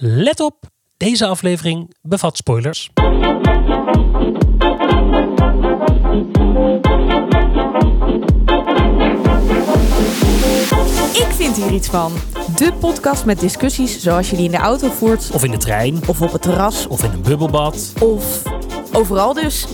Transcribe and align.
Let 0.00 0.40
op, 0.40 0.64
deze 0.96 1.26
aflevering 1.26 1.94
bevat 2.02 2.36
spoilers. 2.36 2.90
Ik 11.12 11.26
vind 11.34 11.56
hier 11.56 11.72
iets 11.72 11.88
van. 11.88 12.12
De 12.56 12.72
podcast 12.80 13.24
met 13.24 13.40
discussies 13.40 14.00
zoals 14.02 14.30
je 14.30 14.36
die 14.36 14.44
in 14.44 14.50
de 14.50 14.56
auto 14.56 14.88
voert, 14.90 15.30
Of 15.32 15.44
in 15.44 15.50
de 15.50 15.56
trein, 15.56 16.00
of 16.06 16.22
op 16.22 16.32
het 16.32 16.42
terras, 16.42 16.86
of 16.86 17.02
in 17.04 17.10
een 17.12 17.22
bubbelbad. 17.22 17.92
of 18.02 18.42
overal 18.92 19.32
dus. 19.34 19.66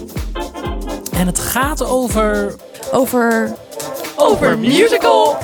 En 1.12 1.26
het 1.26 1.38
gaat 1.38 1.84
over... 1.84 2.54
Over. 2.92 3.54
Over 4.16 4.58
musical! 4.58 5.36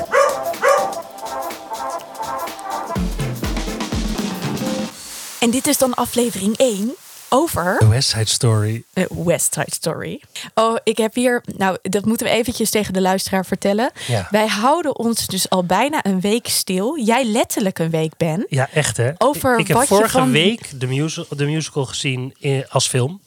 En 5.41 5.51
dit 5.51 5.67
is 5.67 5.79
dan 5.79 5.95
aflevering 5.95 6.57
1 6.57 6.95
over 7.29 7.77
The 7.79 7.89
West 7.89 8.09
Side 8.09 8.29
Story. 8.29 8.83
eh, 8.93 9.05
West 9.25 9.55
Side 9.55 9.75
Story. 9.75 10.23
Oh, 10.55 10.77
ik 10.85 10.97
heb 10.99 11.15
hier. 11.15 11.43
Nou, 11.57 11.77
dat 11.83 12.05
moeten 12.05 12.27
we 12.27 12.33
eventjes 12.33 12.71
tegen 12.71 12.93
de 12.93 13.01
luisteraar 13.01 13.47
vertellen. 13.47 13.91
Ja. 14.07 14.27
Wij 14.31 14.47
houden 14.47 14.97
ons 14.99 15.27
dus 15.27 15.49
al 15.51 15.65
bijna 15.65 16.05
een 16.05 16.21
week 16.21 16.49
stil. 16.49 16.99
Jij 16.99 17.25
letterlijk 17.25 17.79
een 17.79 17.91
week, 17.91 18.17
Ben. 18.17 18.47
Ja, 18.49 18.69
echt 18.73 18.97
hè. 18.97 19.11
Over 19.19 19.53
ik, 19.55 19.61
ik 19.61 19.69
heb 19.69 19.87
vorige 19.87 20.11
van- 20.19 20.33
week 20.33 20.81
de, 20.81 20.87
musical, 20.87 21.37
de 21.37 21.45
musical 21.47 21.85
gezien 21.85 22.35
in, 22.39 22.65
als 22.69 22.89
film. 22.89 23.21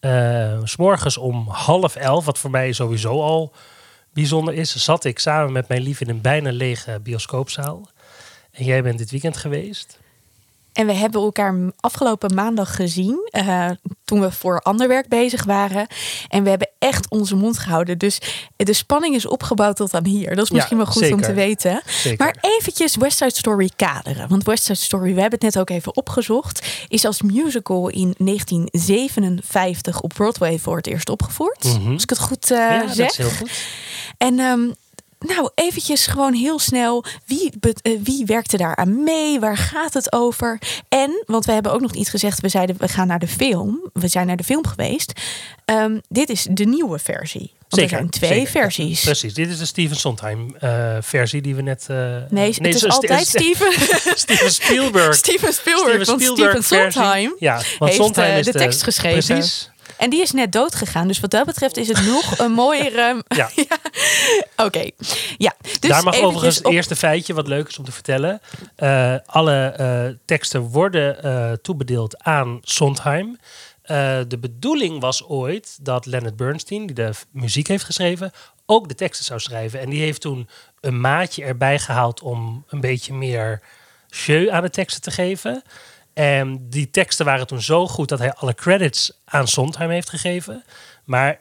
Eh, 0.00 0.58
s 0.64 0.70
S'morgens 0.70 1.16
om 1.16 1.48
half 1.48 1.96
elf, 1.96 2.24
wat 2.24 2.38
voor 2.38 2.50
mij 2.50 2.72
sowieso 2.72 3.20
al 3.22 3.52
bijzonder 4.12 4.54
is, 4.54 4.76
zat 4.76 5.04
ik 5.04 5.18
samen 5.18 5.52
met 5.52 5.68
mijn 5.68 5.82
lief 5.82 6.00
in 6.00 6.08
een 6.08 6.20
bijna 6.20 6.52
lege 6.52 7.00
bioscoopzaal. 7.02 7.88
En 8.52 8.64
jij 8.64 8.82
bent 8.82 8.98
dit 8.98 9.10
weekend 9.10 9.36
geweest. 9.36 9.98
En 10.72 10.86
we 10.86 10.92
hebben 10.92 11.20
elkaar 11.22 11.54
afgelopen 11.80 12.34
maandag 12.34 12.74
gezien. 12.76 13.28
eh, 13.30 13.70
toen 14.04 14.20
we 14.20 14.32
voor 14.32 14.60
ander 14.60 14.88
werk 14.88 15.08
bezig 15.08 15.44
waren. 15.44 15.86
En 16.28 16.42
we 16.42 16.48
hebben 16.48 16.70
echt 16.78 17.10
onze 17.10 17.36
mond 17.36 17.58
gehouden. 17.58 17.98
Dus 17.98 18.18
de 18.56 18.72
spanning 18.72 19.14
is 19.14 19.26
opgebouwd 19.26 19.76
tot 19.76 19.94
aan 19.94 20.04
hier. 20.06 20.34
Dat 20.34 20.44
is 20.44 20.48
Ja, 20.48 20.54
misschien 20.56 20.76
wel 20.76 20.86
goed 20.86 21.12
om 21.12 21.20
te 21.20 21.32
weten. 21.32 21.82
Zeker. 21.86 22.24
Maar 22.24 22.36
eventjes 22.58 22.96
West 22.96 23.16
Side 23.16 23.34
Story 23.34 23.70
kaderen. 23.76 24.28
Want 24.28 24.44
West 24.44 24.64
Side 24.64 24.78
Story, 24.78 25.14
we 25.14 25.20
hebben 25.20 25.38
het 25.40 25.54
net 25.54 25.58
ook 25.58 25.70
even 25.70 25.96
opgezocht. 25.96 26.66
Is 26.88 27.04
als 27.04 27.22
musical 27.22 27.88
in 27.88 28.14
1957 28.18 30.00
op 30.00 30.12
Broadway 30.14 30.58
voor 30.58 30.76
het 30.76 30.86
eerst 30.86 31.08
opgevoerd. 31.08 31.64
Mhm. 31.64 31.92
Als 31.92 32.02
ik 32.02 32.10
het 32.10 32.18
goed 32.18 32.50
eh, 32.50 32.58
ja, 32.58 32.80
dat 32.86 32.94
zeg. 32.94 33.08
is 33.10 33.16
heel 33.16 33.30
goed. 33.30 33.50
En 34.18 34.38
ehm, 34.38 34.60
nou, 35.26 35.50
eventjes 35.54 36.06
gewoon 36.06 36.32
heel 36.34 36.58
snel. 36.58 37.04
Wie, 37.26 37.52
eh, 37.82 37.92
wie 38.02 38.24
werkte 38.26 38.56
daar 38.56 38.76
aan 38.76 39.02
mee? 39.04 39.40
Waar 39.40 39.56
gaat 39.56 39.94
het 39.94 40.12
over? 40.12 40.58
En, 40.88 41.22
want 41.26 41.44
we 41.44 41.52
hebben 41.52 41.72
ook 41.72 41.80
nog 41.80 41.92
niet 41.94 42.08
gezegd, 42.10 42.40
we 42.40 42.48
zeiden 42.48 42.76
we 42.78 42.88
gaan 42.88 43.06
naar 43.06 43.18
de 43.18 43.28
film. 43.28 43.90
We 43.92 44.08
zijn 44.08 44.26
naar 44.26 44.36
de 44.36 44.44
film 44.44 44.66
geweest. 44.66 45.12
Ehm, 45.64 45.98
dit 46.08 46.28
is 46.30 46.46
de 46.50 46.64
nieuwe 46.64 46.98
versie. 46.98 47.52
Want 47.68 47.82
er 47.82 47.88
zijn 47.88 48.10
twee 48.10 48.30
zeker. 48.32 48.50
versies. 48.50 49.00
Precies, 49.04 49.34
dit 49.34 49.50
is 49.50 49.58
de 49.58 49.66
Steven 49.66 49.96
Sondheim 49.96 50.56
eh, 50.58 50.96
versie 51.00 51.42
die 51.42 51.54
we 51.54 51.62
net... 51.62 51.84
eh, 51.88 51.96
Nee, 52.28 52.54
het 52.58 52.74
is 52.74 52.88
altijd 52.88 53.26
Ste- 53.26 53.38
Steven, 53.38 53.72
Steven 54.24 54.52
Spielberg. 54.52 55.14
Steven 55.14 55.52
Spielberg. 55.52 56.06
want 56.06 56.22
Steven. 56.22 56.62
Sondheim 56.62 57.34
Ja, 57.38 57.54
want 57.54 57.64
heeft 57.78 57.94
Sondheim 58.02 58.38
is 58.38 58.44
de 58.46 58.52
tekst 58.52 58.82
geschreven. 58.82 59.34
Precies. 59.36 59.70
En 59.96 60.10
die 60.10 60.22
is 60.22 60.30
net 60.30 60.52
dood 60.52 60.74
gegaan. 60.74 61.06
Dus 61.08 61.20
wat 61.20 61.30
dat 61.30 61.46
betreft 61.46 61.76
is 61.76 61.88
het 61.88 62.06
nog 62.06 62.38
een 62.38 62.52
mooiere... 62.52 63.24
Ja. 63.36 63.50
Oké, 64.56 64.90
ja. 65.36 65.54
Dus 65.80 65.90
Daar 65.90 66.02
mag 66.02 66.20
overigens 66.20 66.56
het 66.56 66.64
op- 66.66 66.72
eerste 66.72 66.96
feitje, 66.96 67.34
wat 67.34 67.46
leuk 67.46 67.68
is 67.68 67.78
om 67.78 67.84
te 67.84 67.92
vertellen. 67.92 68.40
Eh, 68.76 69.14
alle 69.26 69.64
eh, 69.66 70.04
teksten 70.24 70.60
worden 70.60 71.22
eh, 71.22 71.52
toebedeeld 71.52 72.22
aan 72.24 72.58
Sondheim. 72.62 73.38
De 74.28 74.38
bedoeling 74.40 75.00
was 75.00 75.24
ooit 75.24 75.78
dat 75.80 76.06
Leonard 76.06 76.36
Bernstein, 76.36 76.86
die 76.86 76.94
de 76.94 77.10
muziek 77.30 77.66
heeft 77.68 77.84
geschreven, 77.84 78.30
ook 78.66 78.88
de 78.88 78.94
teksten 78.94 79.24
zou 79.24 79.40
schrijven. 79.40 79.80
En 79.80 79.90
die 79.90 80.00
heeft 80.00 80.20
toen 80.20 80.48
een 80.80 81.00
maatje 81.00 81.44
erbij 81.44 81.78
gehaald 81.78 82.20
om 82.22 82.64
een 82.68 82.80
beetje 82.80 83.14
meer 83.14 83.60
jeu 84.08 84.50
aan 84.50 84.62
de 84.62 84.70
teksten 84.70 85.02
te 85.02 85.10
geven. 85.10 85.62
En 86.14 86.68
die 86.68 86.90
teksten 86.90 87.24
waren 87.24 87.46
toen 87.46 87.62
zo 87.62 87.88
goed 87.88 88.08
dat 88.08 88.18
hij 88.18 88.32
alle 88.32 88.54
credits 88.54 89.20
aan 89.24 89.48
Sondheim 89.48 89.90
heeft 89.90 90.10
gegeven. 90.10 90.64
Maar 91.04 91.40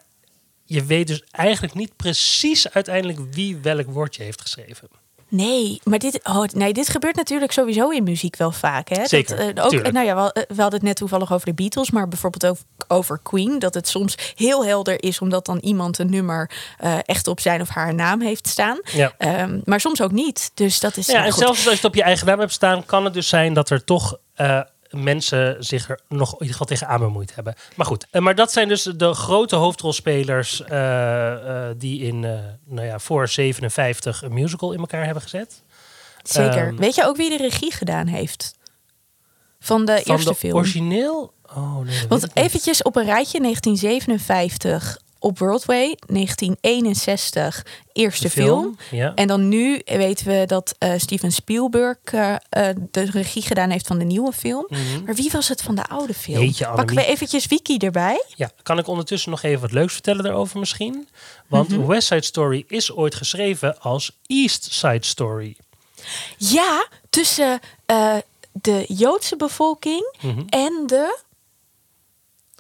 je 0.66 0.86
weet 0.86 1.08
dus 1.08 1.24
eigenlijk 1.32 1.74
niet 1.74 1.96
precies 1.96 2.72
uiteindelijk 2.72 3.20
wie 3.32 3.58
welk 3.58 3.88
woordje 3.90 4.24
heeft 4.24 4.42
geschreven. 4.42 4.90
Nee, 5.32 5.82
maar 5.84 6.00
dit, 6.00 6.20
oh, 6.24 6.44
nee, 6.44 6.74
dit 6.74 6.90
gebeurt 6.90 7.16
natuurlijk 7.16 7.52
sowieso 7.52 7.90
in 7.90 8.04
muziek 8.04 8.36
wel 8.36 8.52
vaak. 8.52 8.90
Hè? 8.90 9.08
Zeker, 9.08 9.56
dat, 9.56 9.74
eh, 9.74 9.80
ook, 9.80 9.92
nou 9.92 10.06
ja, 10.06 10.16
we, 10.16 10.34
eh, 10.34 10.44
we 10.48 10.62
hadden 10.62 10.80
het 10.80 10.88
net 10.88 10.96
toevallig 10.96 11.34
over 11.34 11.46
de 11.46 11.54
Beatles, 11.54 11.92
maar 11.92 12.08
bijvoorbeeld 12.08 12.46
ook 12.46 12.58
over 12.88 13.20
Queen. 13.24 13.60
Dat 13.60 13.74
het 13.74 13.88
soms 13.88 14.16
heel 14.36 14.66
helder 14.66 15.04
is 15.04 15.20
omdat 15.20 15.46
dan 15.46 15.58
iemand 15.58 16.00
een 16.00 16.10
nummer 16.10 16.52
eh, 16.78 16.98
echt 17.06 17.28
op 17.28 17.40
zijn 17.40 17.62
of 17.62 17.70
haar 17.70 17.94
naam 17.94 18.22
heeft 18.22 18.48
staan. 18.48 18.80
Ja. 18.92 19.14
Ehm, 19.18 19.60
maar 19.66 19.80
soms 19.80 20.02
ook 20.02 20.12
niet. 20.12 20.52
Dus 20.54 20.80
dat 20.80 20.98
is. 20.98 21.06
Ja, 21.06 21.14
nou 21.14 21.26
en 21.26 21.32
goed. 21.32 21.44
zelfs 21.44 21.58
als 21.58 21.68
je 21.68 21.76
het 21.76 21.86
op 21.86 21.96
je 21.96 22.04
eigen 22.04 22.28
naam 22.28 22.40
hebt 22.40 22.54
staan, 22.54 22.86
kan 22.86 23.04
het 23.04 23.14
dus 23.14 23.28
zijn 23.28 23.54
dat 23.54 23.70
er 23.70 23.84
toch 23.84 24.18
eh, 24.42 24.62
mensen 24.90 25.64
zich 25.64 25.90
er 25.90 26.00
nog 26.08 26.28
in 26.28 26.40
ieder 26.40 26.52
geval 26.52 26.68
tegen 26.68 26.88
aan 26.88 27.00
bemoeid 27.00 27.36
hebben. 27.36 27.56
Maar 27.76 27.86
goed, 27.86 28.08
eh, 28.12 28.22
maar 28.22 28.36
dat 28.36 28.52
zijn 28.52 28.68
dus 28.68 28.84
de 28.84 29.14
grote 29.14 29.56
hoofdrolspelers 29.56 30.64
eh, 30.64 31.68
die 31.78 32.02
in, 32.02 32.20
nou 32.66 32.88
ja, 32.88 33.00
voor 33.00 33.28
57 33.28 34.24
een 34.24 34.34
musical 34.34 34.72
in 34.72 34.80
elkaar 34.80 35.06
hebben 35.06 35.24
gezet. 35.24 35.64
Zeker. 36.24 36.68
Ehm, 36.68 36.76
Weet 36.76 36.96
je 36.96 37.06
ook 37.06 37.16
wie 37.18 37.30
de 37.30 37.38
regie 37.38 37.72
gedaan 37.72 38.08
heeft? 38.08 38.56
Van 39.60 39.86
de 39.86 40.02
Van 40.04 40.14
eerste 40.16 40.30
de 40.30 40.36
film. 40.36 40.56
origineel? 40.56 41.34
Oh 41.56 41.80
nee, 41.80 42.08
Want 42.08 42.28
eventjes 42.34 42.82
op 42.82 42.96
een 42.96 43.06
rijtje: 43.06 43.40
1957 43.40 44.98
op 45.24 45.36
Broadway, 45.36 45.96
1961 46.08 47.66
eerste 47.94 48.24
De 48.24 48.30
film. 48.30 48.78
Ja. 48.92 49.14
En 49.16 49.28
dan 49.28 49.48
nu 49.48 49.82
weten 49.86 50.26
we 50.28 50.44
dat 50.46 50.76
eh, 50.78 50.94
Steven 50.98 51.32
Spielberg 51.32 51.98
eh, 52.04 52.36
eh, 52.50 52.76
de 52.92 53.02
regie 53.12 53.42
gedaan 53.42 53.70
heeft 53.70 53.88
van 53.88 53.98
de 54.00 54.06
nieuwe 54.06 54.32
film. 54.32 54.66
Mhm. 54.68 55.04
Maar 55.06 55.16
wie 55.16 55.32
was 55.32 55.48
het 55.48 55.62
van 55.62 55.76
de 55.76 55.86
oude 55.88 56.14
film? 56.14 56.44
Jeetje, 56.44 56.72
Pakken 56.76 56.96
we 56.96 57.06
eventjes 57.06 57.46
Wiki 57.46 57.78
erbij? 57.78 58.24
Ja, 58.36 58.52
kan 58.64 58.78
ik 58.78 58.88
ondertussen 58.88 59.32
nog 59.32 59.42
even 59.44 59.62
wat 59.62 59.72
leuks 59.72 59.94
vertellen 59.94 60.24
daarover 60.24 60.60
misschien? 60.60 61.08
Want 61.48 61.70
Mhm. 61.70 61.86
West 61.86 62.08
Side 62.08 62.24
Story 62.24 62.64
is 62.68 62.92
ooit 62.92 63.16
geschreven 63.16 63.80
als 63.80 64.18
East 64.26 64.74
Side 64.74 65.06
Story. 65.06 65.56
Ja, 66.38 66.88
tussen 67.10 67.60
de 68.52 68.86
Joodse 68.88 69.36
bevolking 69.36 70.16
Mhm. 70.22 70.42
en 70.50 70.84
de... 70.86 71.20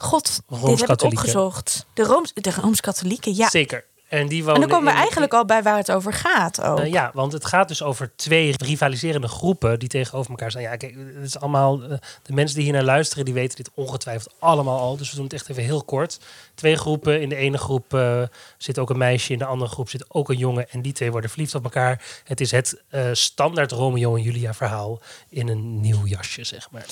God, 0.01 0.41
dit 0.66 0.79
heb 0.79 0.89
ik 0.89 1.01
opgezocht. 1.01 1.85
De, 1.94 2.03
Rooms, 2.03 2.31
de 2.34 2.51
Rooms-Katholieken, 2.51 3.35
ja. 3.35 3.50
Zeker. 3.50 3.85
En 4.09 4.28
die 4.28 4.39
En 4.39 4.45
wonen 4.45 4.62
dan 4.62 4.69
komen 4.69 4.85
we 4.85 4.91
in- 4.94 4.97
eigenlijk 5.01 5.34
al 5.34 5.45
bij 5.45 5.63
waar 5.63 5.78
het 5.78 5.91
over 5.91 6.13
gaat 6.13 6.62
ook. 6.62 6.79
Eh, 6.79 6.91
ja, 6.91 7.12
want 7.13 7.34
het 7.34 7.45
gaat 7.45 7.67
dus 7.67 7.84
over 7.84 8.11
twee 8.16 8.53
rivaliserende 8.57 9.28
groepen 9.28 9.79
die 9.79 9.90
tegenover 9.90 10.29
elkaar 10.29 10.50
staan. 10.51 10.61
Ja, 10.61 10.75
kijk, 10.75 10.95
het 11.16 11.23
is 11.25 11.40
allemaal. 11.40 11.81
eh, 11.84 11.90
de 12.23 12.34
mensen 12.34 12.56
die 12.56 12.63
hier 12.66 12.73
naar 12.73 12.84
luisteren, 12.84 13.25
die 13.25 13.34
weten 13.34 13.56
dit 13.57 13.69
ongetwijfeld 13.73 14.34
allemaal 14.40 14.79
al. 14.79 14.97
Dus 14.97 15.09
we 15.09 15.16
doen 15.16 15.23
het 15.23 15.34
echt 15.34 15.50
even 15.50 15.63
heel 15.63 15.84
kort. 15.84 16.19
Twee 16.56 16.75
groepen. 16.75 17.22
In 17.22 17.29
de 17.29 17.35
ene 17.35 17.57
groep 17.57 17.94
eh, 17.94 18.22
zit 18.57 18.79
ook 18.79 18.90
een 18.90 18.97
meisje, 18.97 19.31
in 19.34 19.40
de 19.40 19.45
andere 19.45 19.72
groep 19.72 19.90
zit 19.90 20.06
ook 20.13 20.29
een 20.29 20.38
jongen. 20.38 20.69
En 20.69 20.81
die 20.81 20.94
twee 20.94 21.11
worden 21.11 21.29
verliefd 21.29 21.56
op 21.56 21.63
elkaar. 21.63 22.03
Het 22.23 22.41
is 22.41 22.51
het 22.51 22.81
eh, 22.90 23.06
standaard 23.11 23.72
Romeo 23.72 24.16
en 24.16 24.22
Julia 24.22 24.53
verhaal 24.53 25.00
in 25.29 25.47
een 25.47 25.79
nieuw 25.81 26.06
jasje, 26.06 26.44
zeg 26.44 26.72
maar. 26.72 26.85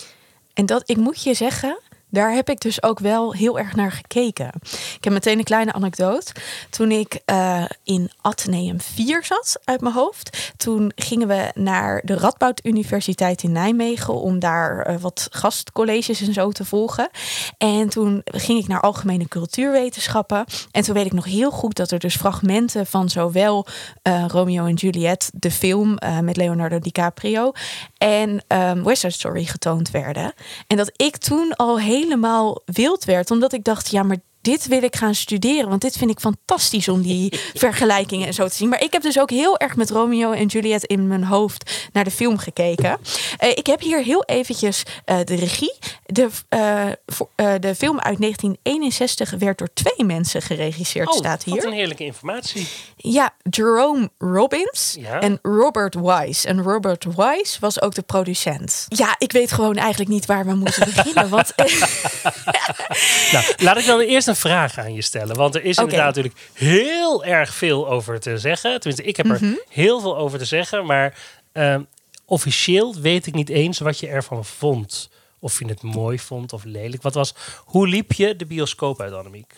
En 0.54 0.66
dat, 0.66 0.90
ik 0.90 0.98
moet 0.98 1.24
je 1.24 1.34
zeggen, 1.34 1.80
daar 2.10 2.34
heb 2.34 2.50
ik 2.50 2.60
dus 2.60 2.84
ook 2.84 3.00
wel 3.00 3.34
heel 3.34 3.60
erg 3.60 3.76
naar 3.76 3.92
gekeken. 3.92 4.52
Ik 4.96 5.04
heb 5.04 5.14
meteen 5.14 5.38
een 5.38 5.44
kleine 5.44 5.74
anekdote. 5.74 6.34
Toen 6.70 6.92
ik 6.92 7.22
eh, 7.26 7.64
in 7.84 8.12
Atheneum 8.22 8.82
4 8.82 9.26
zat 9.26 9.60
uit 9.64 9.82
mijn 9.82 9.94
hoofd, 9.94 10.52
toen 10.58 10.92
gingen 10.96 11.28
we 11.28 11.52
naar 11.54 12.02
de 12.06 12.18
Radboud 12.18 12.66
Universiteit 12.66 13.44
in 13.44 13.52
Nijmegen 13.52 14.14
om 14.14 14.40
daar 14.40 14.82
eh, 14.82 14.96
wat 15.00 15.28
gastcolleges 15.32 16.22
en 16.22 16.34
zo 16.34 16.52
te 16.52 16.66
volgen. 16.66 17.10
En 17.58 17.90
toen 17.90 18.22
ging 18.26 18.60
ik 18.60 18.68
naar 18.68 18.82
algemene 18.82 19.28
cultuurwetenschappen. 19.28 20.46
En 20.72 20.84
toen 20.84 20.94
weet 20.94 21.06
ik 21.06 21.14
nog 21.14 21.26
heel 21.26 21.52
goed 21.52 21.76
dat 21.76 21.92
er 21.92 22.00
dus 22.00 22.16
fragmenten 22.16 22.86
van 22.86 23.10
zowel 23.10 23.66
eh, 24.02 24.26
Romeo 24.28 24.66
en 24.66 24.74
Juliet, 24.74 25.32
de 25.34 25.52
film 25.52 25.98
met 26.22 26.38
Leonardo 26.38 26.80
DiCaprio, 26.80 27.52
en 27.98 28.44
ehm 28.48 28.84
West 28.84 29.02
Side 29.02 29.14
Story 29.14 29.46
getoond 29.46 29.92
werden. 29.92 30.34
En 30.68 30.78
dat 30.78 30.92
ik 30.96 31.18
toen 31.18 31.56
al 31.56 31.80
helemaal 32.00 32.62
wild 32.66 33.06
werd, 33.06 33.32
omdat 33.32 33.54
ik 33.54 33.64
dacht, 33.64 33.90
ja, 33.90 34.04
maar 34.04 34.18
dit 34.50 34.68
wil 34.68 34.84
ik 34.84 34.96
gaan 34.96 35.16
studeren. 35.16 35.70
Want 35.70 35.82
dit 35.82 35.98
vind 35.98 36.12
ik 36.12 36.20
fantastisch 36.20 36.88
om 36.88 37.02
die 37.02 37.40
vergelijkingen 37.54 38.28
en 38.28 38.34
zo 38.34 38.48
te 38.48 38.56
zien. 38.56 38.70
Maar 38.70 38.82
ik 38.84 38.92
heb 38.94 39.02
dus 39.02 39.20
ook 39.20 39.30
heel 39.30 39.58
erg 39.58 39.76
met 39.76 39.90
Romeo 39.90 40.32
en 40.32 40.46
Juliet 40.46 40.84
in 40.84 41.08
mijn 41.08 41.24
hoofd 41.24 41.90
naar 41.94 42.04
de 42.04 42.12
film 42.12 42.38
gekeken. 42.38 42.98
Eh, 43.38 43.50
ik 43.50 43.66
heb 43.68 43.80
hier 43.82 44.04
heel 44.04 44.24
eventjes 44.26 44.84
eh, 45.06 45.18
de 45.24 45.36
regie. 45.36 45.74
De, 46.06 46.28
eh, 46.50 46.86
voor- 47.06 47.30
de 47.36 47.76
film 47.76 48.00
uit 48.00 48.20
1961 48.20 49.30
werd 49.40 49.58
door 49.58 49.70
twee 49.74 50.06
mensen 50.06 50.42
geregisseerd, 50.42 51.08
Oh, 51.10 51.16
staat 51.18 51.44
wat 51.46 51.54
hier. 51.56 51.66
een 51.66 51.74
heerlijke 51.74 52.04
informatie. 52.06 52.68
Ja, 52.96 53.34
Jerome 53.50 54.10
Robbins 54.18 54.96
Ja. 55.00 55.20
en 55.20 55.40
Robert 55.42 55.96
Wise. 55.96 56.48
En 56.48 56.62
Robert 56.62 57.04
Wise 57.16 57.58
was 57.60 57.82
ook 57.82 57.96
de 57.96 58.02
producent. 58.02 58.86
Ja, 58.90 59.16
ik 59.18 59.32
weet 59.32 59.52
gewoon 59.52 59.76
eigenlijk 59.76 60.10
niet 60.12 60.26
waar 60.26 60.46
we 60.46 60.54
moeten 60.56 60.86
beginnen. 60.96 61.30
Want 61.30 61.54
Nou, 63.32 63.46
laat 63.58 63.78
ik 63.78 63.86
dan 63.86 64.00
eerst 64.00 64.28
een 64.28 64.36
vraag 64.40 64.78
aan 64.78 64.94
je 64.94 65.02
stellen. 65.02 65.36
Want 65.36 65.56
er 65.56 65.64
is 65.64 65.78
inderdaad 65.78 66.06
natuurlijk 66.16 66.50
heel 66.54 67.26
erg 67.26 67.54
veel 67.54 67.90
over 67.90 68.20
te 68.20 68.38
zeggen. 68.38 68.80
Tenminste, 68.80 69.08
ik 69.08 69.18
heb 69.18 69.26
er 69.26 69.44
Mhm. 69.44 69.54
heel 69.70 70.00
veel 70.00 70.18
over 70.18 70.40
te 70.40 70.46
zeggen. 70.46 70.86
Maar 70.86 71.18
ehm, 71.52 71.82
officieel 72.26 72.96
weet 72.96 73.26
ik 73.28 73.34
niet 73.34 73.50
eens 73.50 73.80
wat 73.80 74.00
je 74.00 74.08
ervan 74.08 74.46
vond. 74.46 75.10
Of 75.40 75.60
je 75.60 75.66
het 75.68 75.82
mooi 75.82 76.20
vond 76.20 76.54
of 76.54 76.64
lelijk. 76.64 77.02
Wat 77.02 77.14
was, 77.14 77.34
hoe 77.66 77.88
liep 77.88 78.12
je 78.14 78.36
de 78.36 78.46
bioscoop 78.46 79.02
uit, 79.02 79.14
Annemiek? 79.14 79.54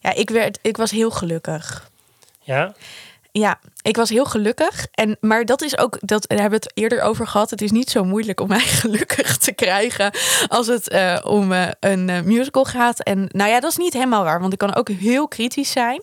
ja, 0.00 0.14
ik, 0.14 0.30
werd, 0.30 0.58
ik 0.62 0.76
was 0.76 0.90
heel 0.90 1.10
gelukkig. 1.10 1.90
Ja? 2.40 2.74
Ja, 3.32 3.60
ik 3.82 3.96
was 3.96 4.08
heel 4.08 4.24
gelukkig. 4.24 4.86
En, 4.90 5.16
maar 5.20 5.44
dat 5.44 5.62
is 5.62 5.78
ook, 5.78 5.98
dat, 6.00 6.28
daar 6.28 6.40
hebben 6.40 6.58
we 6.58 6.64
het 6.64 6.78
eerder 6.78 7.02
over 7.02 7.26
gehad. 7.26 7.50
Het 7.50 7.62
is 7.62 7.70
niet 7.70 7.90
zo 7.90 8.04
moeilijk 8.04 8.40
om 8.40 8.48
mij 8.48 8.60
gelukkig 8.82 9.36
te 9.36 9.52
krijgen 9.52 10.14
als 10.48 10.66
het 10.66 10.88
eh, 10.88 11.18
om 11.24 11.52
eh, 11.52 11.68
een 11.80 12.08
eh, 12.08 12.22
musical 12.22 12.64
gaat. 12.64 13.02
En 13.02 13.28
nou 13.28 13.50
ja, 13.50 13.60
dat 13.60 13.70
is 13.70 13.76
niet 13.76 13.92
helemaal 13.92 14.24
waar, 14.24 14.40
want 14.40 14.52
ik 14.52 14.58
kan 14.58 14.74
ook 14.74 14.88
heel 14.88 15.28
kritisch 15.28 15.70
zijn. 15.70 16.02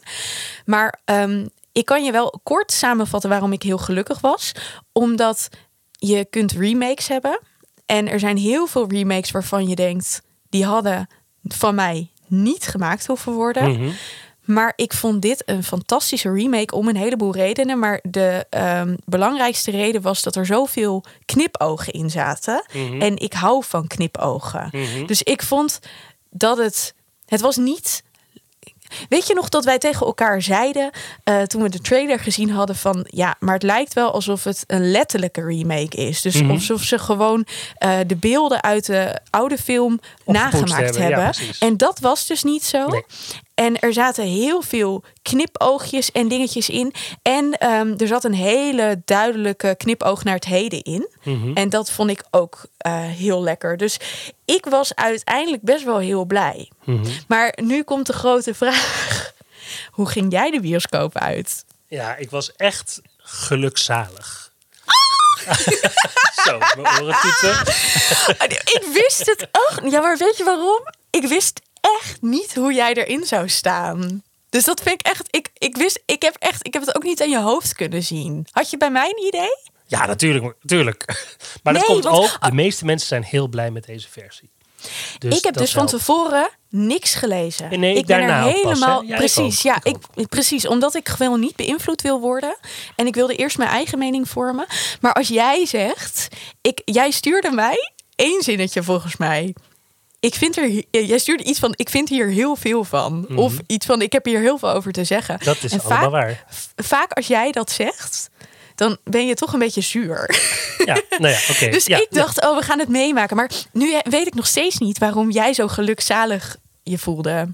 Maar 0.65 0.99
ehm, 1.05 1.47
ik 1.71 1.85
kan 1.85 2.03
je 2.03 2.11
wel 2.11 2.39
kort 2.43 2.71
samenvatten 2.71 3.29
waarom 3.29 3.53
ik 3.53 3.63
heel 3.63 3.77
gelukkig 3.77 4.19
was. 4.19 4.51
Omdat 4.91 5.49
je 5.91 6.25
kunt 6.25 6.51
remakes 6.51 7.07
hebben. 7.07 7.39
En 7.85 8.07
er 8.07 8.19
zijn 8.19 8.37
heel 8.37 8.67
veel 8.67 8.89
remakes 8.89 9.31
waarvan 9.31 9.67
je 9.67 9.75
denkt, 9.75 10.21
die 10.49 10.65
hadden 10.65 11.07
van 11.43 11.75
mij 11.75 12.11
niet 12.27 12.67
gemaakt 12.67 13.07
hoeven 13.07 13.33
worden. 13.33 13.71
Mhm. 13.71 13.89
Maar 14.49 14.73
ik 14.75 14.93
vond 14.93 15.21
dit 15.21 15.43
een 15.45 15.63
fantastische 15.63 16.31
remake 16.31 16.75
om 16.75 16.87
een 16.87 16.95
heleboel 16.95 17.33
redenen. 17.33 17.79
Maar 17.79 17.99
de 18.03 18.45
ehm, 18.49 18.95
belangrijkste 19.05 19.71
reden 19.71 20.01
was 20.01 20.23
dat 20.23 20.35
er 20.35 20.45
zoveel 20.45 21.03
knipogen 21.25 21.93
in 21.93 22.09
zaten. 22.09 22.63
Mhm. 22.73 23.01
En 23.01 23.17
ik 23.17 23.33
hou 23.33 23.63
van 23.67 23.87
knipogen. 23.87 24.69
Mhm. 24.71 25.05
Dus 25.05 25.23
ik 25.23 25.41
vond 25.43 25.79
dat 26.29 26.57
het. 26.57 26.93
Het 27.25 27.41
was 27.41 27.55
niet. 27.57 28.03
Weet 29.09 29.27
je 29.27 29.33
nog 29.33 29.49
dat 29.49 29.65
wij 29.65 29.77
tegen 29.77 30.05
elkaar 30.05 30.41
zeiden 30.41 30.89
eh, 31.23 31.41
toen 31.41 31.61
we 31.61 31.69
de 31.69 31.79
trailer 31.81 32.19
gezien 32.19 32.49
hadden 32.49 32.75
van 32.75 33.05
ja, 33.09 33.35
maar 33.39 33.53
het 33.53 33.63
lijkt 33.63 33.93
wel 33.93 34.11
alsof 34.11 34.43
het 34.43 34.63
een 34.67 34.91
letterlijke 34.91 35.41
remake 35.45 35.97
is. 35.97 36.21
Dus 36.21 36.41
Mhm. 36.41 36.51
alsof 36.51 36.81
ze 36.83 36.99
gewoon 36.99 37.45
eh, 37.77 37.97
de 38.07 38.15
beelden 38.15 38.63
uit 38.63 38.85
de 38.85 39.19
oude 39.29 39.57
film 39.57 39.93
Opgepoetst 39.93 40.41
nagemaakt 40.43 40.71
hebben, 40.83 41.01
hebben. 41.01 41.19
ja, 41.19 41.29
precies. 41.29 41.57
en 41.57 41.77
dat 41.77 41.99
was 41.99 42.27
dus 42.27 42.43
niet 42.43 42.65
zo. 42.65 42.87
Nee. 42.87 43.03
En 43.59 43.79
er 43.79 43.93
zaten 43.93 44.23
heel 44.23 44.61
veel 44.61 45.03
knipoogjes 45.21 46.11
en 46.11 46.27
dingetjes 46.27 46.69
in. 46.69 46.93
En 47.21 47.57
ehm, 47.57 47.93
er 47.97 48.07
zat 48.07 48.23
een 48.23 48.33
hele 48.33 49.01
duidelijke 49.05 49.75
knipoog 49.77 50.23
naar 50.23 50.35
het 50.35 50.45
heden 50.45 50.81
in. 50.83 51.09
Mhm. 51.23 51.53
En 51.53 51.69
dat 51.69 51.91
vond 51.91 52.09
ik 52.09 52.23
ook 52.31 52.65
eh, 52.77 52.93
heel 53.01 53.43
lekker. 53.43 53.77
Dus 53.77 53.99
ik 54.45 54.65
was 54.65 54.95
uiteindelijk 54.95 55.63
best 55.63 55.83
wel 55.83 55.97
heel 55.97 56.25
blij. 56.25 56.69
Mhm. 56.83 57.05
Maar 57.27 57.57
nu 57.61 57.83
komt 57.83 58.05
de 58.05 58.13
grote 58.13 58.53
vraag. 58.53 59.31
Hoe 59.97 60.09
ging 60.09 60.31
jij 60.31 60.51
de 60.51 60.59
bioscoop 60.59 61.17
uit? 61.17 61.65
Ja, 61.87 62.15
ik 62.15 62.29
was 62.29 62.55
echt 62.55 63.01
gelukzalig. 63.17 64.51
Zo, 66.45 66.59
oren 66.77 67.17
tieten. 67.21 67.59
ik 68.77 68.83
wist 68.93 69.25
het 69.25 69.47
ook. 69.51 69.91
Ja, 69.91 70.01
maar 70.01 70.17
weet 70.17 70.37
je 70.37 70.43
waarom? 70.43 70.81
Ik 71.09 71.27
wist 71.27 71.61
echt 71.81 72.21
niet 72.21 72.55
hoe 72.55 72.73
jij 72.73 72.93
erin 72.93 73.25
zou 73.25 73.49
staan. 73.49 74.23
Dus 74.49 74.63
dat 74.63 74.81
vind 74.81 74.99
ik 74.99 75.07
echt. 75.07 75.27
Ik, 75.29 75.49
ik 75.57 75.77
wist, 75.77 76.01
ik 76.05 76.21
heb 76.21 76.35
echt, 76.39 76.67
ik 76.67 76.73
heb 76.73 76.85
het 76.85 76.95
ook 76.95 77.03
niet 77.03 77.21
aan 77.21 77.29
je 77.29 77.39
hoofd 77.39 77.73
kunnen 77.73 78.03
zien. 78.03 78.47
Had 78.51 78.69
je 78.69 78.77
bij 78.77 78.91
mij 78.91 79.13
een 79.15 79.25
idee? 79.27 79.57
Ja, 79.85 80.05
natuurlijk. 80.05 80.55
natuurlijk. 80.61 81.05
Maar 81.63 81.73
dat 81.73 81.83
komt 81.83 82.03
want- 82.03 82.17
ook. 82.17 82.45
De 82.45 82.51
meeste 82.51 82.85
mensen 82.85 83.07
zijn 83.07 83.23
heel 83.23 83.47
blij 83.47 83.71
met 83.71 83.85
deze 83.85 84.09
versie. 84.09 84.49
Dus 85.17 85.37
ik 85.37 85.43
heb 85.43 85.57
dus 85.57 85.71
van 85.71 85.85
tevoren 85.87 86.49
niks 86.69 87.13
gelezen. 87.13 87.79
Nee, 87.79 87.95
ik 87.95 88.05
ben 88.05 88.19
er 88.19 88.43
pas, 88.43 88.53
helemaal 88.53 89.03
Ja, 89.03 89.15
precies. 89.17 89.61
ja, 89.61 89.79
ik 89.83 89.97
ik, 90.15 90.27
precies. 90.27 90.67
Omdat 90.67 90.95
ik 90.95 91.09
gewoon 91.09 91.39
niet 91.39 91.55
beïnvloed 91.55 92.01
wil 92.01 92.19
worden. 92.19 92.57
En 92.95 93.07
ik 93.07 93.15
wilde 93.15 93.35
eerst 93.35 93.57
mijn 93.57 93.69
eigen 93.69 93.97
mening 93.97 94.29
vormen. 94.29 94.65
Maar 95.01 95.13
als 95.13 95.27
jij 95.27 95.65
zegt, 95.65 96.27
ik, 96.61 96.81
jij 96.85 97.11
stuurde 97.11 97.51
mij 97.51 97.91
één 98.15 98.41
zinnetje 98.41 98.83
volgens 98.83 99.17
mij. 99.17 99.55
Ik 100.19 100.35
vind 100.35 100.57
er, 100.57 100.83
jij 100.91 101.17
stuurde 101.17 101.43
iets 101.43 101.59
van, 101.59 101.73
ik 101.75 101.89
vind 101.89 102.09
hier 102.09 102.27
heel 102.27 102.55
veel 102.55 102.83
van. 102.83 103.27
Of 103.37 103.53
iets 103.67 103.85
van, 103.85 104.01
ik 104.01 104.11
heb 104.11 104.25
hier 104.25 104.39
heel 104.39 104.57
veel 104.57 104.69
over 104.71 104.91
te 104.91 105.03
zeggen. 105.03 105.35
Mhm. 105.35 105.43
Dat 105.45 105.63
is 105.63 105.71
en 105.71 105.79
allemaal 105.81 105.99
vaak, 106.01 106.11
waar. 106.11 106.45
vaak 106.75 107.11
als 107.13 107.27
jij 107.27 107.51
dat 107.51 107.71
zegt, 107.71 108.29
dan 108.75 108.97
ben 109.03 109.27
je 109.27 109.33
toch 109.33 109.53
een 109.53 109.59
beetje 109.59 109.81
zuur. 109.81 110.41
Ja, 110.85 111.01
nou 111.17 111.33
ja. 111.33 111.69
Dus 111.71 111.85
Ja, 111.85 111.97
ik 111.97 112.07
dacht, 112.09 112.41
oh, 112.45 112.57
we 112.57 112.63
gaan 112.63 112.79
het 112.79 112.87
meemaken. 112.89 113.35
Maar 113.35 113.51
nu 113.71 113.99
weet 114.03 114.27
ik 114.27 114.33
nog 114.33 114.47
steeds 114.47 114.77
niet 114.77 114.97
waarom 114.97 115.31
jij 115.31 115.53
zo 115.53 115.67
gelukzalig 115.67 116.57
je 116.83 116.97
voelde. 116.97 117.53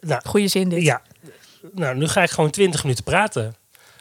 Nou, 0.00 0.20
Goeie 0.24 0.48
zin 0.48 0.68
dit. 0.68 0.82
ja. 0.82 1.02
Nou, 1.72 1.96
nu 1.96 2.08
ga 2.08 2.22
ik 2.22 2.30
gewoon 2.30 2.50
20 2.50 2.82
minuten 2.82 3.04
praten. 3.04 3.56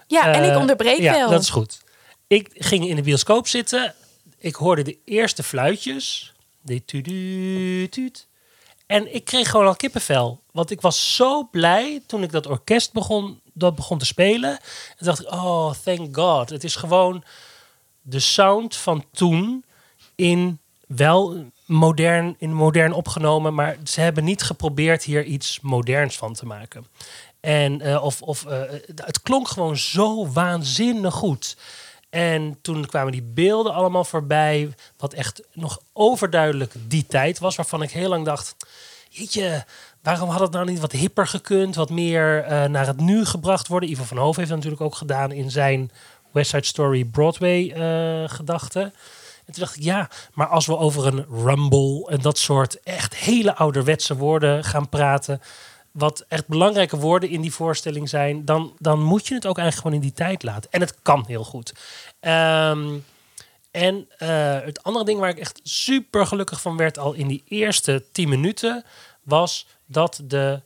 Ja, 0.08 0.34
en 0.34 0.44
ik 0.44 0.50
Eh, 0.52 0.58
onderbreek 0.58 1.00
ja, 1.00 1.12
wel. 1.12 1.30
dat 1.30 1.42
is 1.42 1.50
goed. 1.50 1.82
Ik 2.28 2.50
ging 2.54 2.88
in 2.88 2.96
de 2.96 3.02
bioscoop 3.02 3.48
zitten. 3.48 3.94
Ik 4.40 4.56
hoorde 4.56 4.82
de 4.82 4.98
eerste 5.06 5.44
fluitjes. 5.44 6.34
Tuut. 6.66 8.28
En 8.86 9.16
ik 9.16 9.26
kreeg 9.26 9.50
gewoon 9.50 9.68
al 9.68 9.76
kippenvel. 9.76 10.42
Want 10.52 10.72
ik 10.72 10.82
was 10.82 11.16
zo 11.16 11.48
blij 11.52 12.02
toen 12.06 12.24
ik 12.24 12.32
dat 12.32 12.48
orkest 12.48 12.94
begon, 12.94 13.42
dat 13.54 13.76
begon 13.76 13.98
te 13.98 14.06
spelen. 14.06 14.52
En 14.98 15.06
dacht 15.06 15.20
ik, 15.22 15.32
oh, 15.32 15.72
thank 15.84 16.16
God. 16.16 16.50
Het 16.50 16.64
is 16.64 16.76
gewoon 16.76 17.24
de 18.02 18.20
sound 18.20 18.76
van 18.76 19.06
toen 19.12 19.66
in 20.16 20.60
wel 20.88 21.46
modern, 21.66 22.36
in 22.38 22.54
modern 22.54 22.94
opgenomen. 22.94 23.54
Maar 23.54 23.78
ze 23.84 24.02
hebben 24.02 24.24
niet 24.24 24.44
geprobeerd 24.44 25.04
hier 25.04 25.24
iets 25.24 25.60
moderns 25.62 26.18
van 26.18 26.34
te 26.34 26.46
maken. 26.46 26.86
En, 27.40 27.82
eh, 27.82 28.04
of, 28.04 28.22
of 28.22 28.46
eh, 28.46 28.62
het 28.96 29.22
klonk 29.22 29.48
gewoon 29.48 29.78
zo 29.78 30.32
waanzinnig 30.32 31.14
goed. 31.14 31.58
En 32.16 32.58
toen 32.62 32.86
kwamen 32.86 33.12
die 33.12 33.22
beelden 33.34 33.74
allemaal 33.74 34.04
voorbij. 34.04 34.74
Wat 34.98 35.14
echt 35.14 35.42
nog 35.54 35.80
overduidelijk 35.94 36.74
die 36.88 37.06
tijd 37.08 37.40
was. 37.40 37.56
Waarvan 37.56 37.82
ik 37.82 37.92
heel 37.92 38.10
lang 38.10 38.26
dacht. 38.26 38.56
Jeetje, 39.10 39.66
waarom 40.02 40.30
had 40.30 40.40
het 40.40 40.52
nou 40.52 40.66
niet 40.66 40.80
wat 40.80 40.92
hipper 40.92 41.28
gekund? 41.28 41.76
Wat 41.76 41.90
meer 41.90 42.44
eh, 42.44 42.64
naar 42.64 42.88
het 42.88 43.00
nu 43.00 43.26
gebracht 43.26 43.68
worden. 43.68 43.90
Ivo 43.90 44.04
van 44.04 44.18
Hoof 44.18 44.36
heeft 44.36 44.50
dat 44.50 44.58
natuurlijk 44.58 44.84
ook 44.84 44.96
gedaan 44.96 45.32
in 45.32 45.52
zijn 45.52 45.92
West 46.32 46.50
Side 46.50 46.66
Story 46.66 47.06
Broadway 47.06 47.70
eh 47.70 48.30
gedachte. 48.30 48.82
En 49.46 49.54
toen 49.54 49.64
dacht 49.64 49.76
ik, 49.76 49.84
ja, 49.84 50.10
maar 50.34 50.48
als 50.48 50.66
we 50.66 50.78
over 50.78 51.08
een 51.08 51.26
rumble 51.30 52.08
en 52.10 52.22
dat 52.22 52.38
soort 52.38 52.84
echt 52.84 53.16
hele 53.16 53.56
ouderwetse 53.56 54.16
woorden 54.16 54.64
gaan 54.64 54.90
praten, 54.90 55.42
wat 55.96 56.26
echt 56.28 56.48
belangrijke 56.48 56.98
woorden 56.98 57.30
in 57.30 57.42
die 57.42 57.54
voorstelling 57.54 58.10
zijn, 58.10 58.46
dan, 58.46 58.74
dan 58.80 59.04
moet 59.04 59.28
je 59.28 59.34
het 59.34 59.46
ook 59.46 59.58
eigenlijk 59.58 59.88
gewoon 59.88 60.04
in 60.04 60.10
die 60.10 60.26
tijd 60.26 60.44
laten. 60.44 60.72
En 60.72 60.82
het 60.82 61.02
kan 61.02 61.24
heel 61.28 61.44
goed. 61.44 61.74
Ehm, 62.20 62.98
en 63.72 64.08
eh, 64.18 64.60
het 64.62 64.84
andere 64.84 65.06
ding 65.06 65.20
waar 65.20 65.30
ik 65.30 65.40
echt 65.40 65.60
super 65.64 66.28
gelukkig 66.28 66.62
van 66.62 66.78
werd 66.78 66.98
al 66.98 67.14
in 67.14 67.28
die 67.28 67.44
eerste 67.48 68.04
tien 68.12 68.30
minuten, 68.30 68.84
was 69.24 69.68
dat 69.86 70.22
de, 70.24 70.62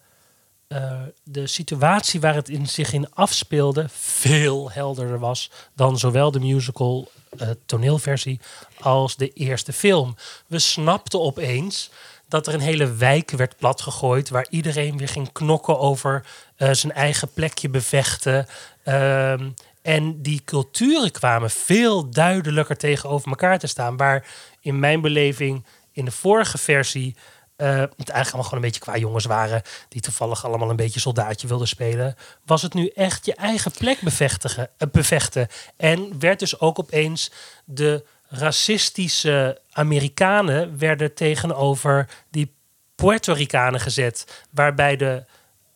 eh, 0.67 1.01
de 1.23 1.47
situatie 1.47 2.19
waar 2.19 2.35
het 2.35 2.49
in 2.49 2.67
zich 2.67 2.93
in 2.93 3.13
afspeelde 3.13 3.85
veel 3.89 4.71
helderder 4.71 5.19
was 5.19 5.51
dan 5.73 5.97
zowel 5.97 6.31
de 6.31 6.39
musical 6.39 7.11
eh, 7.37 7.49
toneelversie 7.65 8.39
als 8.79 9.15
de 9.15 9.29
eerste 9.29 9.73
film. 9.73 10.15
We 10.47 10.59
snapten 10.59 11.21
opeens 11.21 11.91
dat 12.29 12.47
er 12.47 12.53
een 12.53 12.59
hele 12.59 12.93
wijk 12.93 13.31
werd 13.31 13.57
platgegooid 13.57 14.29
waar 14.29 14.47
iedereen 14.49 14.97
weer 14.97 15.07
ging 15.07 15.31
knokken 15.31 15.79
over 15.79 16.25
eh, 16.55 16.71
zijn 16.71 16.93
eigen 16.93 17.33
plekje 17.33 17.69
bevechten. 17.69 18.47
Ehm, 18.83 19.49
en 19.81 20.21
die 20.21 20.41
culturen 20.45 21.11
kwamen 21.11 21.49
veel 21.49 22.09
duidelijker 22.09 22.77
tegenover 22.77 23.29
elkaar 23.29 23.59
te 23.59 23.67
staan. 23.67 23.97
Waar 23.97 24.25
in 24.61 24.79
mijn 24.79 25.01
beleving 25.01 25.65
in 25.91 26.05
de 26.05 26.11
vorige 26.11 26.57
versie 26.57 27.15
eh, 27.55 27.67
het 27.67 28.09
eigenlijk 28.09 28.25
allemaal 28.25 28.43
gewoon 28.43 28.59
een 28.59 28.65
beetje 28.65 28.79
qua 28.79 28.97
jongens 28.97 29.25
waren. 29.25 29.61
Die 29.89 30.01
toevallig 30.01 30.45
allemaal 30.45 30.69
een 30.69 30.75
beetje 30.75 30.99
soldaatje 30.99 31.47
wilden 31.47 31.67
spelen. 31.67 32.15
Was 32.45 32.61
het 32.61 32.73
nu 32.73 32.87
echt 32.87 33.25
je 33.25 33.35
eigen 33.35 33.71
plek 33.71 34.01
bevestigen, 34.01 34.69
eh, 34.77 34.87
bevechten. 34.91 35.47
En 35.77 36.19
werd 36.19 36.39
dus 36.39 36.59
ook 36.59 36.79
opeens 36.79 37.31
de 37.65 38.05
racistische 38.29 39.61
Amerikanen 39.71 40.77
werden 40.79 41.13
tegenover 41.13 42.07
die 42.31 42.51
Puerto 42.95 43.33
Ricanen 43.33 43.79
gezet, 43.79 44.45
waarbij 44.49 44.95
de 44.95 45.23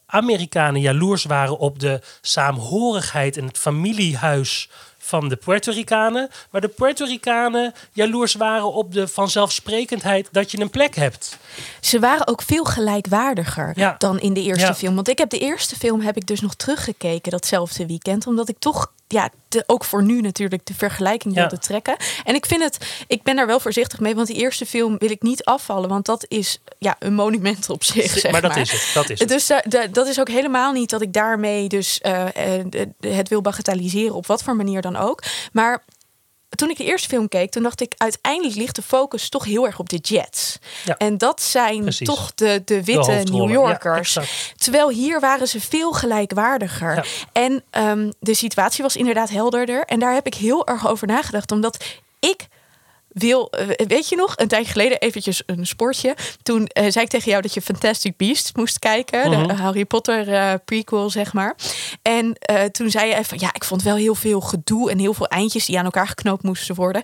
Amerikanen 0.06 0.82
jaloers 0.82 1.24
waren 1.24 1.58
op 1.58 1.80
de 1.80 2.02
saamhorigheid 2.22 3.38
en 3.38 3.46
het 3.46 3.58
familiehuis 3.58 4.70
van 4.98 5.30
de 5.30 5.36
Puerto 5.36 5.72
Ricanen, 5.72 6.30
maar 6.52 6.62
de 6.62 6.68
Puerto 6.68 7.06
Ricanen 7.06 7.74
jaloers 7.92 8.34
waren 8.34 8.74
op 8.74 8.94
de 8.94 9.08
vanzelfsprekendheid 9.08 10.28
dat 10.32 10.52
je 10.52 10.60
een 10.60 10.70
plek 10.70 10.96
hebt. 10.96 11.38
Ze 11.82 12.00
waren 12.00 12.28
ook 12.28 12.42
veel 12.42 12.64
gelijkwaardiger 12.64 13.72
Ja. 13.76 13.96
dan 13.98 14.20
in 14.20 14.34
de 14.34 14.42
eerste 14.42 14.66
Ja. 14.66 14.76
film. 14.76 14.96
Want 14.96 15.08
ik 15.08 15.18
heb 15.18 15.30
de 15.30 15.40
eerste 15.40 15.76
film 15.76 16.02
heb 16.02 16.18
ik 16.18 16.28
dus 16.28 16.42
nog 16.42 16.56
teruggekeken 16.56 17.32
datzelfde 17.32 17.86
weekend, 17.86 18.28
omdat 18.28 18.50
ik 18.50 18.60
toch 18.60 18.92
ja, 19.14 19.30
ook 19.66 19.84
voor 19.84 20.04
nu 20.04 20.22
natuurlijk 20.22 20.66
de 20.66 20.74
vergelijking 20.74 21.34
Ja. 21.36 21.40
wilde 21.40 21.58
trekken. 21.58 21.96
En 22.24 22.36
ik 22.36 22.46
vind 22.46 22.64
het, 22.64 22.78
ik 23.08 23.24
ben 23.24 23.36
daar 23.36 23.48
wel 23.48 23.60
voorzichtig 23.60 24.00
mee, 24.00 24.16
want 24.16 24.28
die 24.28 24.36
eerste 24.36 24.66
film 24.66 24.98
wil 24.98 25.10
ik 25.12 25.22
niet 25.22 25.44
afvallen, 25.44 25.90
want 25.90 26.06
dat 26.06 26.26
is 26.28 26.62
ja 26.80 26.96
een 27.00 27.14
monument 27.14 27.70
op 27.70 27.84
zich. 27.84 28.12
Zeg 28.12 28.24
maar 28.32 28.32
maar 28.32 28.42
dat 28.42 28.58
is 28.58 28.72
het. 28.72 28.92
Dat 28.94 29.10
is 29.10 29.20
het. 29.20 29.30
Dus 29.30 29.48
da- 29.48 29.64
da- 29.68 29.88
dat 29.88 30.08
is 30.08 30.20
ook 30.20 30.28
helemaal 30.30 30.72
niet 30.72 30.90
dat 30.90 31.02
ik 31.02 31.14
daarmee 31.14 31.68
dus 31.68 32.02
eh, 32.02 32.58
eh, 32.60 32.66
het 33.00 33.30
wil 33.30 33.42
bagatelliseren 33.42 34.16
op 34.16 34.28
wat 34.28 34.44
voor 34.44 34.56
manier 34.56 34.82
dan 34.82 34.96
ook. 34.96 35.24
Maar 35.52 35.84
toen 36.56 36.70
ik 36.70 36.78
de 36.78 36.84
eerste 36.84 37.08
film 37.08 37.28
keek, 37.28 37.52
toen 37.52 37.64
dacht 37.64 37.82
ik 37.82 37.94
uiteindelijk 37.98 38.56
ligt 38.56 38.76
de 38.76 38.82
focus 38.82 39.30
toch 39.30 39.46
heel 39.46 39.66
erg 39.66 39.80
op 39.80 39.90
de 39.90 39.98
Jets. 39.98 40.58
Ja. 40.86 40.98
En 40.98 41.18
dat 41.18 41.42
zijn 41.42 41.82
Precies. 41.82 42.08
toch 42.08 42.34
de, 42.36 42.62
de 42.66 42.84
witte. 42.84 43.12
New 43.32 43.52
Yorkers. 43.52 44.14
Ja. 44.14 44.24
Terwijl 44.56 44.90
hier 44.90 45.20
waren 45.20 45.48
ze 45.48 45.62
veel 45.62 45.92
gelijkwaardiger. 45.92 46.96
Ja. 46.96 47.04
En 47.32 47.64
ehm, 47.70 48.12
de 48.20 48.34
situatie 48.34 48.84
was 48.84 48.96
inderdaad 48.96 49.30
helderder. 49.30 49.86
En 49.86 50.00
daar 50.00 50.14
heb 50.14 50.26
ik 50.26 50.34
heel 50.34 50.68
erg 50.68 50.88
over 50.88 51.08
nagedacht. 51.08 51.52
Omdat 51.52 51.84
ik 52.20 52.48
wil, 53.14 53.50
eh, 53.50 53.88
weet 53.88 54.10
je 54.10 54.16
nog, 54.16 54.34
een 54.38 54.48
tijdje 54.48 54.72
geleden 54.72 55.00
eventjes 55.00 55.44
een 55.46 55.68
sportje. 55.68 56.16
Toen 56.44 56.68
eh, 56.68 56.86
zei 56.90 57.06
ik 57.06 57.12
tegen 57.12 57.30
jou 57.30 57.42
dat 57.42 57.54
je 57.54 57.62
Fantastic 57.62 58.18
Beasts 58.18 58.54
moest 58.54 58.80
kijken. 58.80 59.30
Mhm. 59.30 59.48
De 59.48 59.54
Harry 59.54 59.86
Potter 59.86 60.34
eh, 60.34 60.54
prequel, 60.66 61.10
zeg 61.10 61.34
maar. 61.34 61.56
En 62.02 62.38
toen 62.72 62.90
zei 62.90 63.08
je 63.08 63.16
even, 63.16 63.40
ja, 63.40 63.54
ik 63.54 63.64
vond 63.64 63.84
wel 63.84 63.96
heel 63.96 64.16
veel 64.16 64.42
gedoe 64.42 64.92
en 64.92 65.00
heel 65.00 65.14
veel 65.14 65.28
eindjes 65.28 65.66
die 65.66 65.78
aan 65.78 65.86
elkaar 65.86 66.08
geknoopt 66.08 66.44
moesten 66.44 66.76
worden. 66.76 67.02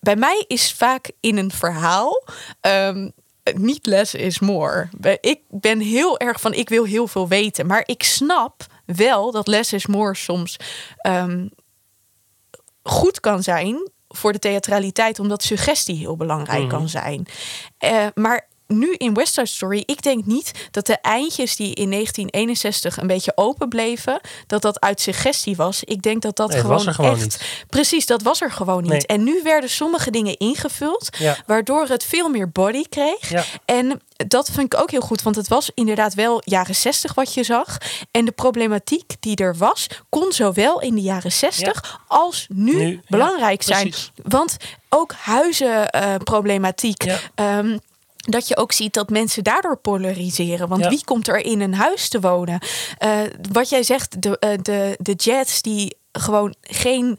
Bij 0.00 0.16
mij 0.16 0.44
is 0.46 0.72
vaak 0.72 1.10
in 1.20 1.36
een 1.36 1.50
verhaal 1.50 2.24
ehm, 2.60 3.10
niet 3.54 3.86
less 3.86 4.14
is 4.14 4.38
more. 4.38 4.88
Ik 5.20 5.40
ben 5.48 5.80
heel 5.80 6.18
erg 6.18 6.40
van, 6.40 6.54
ik 6.54 6.68
wil 6.68 6.84
heel 6.84 7.06
veel 7.06 7.28
weten. 7.28 7.66
Maar 7.66 7.82
ik 7.86 8.02
snap 8.02 8.66
wel 8.86 9.30
dat 9.30 9.48
less 9.48 9.72
is 9.72 9.86
more 9.86 10.14
soms 10.14 10.56
ehm, 10.96 11.46
goed 12.82 13.20
kan 13.20 13.42
zijn 13.42 13.92
voor 14.16 14.32
de 14.32 14.38
theatraliteit, 14.38 15.18
omdat 15.18 15.42
suggestie 15.42 15.96
heel 15.96 16.16
belangrijk 16.16 16.60
Mhm. 16.60 16.68
kan 16.68 16.88
zijn. 16.88 17.26
Eh, 17.78 18.06
maar 18.14 18.48
nu 18.78 18.92
in 18.94 19.14
West 19.14 19.34
Side 19.34 19.46
Story, 19.46 19.82
ik 19.86 20.02
denk 20.02 20.26
niet 20.26 20.50
dat 20.70 20.86
de 20.86 20.96
eindjes 21.00 21.56
die 21.56 21.74
in 21.74 21.90
1961 21.90 22.96
een 22.96 23.06
beetje 23.06 23.32
open 23.34 23.68
bleven, 23.68 24.20
dat 24.46 24.62
dat 24.62 24.80
uit 24.80 25.00
suggestie 25.00 25.56
was. 25.56 25.84
Ik 25.84 26.02
denk 26.02 26.22
dat 26.22 26.36
dat 26.36 26.48
Nee, 26.50 26.60
gewoon, 26.60 26.86
echt, 26.88 26.98
niet. 27.20 27.40
precies, 27.68 28.06
dat 28.06 28.22
was 28.22 28.40
er 28.40 28.50
gewoon 28.52 28.82
niet. 28.82 28.90
Nee. 28.92 29.06
En 29.06 29.24
nu 29.24 29.40
werden 29.42 29.70
sommige 29.70 30.10
dingen 30.10 30.36
ingevuld, 30.38 31.08
Ja. 31.18 31.36
waardoor 31.46 31.86
het 31.86 32.04
veel 32.04 32.28
meer 32.28 32.50
body 32.50 32.82
kreeg. 32.88 33.28
Ja. 33.28 33.44
En 33.64 34.00
dat 34.16 34.50
vind 34.50 34.74
ik 34.74 34.80
ook 34.80 34.90
heel 34.90 35.00
goed, 35.00 35.22
want 35.22 35.36
het 35.36 35.48
was 35.48 35.70
inderdaad 35.74 36.14
wel 36.14 36.42
jaren 36.44 36.74
60 36.74 37.14
wat 37.14 37.34
je 37.34 37.42
zag. 37.44 37.78
En 38.10 38.24
de 38.24 38.32
problematiek 38.32 39.12
die 39.20 39.36
er 39.36 39.56
was, 39.56 39.86
kon 40.08 40.32
zowel 40.32 40.80
in 40.80 40.94
de 40.94 41.00
jaren 41.00 41.32
60 41.32 42.00
als 42.06 42.46
nu, 42.48 43.00
belangrijk 43.08 43.62
zijn. 43.62 43.88
precies. 43.88 44.12
Want 44.22 44.56
ook 44.88 45.12
huizenproblematiek. 45.12 47.04
Ehm, 47.34 47.78
dat 48.24 48.48
je 48.48 48.56
ook 48.56 48.72
ziet 48.72 48.94
dat 48.94 49.10
mensen 49.10 49.44
daardoor 49.44 49.76
polariseren. 49.76 50.68
Want 50.68 50.82
Ja. 50.82 50.88
wie 50.88 51.04
komt 51.04 51.28
er 51.28 51.44
in 51.44 51.60
een 51.60 51.74
huis 51.74 52.08
te 52.08 52.20
wonen? 52.20 52.58
Eh, 52.98 53.20
wat 53.52 53.68
jij 53.68 53.82
zegt, 53.82 54.22
de, 54.22 54.38
eh, 54.38 54.50
de, 54.62 54.96
de 55.00 55.12
Jets 55.12 55.62
die 55.62 55.96
gewoon 56.12 56.54
geen 56.60 57.18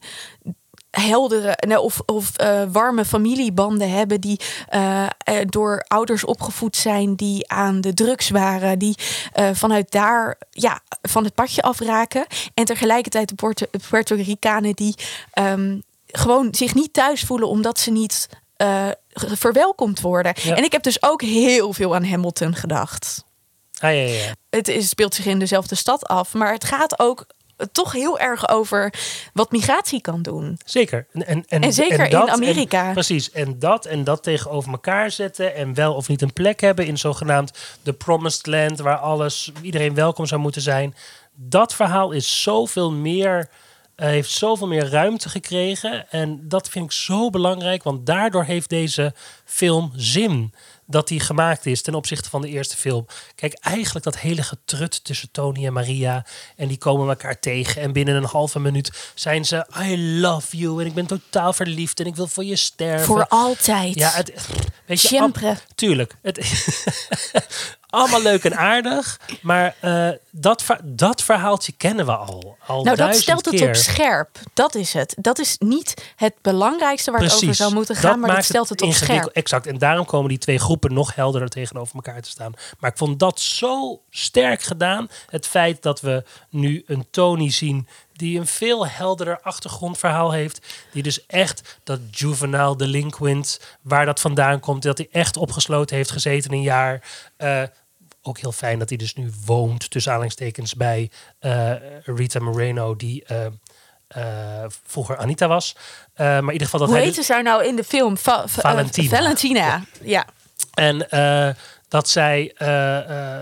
heldere 0.91 1.79
of, 1.81 2.01
of 2.05 2.37
eh, 2.37 2.63
warme 2.71 3.05
familiebanden 3.05 3.89
hebben 3.89 4.21
die 4.21 4.39
door 5.45 5.85
ouders 5.87 6.25
opgevoed 6.25 6.75
zijn 6.75 7.15
die 7.15 7.49
aan 7.49 7.81
de 7.81 7.93
drugs 7.93 8.29
waren, 8.29 8.79
die 8.79 8.95
vanuit 9.53 9.91
daar 9.91 10.37
ja, 10.49 10.79
van 11.01 11.23
het 11.23 11.33
padje 11.33 11.61
afraken. 11.61 12.25
En 12.53 12.65
tegelijkertijd 12.65 13.29
de 13.29 13.35
Puerto, 13.35 13.65
Puerto 13.89 14.15
Ricanen 14.15 14.75
die 14.75 14.95
ehm, 15.31 15.79
gewoon 16.07 16.47
zich 16.51 16.73
niet 16.73 16.93
thuis 16.93 17.21
voelen 17.21 17.47
omdat 17.47 17.79
ze 17.79 17.91
niet 17.91 18.29
verwelkomd 19.15 20.01
worden. 20.01 20.33
Ja. 20.41 20.55
En 20.55 20.63
ik 20.63 20.71
heb 20.71 20.83
dus 20.83 21.03
ook 21.03 21.21
heel 21.21 21.73
veel 21.73 21.95
aan 21.95 22.03
Hamilton 22.05 22.55
gedacht. 22.55 23.23
Ah, 23.79 23.81
ja, 23.93 24.01
ja. 24.01 24.31
Het 24.49 24.67
is, 24.67 24.89
speelt 24.89 25.15
zich 25.15 25.25
in 25.25 25.39
dezelfde 25.39 25.75
stad 25.75 26.07
af, 26.07 26.33
maar 26.33 26.53
het 26.53 26.63
gaat 26.63 26.99
ook 26.99 27.25
toch 27.71 27.91
heel 27.91 28.19
erg 28.19 28.49
over 28.49 28.93
wat 29.33 29.51
migratie 29.51 30.01
kan 30.01 30.21
doen. 30.21 30.59
Zeker. 30.65 31.07
En, 31.11 31.27
en, 31.27 31.43
en, 31.47 31.61
En 31.61 31.73
zeker 31.73 32.03
in 32.05 32.09
dat- 32.09 32.29
Amerika. 32.29 32.87
en- 32.87 32.93
precies. 32.93 33.31
En 33.31 33.59
dat 33.59 33.85
en 33.85 34.03
dat 34.03 34.23
tegenover 34.23 34.71
elkaar 34.71 35.11
zetten. 35.11 35.55
En 35.55 35.73
wel 35.73 35.93
of 35.93 36.07
niet 36.07 36.21
een 36.21 36.33
plek 36.33 36.61
hebben 36.61 36.85
in 36.85 36.97
zogenaamd 36.97 37.57
de 37.81 37.93
promised 37.93 38.47
land. 38.47 38.79
Waar 38.79 38.97
alles, 38.97 39.51
iedereen 39.61 39.93
welkom 39.93 40.25
zou 40.25 40.41
moeten 40.41 40.61
zijn. 40.61 40.95
Dat 41.35 41.73
verhaal 41.73 42.11
is 42.11 42.41
zoveel 42.41 42.91
meer, 42.91 43.49
heeft 43.95 44.31
zoveel 44.31 44.67
meer 44.67 44.89
ruimte 44.89 45.29
gekregen. 45.29 46.09
En 46.09 46.47
dat 46.47 46.69
vind 46.69 46.85
ik 46.85 46.91
zo 46.91 47.29
belangrijk. 47.29 47.83
Want 47.83 48.05
daardoor 48.05 48.43
heeft 48.43 48.69
deze 48.69 49.13
film 49.45 49.91
zin. 49.95 50.53
Dat 50.87 51.07
die 51.07 51.19
gemaakt 51.19 51.65
is 51.65 51.81
ten 51.81 51.93
opzichte 51.95 52.29
van 52.29 52.41
de 52.41 52.47
eerste 52.47 52.77
film. 52.77 53.05
Kijk, 53.35 53.53
eigenlijk 53.61 54.05
dat 54.05 54.17
hele 54.17 54.43
getrut 54.43 55.03
tussen 55.03 55.29
Tony 55.31 55.65
en 55.65 55.73
Maria. 55.73 56.25
En 56.55 56.67
die 56.67 56.77
komen 56.77 57.09
elkaar 57.09 57.39
tegen. 57.39 57.81
En 57.81 57.93
binnen 57.93 58.15
een 58.15 58.23
halve 58.25 58.59
minuut 58.59 59.11
zijn 59.15 59.45
ze... 59.45 59.65
I 59.81 60.19
love 60.19 60.57
you. 60.57 60.81
En 60.81 60.85
ik 60.87 60.93
ben 60.93 61.05
totaal 61.05 61.53
verliefd. 61.53 61.99
En 61.99 62.05
ik 62.05 62.15
wil 62.15 62.27
voor 62.27 62.43
je 62.45 62.55
sterven. 62.55 63.05
Voor 63.05 63.25
altijd. 63.27 63.95
Ja, 63.95 64.09
het, 64.11 64.33
weet 64.85 65.01
je, 65.01 65.21
ab- 65.21 65.37
tuurlijk. 65.75 66.15
Het, 66.21 66.39
allemaal 67.89 68.21
leuk 68.21 68.43
en 68.43 68.57
aardig. 68.57 69.19
Maar 69.41 69.75
eh, 69.79 70.09
dat, 70.31 70.63
dat 70.83 71.23
verhaaltje 71.23 71.71
kennen 71.71 72.05
we 72.05 72.15
al. 72.15 72.57
al 72.67 72.83
Nou, 72.83 72.97
dat 72.97 73.15
stelt 73.15 73.45
het 73.45 73.55
keer. 73.55 73.67
op 73.67 73.75
scherp. 73.75 74.39
Dat 74.53 74.75
is 74.75 74.93
het. 74.93 75.15
Dat 75.19 75.39
is 75.39 75.55
niet 75.59 75.93
het 76.15 76.33
belangrijkste 76.41 77.11
waar 77.11 77.21
het 77.21 77.33
over 77.33 77.55
zou 77.55 77.73
moeten 77.73 77.95
gaan, 77.95 78.19
maar 78.19 78.35
dat 78.35 78.45
stelt 78.45 78.69
het 78.69 78.81
op 78.81 78.87
ingewikkeld. 78.87 79.21
scherp. 79.21 79.35
Exact. 79.35 79.67
En 79.67 79.77
daarom 79.77 80.05
komen 80.05 80.29
die 80.29 80.37
twee 80.37 80.57
groepen 80.57 80.73
nog 80.83 81.15
helderder 81.15 81.49
tegenover 81.49 81.95
elkaar 81.95 82.21
te 82.21 82.29
staan. 82.29 82.53
Maar 82.79 82.89
ik 82.91 82.97
vond 82.97 83.19
dat 83.19 83.39
zo 83.39 84.01
sterk 84.09 84.61
gedaan. 84.61 85.07
Het 85.29 85.47
feit 85.47 85.81
dat 85.81 86.01
we 86.01 86.23
nu 86.49 86.83
een 86.85 87.07
Tony 87.11 87.51
zien 87.51 87.87
die 88.13 88.39
een 88.39 88.47
veel 88.47 88.87
helderder 88.87 89.39
achtergrondverhaal 89.41 90.31
heeft. 90.31 90.67
Die 90.91 91.03
dus 91.03 91.25
echt 91.25 91.79
dat 91.83 91.99
juvenile 92.11 92.75
delinquent, 92.75 93.59
waar 93.81 94.05
dat 94.05 94.19
vandaan 94.19 94.59
komt. 94.59 94.83
Dat 94.83 94.97
hij 94.97 95.07
echt 95.11 95.37
opgesloten 95.37 95.95
heeft 95.95 96.11
gezeten 96.11 96.51
een 96.51 96.61
jaar. 96.61 97.01
Eh, 97.37 97.63
ook 98.21 98.37
heel 98.37 98.51
fijn 98.51 98.79
dat 98.79 98.89
hij 98.89 98.97
dus 98.97 99.13
nu 99.13 99.31
woont, 99.45 99.89
tussen 99.89 100.11
aanhalingstekens, 100.11 100.75
bij 100.75 101.11
eh, 101.39 101.71
Rita 102.03 102.39
Moreno, 102.39 102.95
die 102.95 103.23
eh, 103.25 103.45
vroeger 104.85 105.17
Anita 105.17 105.47
was. 105.47 105.75
Maar 106.15 106.37
in 106.43 106.51
ieder 106.51 106.61
geval 106.61 106.79
dat 106.79 106.87
Hoe 106.89 106.97
hij 106.97 107.05
heette 107.05 107.19
dus- 107.19 107.29
zij 107.29 107.41
nou 107.41 107.65
in 107.65 107.75
de 107.75 107.83
film? 107.83 108.17
Va- 108.17 108.47
va- 108.47 108.61
Valentina. 108.61 109.17
Valentina. 109.17 109.83
Ja. 110.01 110.25
En 110.75 111.09
eh, 111.09 111.49
dat, 111.87 112.09
zij, 112.09 112.53
eh, 112.57 112.97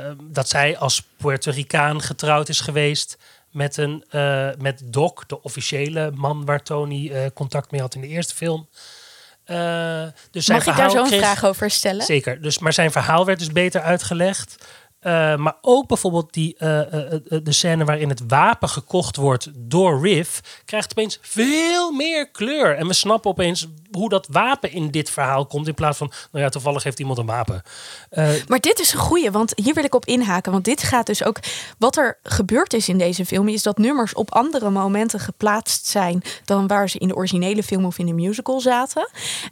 eh, 0.07 0.15
dat 0.23 0.49
zij 0.49 0.77
als 0.77 1.03
Puerto 1.17 1.51
Ricaan 1.51 2.01
getrouwd 2.01 2.49
is 2.49 2.59
geweest 2.59 3.17
met, 3.51 3.77
een, 3.77 4.03
met 4.57 4.81
Doc, 4.85 5.13
de 5.27 5.41
officiële 5.41 6.11
man 6.11 6.45
waar 6.45 6.63
Tony 6.63 7.31
contact 7.33 7.71
mee 7.71 7.81
had 7.81 7.95
in 7.95 8.01
de 8.01 8.07
eerste 8.07 8.35
film. 8.35 8.67
Dus 10.31 10.45
zijn 10.45 10.57
Mag 10.57 10.67
ik 10.67 10.75
daar 10.75 10.91
zo'n 10.91 11.07
kreeg- 11.07 11.19
vraag 11.19 11.45
over 11.45 11.69
stellen? 11.71 12.05
Zeker. 12.05 12.41
Dus, 12.41 12.59
maar 12.59 12.73
zijn 12.73 12.91
verhaal 12.91 13.25
werd 13.25 13.39
dus 13.39 13.51
beter 13.51 13.81
uitgelegd. 13.81 14.65
Eh, 15.03 15.35
maar 15.35 15.55
ook 15.61 15.87
bijvoorbeeld 15.87 16.33
die, 16.33 16.55
eh, 16.57 17.13
eh, 17.13 17.19
de 17.43 17.51
scène 17.51 17.85
waarin 17.85 18.09
het 18.09 18.21
wapen 18.27 18.69
gekocht 18.69 19.15
wordt 19.15 19.49
door 19.55 20.01
Riff... 20.01 20.61
krijgt 20.65 20.91
opeens 20.91 21.19
veel 21.21 21.91
meer 21.91 22.29
kleur. 22.31 22.77
En 22.77 22.87
we 22.87 22.93
snappen 22.93 23.31
opeens 23.31 23.67
hoe 23.91 24.09
dat 24.09 24.27
wapen 24.31 24.71
in 24.71 24.91
dit 24.91 25.09
verhaal 25.09 25.45
komt... 25.45 25.67
in 25.67 25.73
plaats 25.73 25.97
van, 25.97 26.11
nou 26.31 26.43
ja, 26.43 26.49
toevallig 26.49 26.83
heeft 26.83 26.99
iemand 26.99 27.17
een 27.17 27.25
wapen. 27.25 27.61
Maar 28.47 28.59
dit 28.59 28.79
is 28.79 28.93
een 28.93 28.99
goeie, 28.99 29.31
want 29.31 29.51
hier 29.55 29.73
wil 29.73 29.83
ik 29.83 29.95
op 29.95 30.05
inhaken. 30.05 30.51
Want 30.51 30.65
dit 30.65 30.83
gaat 30.83 31.05
dus 31.05 31.23
ook. 31.23 31.39
Wat 31.77 31.97
er 31.97 32.17
gebeurd 32.23 32.73
is 32.73 32.89
in 32.89 32.97
deze 32.97 33.25
film, 33.25 33.47
is 33.47 33.63
dat 33.63 33.77
nummers 33.77 34.13
op 34.13 34.33
andere 34.33 34.69
momenten 34.69 35.19
geplaatst 35.19 35.85
zijn 35.85 36.21
dan 36.45 36.67
waar 36.67 36.89
ze 36.89 36.97
in 36.97 37.07
de 37.07 37.15
originele 37.15 37.63
film 37.63 37.85
of 37.85 37.97
in 37.97 38.05
de 38.05 38.13
musical 38.13 38.59
zaten. 38.59 39.09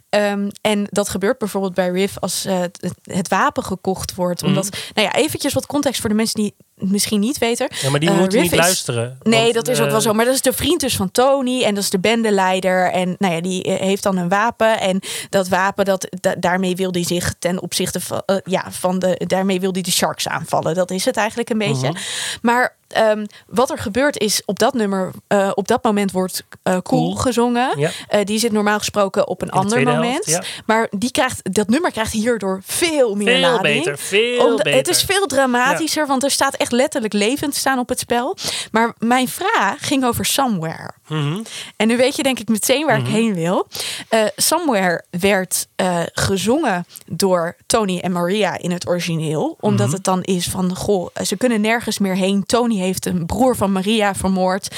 Ehm, 0.08 0.48
en 0.60 0.86
dat 0.90 1.08
gebeurt 1.08 1.38
bijvoorbeeld 1.38 1.74
bij 1.74 1.88
Riff 1.88 2.18
als 2.18 2.44
het, 2.48 2.92
het 3.02 3.28
wapen 3.28 3.64
gekocht 3.64 4.14
wordt. 4.14 4.42
Omdat, 4.42 4.68
nou 4.94 5.06
ja, 5.06 5.12
eventjes 5.44 5.52
wat 5.52 5.66
context 5.66 6.00
voor 6.00 6.10
de 6.10 6.16
mensen 6.16 6.40
die 6.40 6.54
misschien 6.74 7.20
niet 7.20 7.38
weten. 7.38 7.68
Ja, 7.82 7.90
maar 7.90 8.00
die 8.00 8.08
Eh, 8.10 8.18
moeten 8.18 8.38
Riff 8.38 8.50
niet 8.50 8.60
is- 8.60 8.66
luisteren. 8.66 9.18
Nee, 9.22 9.42
want, 9.42 9.54
dat 9.54 9.68
is 9.68 9.78
ook 9.80 9.86
eh, 9.86 9.90
wel 9.92 10.00
zo. 10.00 10.12
Maar 10.12 10.24
dat 10.24 10.34
is 10.34 10.42
de 10.42 10.52
vriend 10.52 10.80
dus 10.80 10.96
van 10.96 11.10
Tony. 11.10 11.62
En 11.62 11.74
dat 11.74 11.82
is 11.82 11.90
de 11.90 11.98
bendeleider. 11.98 12.90
En 12.92 13.14
nou 13.18 13.34
ja, 13.34 13.40
die 13.40 13.62
eh, 13.62 13.80
heeft 13.80 14.02
dan 14.02 14.16
een 14.16 14.28
wapen. 14.28 14.80
En 14.80 15.00
dat 15.30 15.48
wapen, 15.48 15.84
dat, 15.84 16.06
da- 16.20 16.34
daarmee 16.38 16.76
wil 16.76 16.90
hij 16.92 17.04
zich 17.04 17.34
ten 17.38 17.62
opzichte 17.62 18.00
van, 18.00 18.22
eh, 18.26 18.36
ja, 18.44 18.70
van 18.70 18.98
de. 18.98 19.20
Daarmee 19.26 19.60
wil 19.60 19.72
hij 19.72 19.82
de 19.82 19.90
Sharks 19.90 20.28
aanvallen. 20.28 20.74
Dat 20.74 20.90
is 20.90 21.04
het 21.04 21.16
eigenlijk 21.16 21.50
een 21.50 21.58
beetje. 21.58 21.88
Mhm. 21.88 21.98
Maar 22.42 22.76
ehm, 22.92 23.26
wat 23.46 23.70
er 23.70 23.78
gebeurt 23.78 24.18
is 24.18 24.42
op 24.44 24.58
dat 24.58 24.74
nummer, 24.74 25.10
eh, 25.26 25.50
op 25.54 25.68
dat 25.68 25.82
moment 25.84 26.12
wordt 26.12 26.42
eh, 26.62 26.72
cool, 26.72 26.82
Cool. 26.82 27.14
gezongen. 27.14 27.78
Ja. 27.78 27.90
Eh, 28.08 28.24
die 28.24 28.38
zit 28.38 28.52
normaal 28.52 28.78
gesproken 28.78 29.28
op 29.28 29.42
een 29.42 29.48
In 29.48 29.54
ander 29.54 29.82
moment. 29.82 30.24
helft, 30.26 30.28
ja. 30.46 30.62
Maar 30.66 30.88
die 30.90 31.10
krijgt, 31.10 31.54
dat 31.54 31.68
nummer 31.68 31.90
krijgt 31.90 32.12
hierdoor 32.12 32.60
veel 32.64 33.14
meer 33.14 33.26
Veel 33.26 33.40
lading. 33.40 33.78
beter, 33.84 33.98
veel 33.98 34.56
beter. 34.56 34.74
Het 34.74 34.88
is 34.88 35.02
veel 35.02 35.26
dramatischer, 35.26 36.06
want 36.06 36.24
er 36.24 36.30
staat 36.30 36.54
echt 36.54 36.72
letterlijk 36.72 37.12
levend 37.12 37.54
staan 37.54 37.78
op 37.78 37.88
het 37.88 37.98
spel. 37.98 38.36
Maar 38.70 38.94
mijn 38.98 39.28
vraag 39.28 39.76
ging 39.86 40.04
over 40.04 40.24
Somewhere. 40.24 40.90
Mhm. 41.12 41.40
En 41.76 41.88
nu 41.88 41.96
weet 41.96 42.16
je 42.16 42.22
denk 42.22 42.38
ik 42.38 42.48
meteen 42.48 42.86
waar 42.86 42.98
ik 42.98 43.06
heen 43.06 43.34
wil. 43.34 43.66
Eh, 44.08 44.20
Somewhere 44.36 45.04
werd 45.10 45.66
eh, 45.76 46.00
gezongen 46.12 46.86
door 47.06 47.56
Tony 47.66 47.98
en 47.98 48.12
Maria 48.12 48.58
in 48.58 48.70
het 48.70 48.88
origineel. 48.88 49.56
Omdat 49.60 49.92
het 49.92 50.04
dan 50.04 50.22
is 50.22 50.48
van, 50.48 50.76
goh, 50.76 51.08
eh, 51.14 51.24
ze 51.24 51.36
kunnen 51.36 51.60
nergens 51.60 51.98
meer 51.98 52.14
heen. 52.16 52.44
Tony 52.46 52.76
heeft 52.78 53.06
een 53.06 53.26
broer 53.26 53.56
van 53.56 53.72
Maria 53.72 54.14
vermoord. 54.14 54.74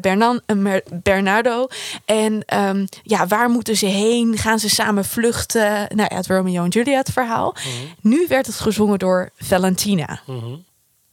Bernan, 0.00 0.40
Mer- 0.56 0.82
Bernardo. 1.02 1.66
En 2.04 2.42
ehm, 2.46 2.86
ja, 3.02 3.26
waar 3.26 3.50
moeten 3.50 3.76
ze 3.76 3.86
heen? 3.86 4.38
Gaan 4.38 4.58
ze 4.58 4.68
samen 4.68 5.04
vluchten? 5.04 5.86
Nou 5.94 6.08
ja, 6.10 6.16
het 6.16 6.26
Romeo 6.26 6.64
en 6.64 6.68
Juliet 6.68 7.10
verhaal. 7.12 7.54
Nu 8.00 8.26
werd 8.28 8.46
het 8.46 8.60
gezongen 8.60 8.98
door 8.98 9.30
Valentina. 9.36 10.20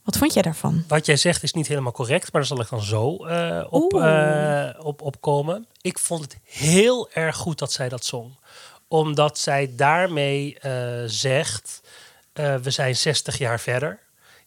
Wat 0.07 0.17
vond 0.17 0.33
jij 0.33 0.41
daarvan? 0.41 0.83
Wat 0.87 1.05
jij 1.05 1.17
zegt 1.17 1.43
is 1.43 1.53
niet 1.53 1.67
helemaal 1.67 1.91
correct, 1.91 2.23
maar 2.31 2.41
daar 2.41 2.45
zal 2.45 2.61
ik 2.61 2.69
dan 2.69 2.81
zo 2.81 3.25
eh, 3.25 3.65
op, 3.69 3.93
eh, 3.93 4.69
op, 4.77 5.01
op 5.01 5.21
komen. 5.21 5.67
Ik 5.81 5.99
vond 5.99 6.21
het 6.21 6.37
heel 6.43 7.09
erg 7.11 7.35
goed 7.35 7.59
dat 7.59 7.71
zij 7.71 7.89
dat 7.89 8.05
zong. 8.05 8.35
Omdat 8.87 9.39
zij 9.39 9.73
daarmee 9.75 10.59
eh, 10.59 11.03
zegt, 11.05 11.81
we 12.33 12.69
zijn 12.71 12.95
60 12.95 13.37
jaar 13.37 13.59
verder. 13.59 13.99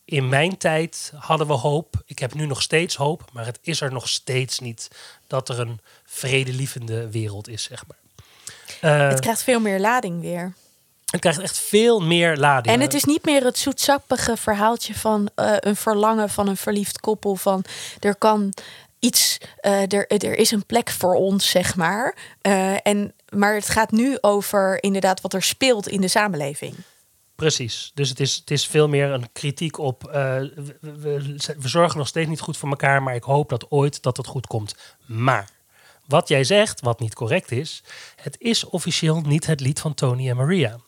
In 0.04 0.28
mijn 0.28 0.56
tijd 0.56 1.12
hadden 1.16 1.46
we 1.46 1.52
hoop. 1.52 1.94
Ik 2.06 2.18
heb 2.18 2.34
nu 2.34 2.46
nog 2.46 2.62
steeds 2.62 2.96
hoop, 2.96 3.30
maar 3.32 3.46
het 3.46 3.58
is 3.62 3.80
er 3.80 3.92
nog 3.92 4.08
steeds 4.08 4.58
niet 4.58 4.90
dat 5.26 5.48
er 5.48 5.60
een 5.60 5.80
vredelievende 6.04 7.10
wereld 7.10 7.48
is, 7.48 7.62
zeg 7.62 7.84
maar. 7.86 7.98
Het 9.08 9.20
krijgt 9.20 9.42
veel 9.42 9.60
meer 9.60 9.80
lading 9.80 10.20
weer. 10.20 10.54
Het 11.10 11.20
krijgt 11.20 11.40
echt 11.40 11.58
veel 11.58 12.00
meer 12.00 12.36
lading. 12.36 12.74
En 12.74 12.80
het 12.80 12.94
is 12.94 13.04
niet 13.04 13.24
meer 13.24 13.44
het 13.44 13.58
zoetsappige 13.58 14.36
verhaaltje 14.36 14.94
van 14.94 15.28
eh, 15.34 15.54
een 15.58 15.76
verlangen 15.76 16.30
van 16.30 16.48
een 16.48 16.56
verliefd 16.56 17.00
koppel. 17.00 17.36
Van 17.36 17.64
er 18.00 18.16
kan 18.16 18.52
iets, 18.98 19.38
eh, 19.60 19.92
er, 19.92 20.06
er 20.06 20.38
is 20.38 20.50
een 20.50 20.66
plek 20.66 20.90
voor 20.90 21.14
ons, 21.14 21.50
zeg 21.50 21.76
maar. 21.76 22.16
Eh, 22.40 22.86
en, 22.86 23.14
maar 23.28 23.54
het 23.54 23.68
gaat 23.68 23.90
nu 23.90 24.18
over 24.20 24.82
inderdaad 24.82 25.20
wat 25.20 25.34
er 25.34 25.42
speelt 25.42 25.88
in 25.88 26.00
de 26.00 26.08
samenleving. 26.08 26.74
Precies. 27.34 27.90
Dus 27.94 28.08
het 28.08 28.20
is, 28.20 28.34
het 28.34 28.50
is 28.50 28.66
veel 28.66 28.88
meer 28.88 29.10
een 29.10 29.32
kritiek 29.32 29.78
op. 29.78 30.02
we, 30.02 30.70
we, 30.80 31.36
we 31.58 31.68
zorgen 31.68 31.98
nog 31.98 32.08
steeds 32.08 32.28
niet 32.28 32.40
goed 32.40 32.56
voor 32.56 32.68
elkaar, 32.68 33.02
maar 33.02 33.14
ik 33.14 33.22
hoop 33.22 33.48
dat 33.48 33.70
ooit 33.70 34.02
dat 34.02 34.16
het 34.16 34.26
goed 34.26 34.46
komt. 34.46 34.74
Maar 35.06 35.48
wat 36.06 36.28
jij 36.28 36.44
zegt, 36.44 36.80
wat 36.80 37.00
niet 37.00 37.14
correct 37.14 37.50
is, 37.50 37.82
het 38.16 38.36
is 38.38 38.64
officieel 38.64 39.20
niet 39.20 39.46
het 39.46 39.60
lied 39.60 39.80
van 39.80 39.94
Tony 39.94 40.28
en 40.28 40.36
Maria. 40.36 40.78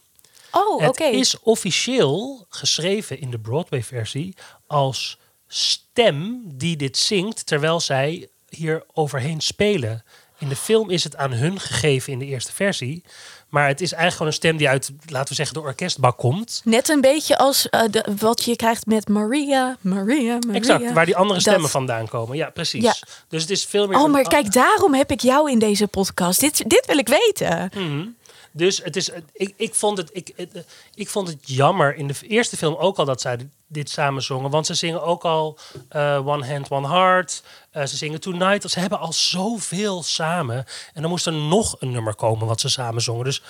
Oh, 0.53 0.87
oké. 0.89 1.05
Het 1.05 1.15
is 1.15 1.41
officieel 1.41 2.47
geschreven 2.49 3.21
in 3.21 3.31
de 3.31 3.39
Broadway-versie 3.39 4.35
als 4.67 5.19
stem 5.47 6.43
die 6.55 6.77
dit 6.77 6.97
zingt 6.99 7.47
terwijl 7.47 7.81
zij 7.81 8.29
hier 8.49 8.85
overheen 8.93 9.41
spelen. 9.41 10.05
In 10.39 10.49
de 10.49 10.57
film 10.57 10.91
is 10.91 11.05
het 11.05 11.17
aan 11.17 11.33
hun 11.33 11.61
gegeven 11.61 12.13
in 12.13 12.19
de 12.19 12.25
eerste 12.25 12.53
versie. 12.53 13.05
Maar 13.49 13.67
het 13.69 13.81
is 13.81 13.93
eigenlijk 13.93 14.13
gewoon 14.13 14.27
een 14.29 14.39
stem 14.39 14.57
die 14.57 14.69
uit, 14.69 14.91
laten 15.07 15.29
we 15.29 15.35
zeggen, 15.35 15.55
de 15.55 15.61
orkestbak 15.61 16.19
komt. 16.19 16.61
Net 16.65 16.89
een 16.89 17.01
beetje 17.01 17.39
als 17.39 17.69
eh, 17.69 17.81
de, 17.91 18.05
wat 18.19 18.45
je 18.45 18.57
krijgt 18.57 18.87
met 18.87 19.09
Maria, 19.09 19.77
Maria, 19.81 20.39
Maria. 20.47 20.55
Exact, 20.55 20.93
waar 20.93 21.07
die 21.07 21.17
andere 21.17 21.41
Dat- 21.41 21.49
stemmen 21.49 21.71
vandaan 21.71 22.09
komen. 22.09 22.37
Ja, 22.37 22.51
precies. 22.51 22.83
Ja. 22.83 22.95
Dus 23.29 23.41
het 23.43 23.51
is 23.51 23.65
veel 23.65 23.87
meer... 23.87 23.99
Oh, 23.99 24.11
maar 24.11 24.23
kijk, 24.23 24.53
daarom 24.53 24.95
heb 24.95 25.11
ik 25.11 25.21
jou 25.21 25.51
in 25.51 25.59
deze 25.59 25.87
podcast. 25.87 26.41
Dit, 26.41 26.71
dit 26.71 26.87
wil 26.87 26.99
ik 26.99 27.09
weten. 27.09 27.71
Mhm. 27.75 28.07
Dus 28.53 28.83
het 28.83 28.97
is, 28.97 29.11
ik, 29.33 29.55
ik, 29.57 29.75
vond 29.75 29.99
het, 29.99 30.11
ik, 30.13 30.49
ik 30.95 31.09
vond 31.09 31.29
het 31.29 31.49
jammer 31.49 31.97
in 31.97 32.07
de 32.07 32.15
eerste 32.21 32.57
film 32.57 32.75
ook 32.75 32.99
al 32.99 33.05
dat 33.05 33.21
zij 33.21 33.39
dit 33.73 33.91
samen 33.91 34.23
zongen. 34.23 34.51
Want 34.51 34.67
ze 34.67 34.75
zingen 34.75 35.03
ook 35.03 35.25
al 35.25 35.59
eh, 35.89 36.27
One 36.27 36.47
Hand, 36.47 36.71
One 36.71 36.89
Heart. 36.89 37.43
Eh, 37.71 37.85
ze 37.85 37.97
zingen 37.97 38.21
Tonight. 38.21 38.71
Ze 38.71 38.81
hebben 38.81 38.99
al 38.99 39.13
zoveel 39.13 40.03
samen. 40.03 40.65
En 40.95 41.03
dan 41.03 41.11
moest 41.11 41.27
er 41.27 41.33
nog 41.33 41.77
een 41.79 41.91
nummer 41.91 42.15
komen 42.15 42.47
wat 42.47 42.61
ze 42.61 42.69
samen 42.69 43.03
zongen. 43.03 43.25
Dus 43.25 43.43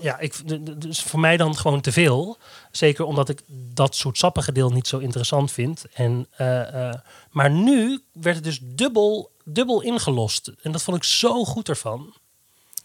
ja, 0.00 0.18
ik, 0.18 0.34
dus 0.80 1.02
voor 1.02 1.20
mij 1.20 1.36
dan 1.36 1.56
gewoon 1.56 1.80
te 1.80 1.92
veel. 1.92 2.38
Zeker 2.70 3.04
omdat 3.04 3.28
ik 3.28 3.42
dat 3.48 3.96
zoetsappige 3.96 4.52
deel 4.52 4.70
niet 4.70 4.88
zo 4.88 4.98
interessant 4.98 5.52
vind. 5.52 5.84
En, 5.92 6.26
eh, 6.36 6.94
maar 7.30 7.50
nu 7.50 8.02
werd 8.12 8.34
het 8.34 8.44
dus 8.44 8.60
dubbel, 8.62 9.30
dubbel 9.44 9.82
ingelost. 9.82 10.52
En 10.62 10.72
dat 10.72 10.82
vond 10.82 10.96
ik 10.96 11.04
zo 11.04 11.44
goed 11.44 11.68
ervan. 11.68 12.14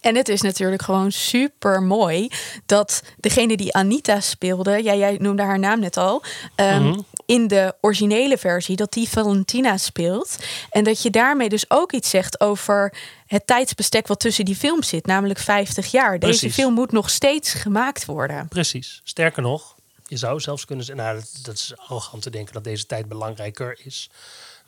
En 0.02 0.16
het 0.16 0.28
is 0.28 0.40
natuurlijk 0.40 0.82
gewoon 0.82 1.12
super 1.12 1.82
mooi 1.82 2.28
dat 2.66 3.02
degene 3.20 3.56
die 3.56 3.74
Anita 3.74 4.20
speelde, 4.20 4.82
ja, 4.82 4.94
jij 4.94 5.16
noemde 5.20 5.42
haar 5.42 5.58
naam 5.58 5.80
net 5.80 5.96
al, 5.96 6.22
ehm, 6.54 6.82
Mhm. 6.82 6.98
in 7.26 7.46
de 7.48 7.74
originele 7.80 8.38
versie, 8.38 8.76
dat 8.76 8.92
die 8.92 9.08
Valentina 9.08 9.76
speelt. 9.76 10.36
En 10.70 10.84
dat 10.84 11.02
je 11.02 11.10
daarmee 11.10 11.48
dus 11.48 11.70
ook 11.70 11.92
iets 11.92 12.10
zegt 12.10 12.40
over 12.40 12.94
het 13.26 13.46
tijdsbestek 13.46 14.06
wat 14.06 14.20
tussen 14.20 14.44
die 14.44 14.56
films 14.56 14.88
zit, 14.88 15.06
namelijk 15.06 15.38
50 15.38 15.90
jaar. 15.90 16.18
Deze 16.18 16.50
film 16.52 16.74
moet 16.74 16.92
nog 16.92 17.10
steeds 17.10 17.52
gemaakt 17.52 18.04
worden. 18.04 18.48
Precies. 18.48 19.00
Sterker 19.04 19.42
nog, 19.42 19.74
je 20.06 20.16
zou 20.16 20.40
zelfs 20.40 20.64
kunnen 20.64 20.84
zeggen, 20.84 21.04
nou, 21.04 21.18
dat, 21.18 21.38
dat 21.42 21.54
is 21.54 21.72
arrogant 21.76 22.22
te 22.22 22.30
denken 22.30 22.54
dat 22.54 22.64
deze 22.64 22.86
tijd 22.86 23.08
belangrijker 23.08 23.78
is. 23.84 24.10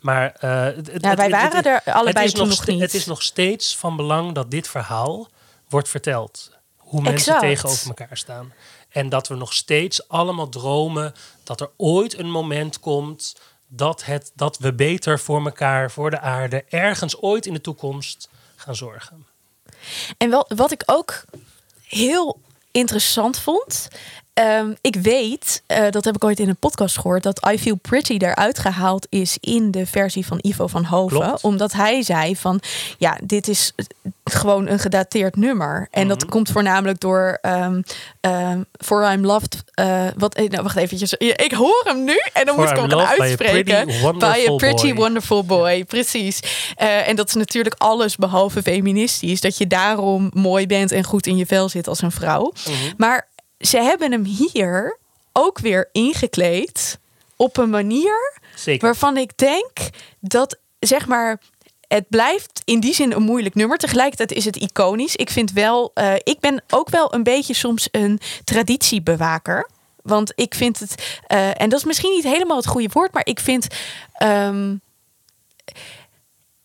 Maar 0.05 0.31
eh, 0.39 0.63
het, 0.63 0.75
het- 0.91 1.01
Ja, 1.01 1.15
wij 1.15 1.25
het- 1.25 1.33
waren 1.33 1.63
er 1.63 1.93
allebei 1.93 2.31
toen 2.31 2.47
nog 2.47 2.67
niet. 2.67 2.81
Het 2.81 2.93
is 2.93 3.05
nog 3.05 3.21
steeds 3.21 3.77
van 3.77 3.95
belang 3.95 4.33
dat 4.33 4.51
dit 4.51 4.67
verhaal 4.67 5.27
wordt 5.69 5.89
verteld. 5.89 6.51
Hoe 6.77 7.01
mensen 7.01 7.39
tegenover 7.39 7.87
elkaar 7.87 8.17
staan. 8.17 8.53
En 8.89 9.09
dat 9.09 9.27
we 9.27 9.35
nog 9.35 9.53
steeds 9.53 10.07
allemaal 10.07 10.49
dromen 10.49 11.13
dat 11.43 11.61
er 11.61 11.69
ooit 11.77 12.17
een 12.19 12.31
moment 12.31 12.79
komt 12.79 13.35
dat, 13.67 14.05
het, 14.05 14.31
dat 14.35 14.57
we 14.57 14.73
beter 14.73 15.19
voor 15.19 15.45
elkaar, 15.45 15.91
voor 15.91 16.09
de 16.09 16.19
aarde, 16.19 16.63
ergens 16.69 17.21
ooit 17.21 17.45
in 17.45 17.53
de 17.53 17.61
toekomst 17.61 18.29
gaan 18.55 18.75
zorgen. 18.75 19.27
En 20.17 20.29
wel, 20.29 20.45
wat 20.55 20.71
ik 20.71 20.83
ook 20.85 21.23
heel 21.83 22.39
interessant 22.71 23.39
vond. 23.39 23.87
Ehm, 24.35 24.73
ik 24.81 24.95
weet, 24.95 25.63
eh, 25.67 25.89
dat 25.89 26.05
heb 26.05 26.15
ik 26.15 26.23
ooit 26.23 26.39
in 26.39 26.49
een 26.49 26.57
podcast 26.57 26.97
gehoord, 26.97 27.23
dat 27.23 27.47
I 27.51 27.59
Feel 27.59 27.75
Pretty 27.75 28.17
eruit 28.17 28.59
gehaald 28.59 29.07
is 29.09 29.37
in 29.39 29.71
de 29.71 29.85
versie 29.85 30.25
van 30.25 30.39
Ivo 30.41 30.67
van 30.67 30.83
Hoven. 30.85 31.19
Klopt. 31.19 31.43
Omdat 31.43 31.73
hij 31.73 32.01
zei 32.03 32.35
van, 32.35 32.59
ja, 32.97 33.17
dit 33.23 33.47
is 33.47 33.71
gewoon 34.23 34.67
een 34.67 34.79
gedateerd 34.79 35.35
nummer. 35.35 35.87
En 35.91 36.07
dat 36.07 36.25
komt 36.25 36.49
voornamelijk 36.51 36.99
door 36.99 37.37
ehm, 37.41 37.81
For 38.85 39.11
I'm 39.11 39.25
Loved. 39.25 39.63
eh, 39.73 40.05
wat, 40.17 40.35
eh, 40.35 40.49
nou, 40.49 40.63
wacht 40.63 40.75
eventjes. 40.77 41.13
Ik 41.13 41.51
hoor 41.51 41.81
hem 41.87 42.03
nu 42.03 42.19
en 42.33 42.45
dan 42.45 42.55
For 42.55 42.63
moet 42.63 42.69
ik 42.73 42.77
hem 42.77 42.89
gaan 42.89 42.97
Loved 42.99 43.17
by 43.17 43.21
a 43.23 43.25
uitspreken. 43.27 43.85
pretty, 43.85 44.17
By 44.17 44.45
a 44.51 44.55
pretty 44.55 44.87
boy. 44.93 44.95
wonderful 45.03 45.43
boy, 45.45 45.83
precies. 45.85 46.39
En 46.75 47.15
dat 47.15 47.27
is 47.27 47.33
natuurlijk 47.33 47.75
alles 47.77 48.15
behalve 48.15 48.61
feministisch. 48.61 49.41
Dat 49.41 49.57
je 49.57 49.67
daarom 49.67 50.29
mooi 50.33 50.67
bent 50.67 50.91
en 50.91 51.03
goed 51.03 51.27
in 51.27 51.37
je 51.37 51.45
vel 51.45 51.69
zit 51.69 51.87
als 51.87 52.01
een 52.01 52.11
vrouw. 52.11 52.53
Maar 52.97 53.27
ze 53.59 53.77
hebben 53.77 54.11
hem 54.11 54.23
hier 54.23 54.97
ook 55.33 55.59
weer 55.59 55.89
ingekleed 55.91 56.99
op 57.35 57.57
een 57.57 57.69
manier 57.69 58.39
Zeker. 58.55 58.85
waarvan 58.85 59.17
ik 59.17 59.37
denk 59.37 59.71
dat 60.19 60.57
zeg 60.79 61.07
maar. 61.07 61.41
Het 61.87 62.09
blijft 62.09 62.61
in 62.63 62.79
die 62.79 62.93
zin 62.93 63.11
een 63.11 63.21
moeilijk 63.21 63.55
nummer. 63.55 63.77
Tegelijkertijd 63.77 64.31
is 64.31 64.45
het 64.45 64.55
iconisch. 64.55 65.15
Ik 65.15 65.29
vind 65.29 65.51
wel, 65.51 65.91
eh, 65.93 66.13
ik 66.15 66.39
ben 66.39 66.63
ook 66.69 66.89
wel 66.89 67.13
een 67.13 67.23
beetje 67.23 67.53
soms 67.53 67.87
een 67.91 68.19
traditiebewaker. 68.43 69.69
Want 70.01 70.31
ik 70.35 70.55
vind 70.55 70.79
het, 70.79 71.19
eh, 71.27 71.61
en 71.61 71.69
dat 71.69 71.79
is 71.79 71.85
misschien 71.85 72.11
niet 72.11 72.23
helemaal 72.23 72.57
het 72.57 72.67
goede 72.67 72.89
woord, 72.91 73.13
maar 73.13 73.25
ik 73.25 73.39
vind, 73.39 73.67
ehm, 74.13 74.75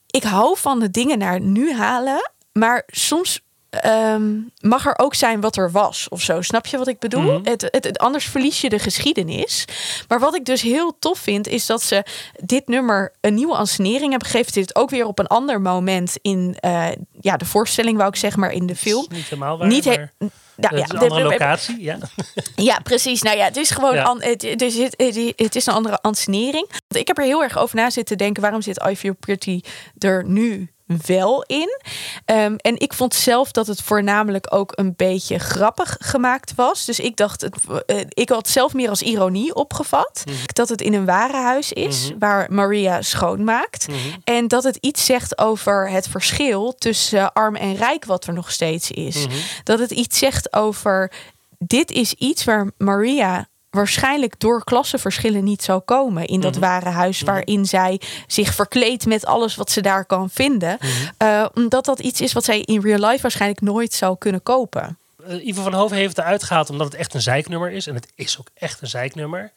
ik 0.07 0.23
hou 0.23 0.59
van 0.59 0.81
de 0.81 0.91
dingen 0.91 1.19
naar 1.19 1.41
nu 1.41 1.73
halen, 1.73 2.31
maar 2.53 2.83
soms 2.87 3.41
ehm, 3.71 4.33
mag 4.61 4.87
er 4.87 4.99
ook 4.99 5.15
zijn 5.15 5.41
wat 5.41 5.57
er 5.57 5.71
was 5.71 6.09
of 6.09 6.23
zo. 6.23 6.43
Snap 6.43 6.67
je 6.67 6.79
wat 6.79 6.89
ik 6.89 6.99
bedoel? 6.99 7.23
Mhm. 7.23 7.41
het, 7.45 7.69
het, 7.71 7.85
het- 7.85 7.99
anders 7.99 8.25
verlies 8.25 8.61
je 8.61 8.69
de 8.69 8.79
geschiedenis. 8.79 9.65
Maar 10.09 10.19
wat 10.21 10.35
ik 10.35 10.45
dus 10.45 10.63
heel 10.63 10.97
tof 10.99 11.19
vind, 11.19 11.47
is 11.49 11.67
dat 11.67 11.83
ze 11.83 12.05
dit 12.45 12.69
nummer 12.69 13.13
een 13.21 13.35
nieuwe 13.35 13.55
ansenering 13.55 14.11
hebben 14.11 14.29
gegeven. 14.29 14.53
Dit 14.53 14.75
ook 14.77 14.91
weer 14.91 15.07
op 15.07 15.19
een 15.19 15.27
ander 15.27 15.61
moment 15.61 16.17
in 16.23 16.57
eh, 16.61 16.87
ja, 17.21 17.37
de 17.37 17.45
voorstelling, 17.45 17.97
wou 17.97 18.09
ik 18.09 18.17
zeggen, 18.17 18.41
maar 18.41 18.53
in 18.53 18.67
de 18.67 18.77
film. 18.77 19.07
Niet 19.09 19.25
helemaal 19.25 19.59
waar, 19.59 19.69
Niet 19.69 19.85
he- 19.85 19.97
maar 19.97 20.13
Nou, 20.57 20.77
het 20.77 20.79
ja, 20.79 20.85
is 20.85 20.91
een 20.91 20.99
andere 21.09 21.23
de- 21.23 21.29
locatie. 21.29 21.83
Ja. 21.83 21.99
ja, 22.71 22.79
precies. 22.83 23.23
Nou 23.23 23.37
ja, 23.37 23.45
het 23.45 23.57
is 23.57 23.71
gewoon 23.71 23.95
Ja. 23.95 24.03
an- 24.03 24.23
het, 24.23 24.43
het, 24.43 24.63
is, 24.63 24.77
het, 24.79 24.95
het- 24.97 25.33
het 25.37 25.57
is 25.57 25.67
een 25.67 25.75
andere 25.75 26.01
ansenering. 26.01 26.67
Want 26.69 26.97
Ik 27.01 27.07
heb 27.07 27.19
er 27.19 27.25
heel 27.25 27.43
erg 27.43 27.59
over 27.59 27.77
na 27.77 27.91
zitten 27.91 28.19
denken. 28.19 28.43
Waarom 28.43 28.63
zit 28.63 28.87
I 28.91 28.97
Feel 28.97 29.15
Pretty 29.21 29.61
er 29.99 30.25
nu 30.27 30.71
wel 31.07 31.43
in? 31.43 31.81
Ehm, 32.25 32.55
en 32.57 32.79
ik 32.79 32.93
vond 32.93 33.15
zelf 33.15 33.51
dat 33.51 33.67
het 33.67 33.83
voornamelijk 33.83 34.47
ook 34.55 34.73
een 34.75 34.95
beetje 34.97 35.39
grappig 35.39 35.97
gemaakt 36.01 36.55
was. 36.55 36.85
Dus 36.85 37.01
ik 37.01 37.17
dacht, 37.17 37.41
het, 37.41 37.57
eh, 37.87 37.97
ik 38.09 38.29
had 38.29 38.49
zelf 38.49 38.75
meer 38.75 38.89
als 38.89 39.03
ironie 39.03 39.55
opgevat. 39.55 40.25
Dat 40.47 40.69
het 40.69 40.81
in 40.81 40.95
een 40.95 41.05
warenhuis 41.05 41.73
is 41.73 42.09
Mhm. 42.09 42.19
waar 42.19 42.47
Maria 42.53 43.03
schoonmaakt. 43.03 43.89
Mhm. 43.89 43.99
En 44.25 44.49
dat 44.49 44.65
het 44.65 44.77
iets 44.77 45.05
zegt 45.05 45.39
over 45.39 45.91
het 45.91 46.09
verschil 46.09 46.75
tussen 46.79 47.33
arm 47.33 47.57
en 47.57 47.75
rijk, 47.77 48.05
wat 48.05 48.27
er 48.27 48.33
nog 48.33 48.51
steeds 48.51 48.91
is. 48.91 49.27
Mhm. 49.27 49.37
Dat 49.65 49.79
het 49.79 49.91
iets 49.91 50.19
zegt 50.19 50.53
over. 50.53 51.13
Dit 51.59 51.91
is 51.91 52.13
iets 52.15 52.45
waar 52.45 52.71
Maria 52.79 53.49
waarschijnlijk 53.71 54.35
door 54.39 54.65
klassenverschillen 54.65 55.45
niet 55.45 55.63
zou 55.63 55.81
komen 55.81 56.25
in 56.27 56.41
dat 56.41 56.53
Mhm. 56.53 56.61
ware 56.61 56.89
huis 56.89 57.21
waarin 57.23 57.67
zij 57.67 58.01
zich 58.27 58.55
verkleedt 58.55 59.07
met 59.07 59.27
alles 59.27 59.55
wat 59.55 59.71
ze 59.71 59.81
daar 59.81 60.05
kan 60.05 60.31
vinden. 60.31 60.77
Mhm. 60.81 60.89
Eh, 61.17 61.47
omdat 61.55 61.85
dat 61.85 61.99
iets 62.01 62.21
is 62.21 62.33
wat 62.33 62.45
zij 62.45 62.61
in 62.61 62.81
real 62.81 63.09
life 63.09 63.23
waarschijnlijk 63.23 63.61
nooit 63.61 63.93
zou 63.93 64.17
kunnen 64.19 64.43
kopen. 64.43 64.99
Eh, 65.27 65.47
Ivo 65.47 65.63
van 65.63 65.75
Hoven 65.75 65.97
heeft 65.97 66.17
het 66.17 66.25
eruit 66.25 66.43
gehaald 66.43 66.71
omdat 66.71 66.87
het 66.87 66.95
echt 66.97 67.15
een 67.15 67.23
zeiknummer 67.23 67.71
is. 67.71 67.87
En 67.87 67.95
het 67.95 68.09
is 68.15 68.39
ook 68.41 68.49
echt 68.55 68.81
een 68.83 68.89
zeiknummer. 68.89 69.53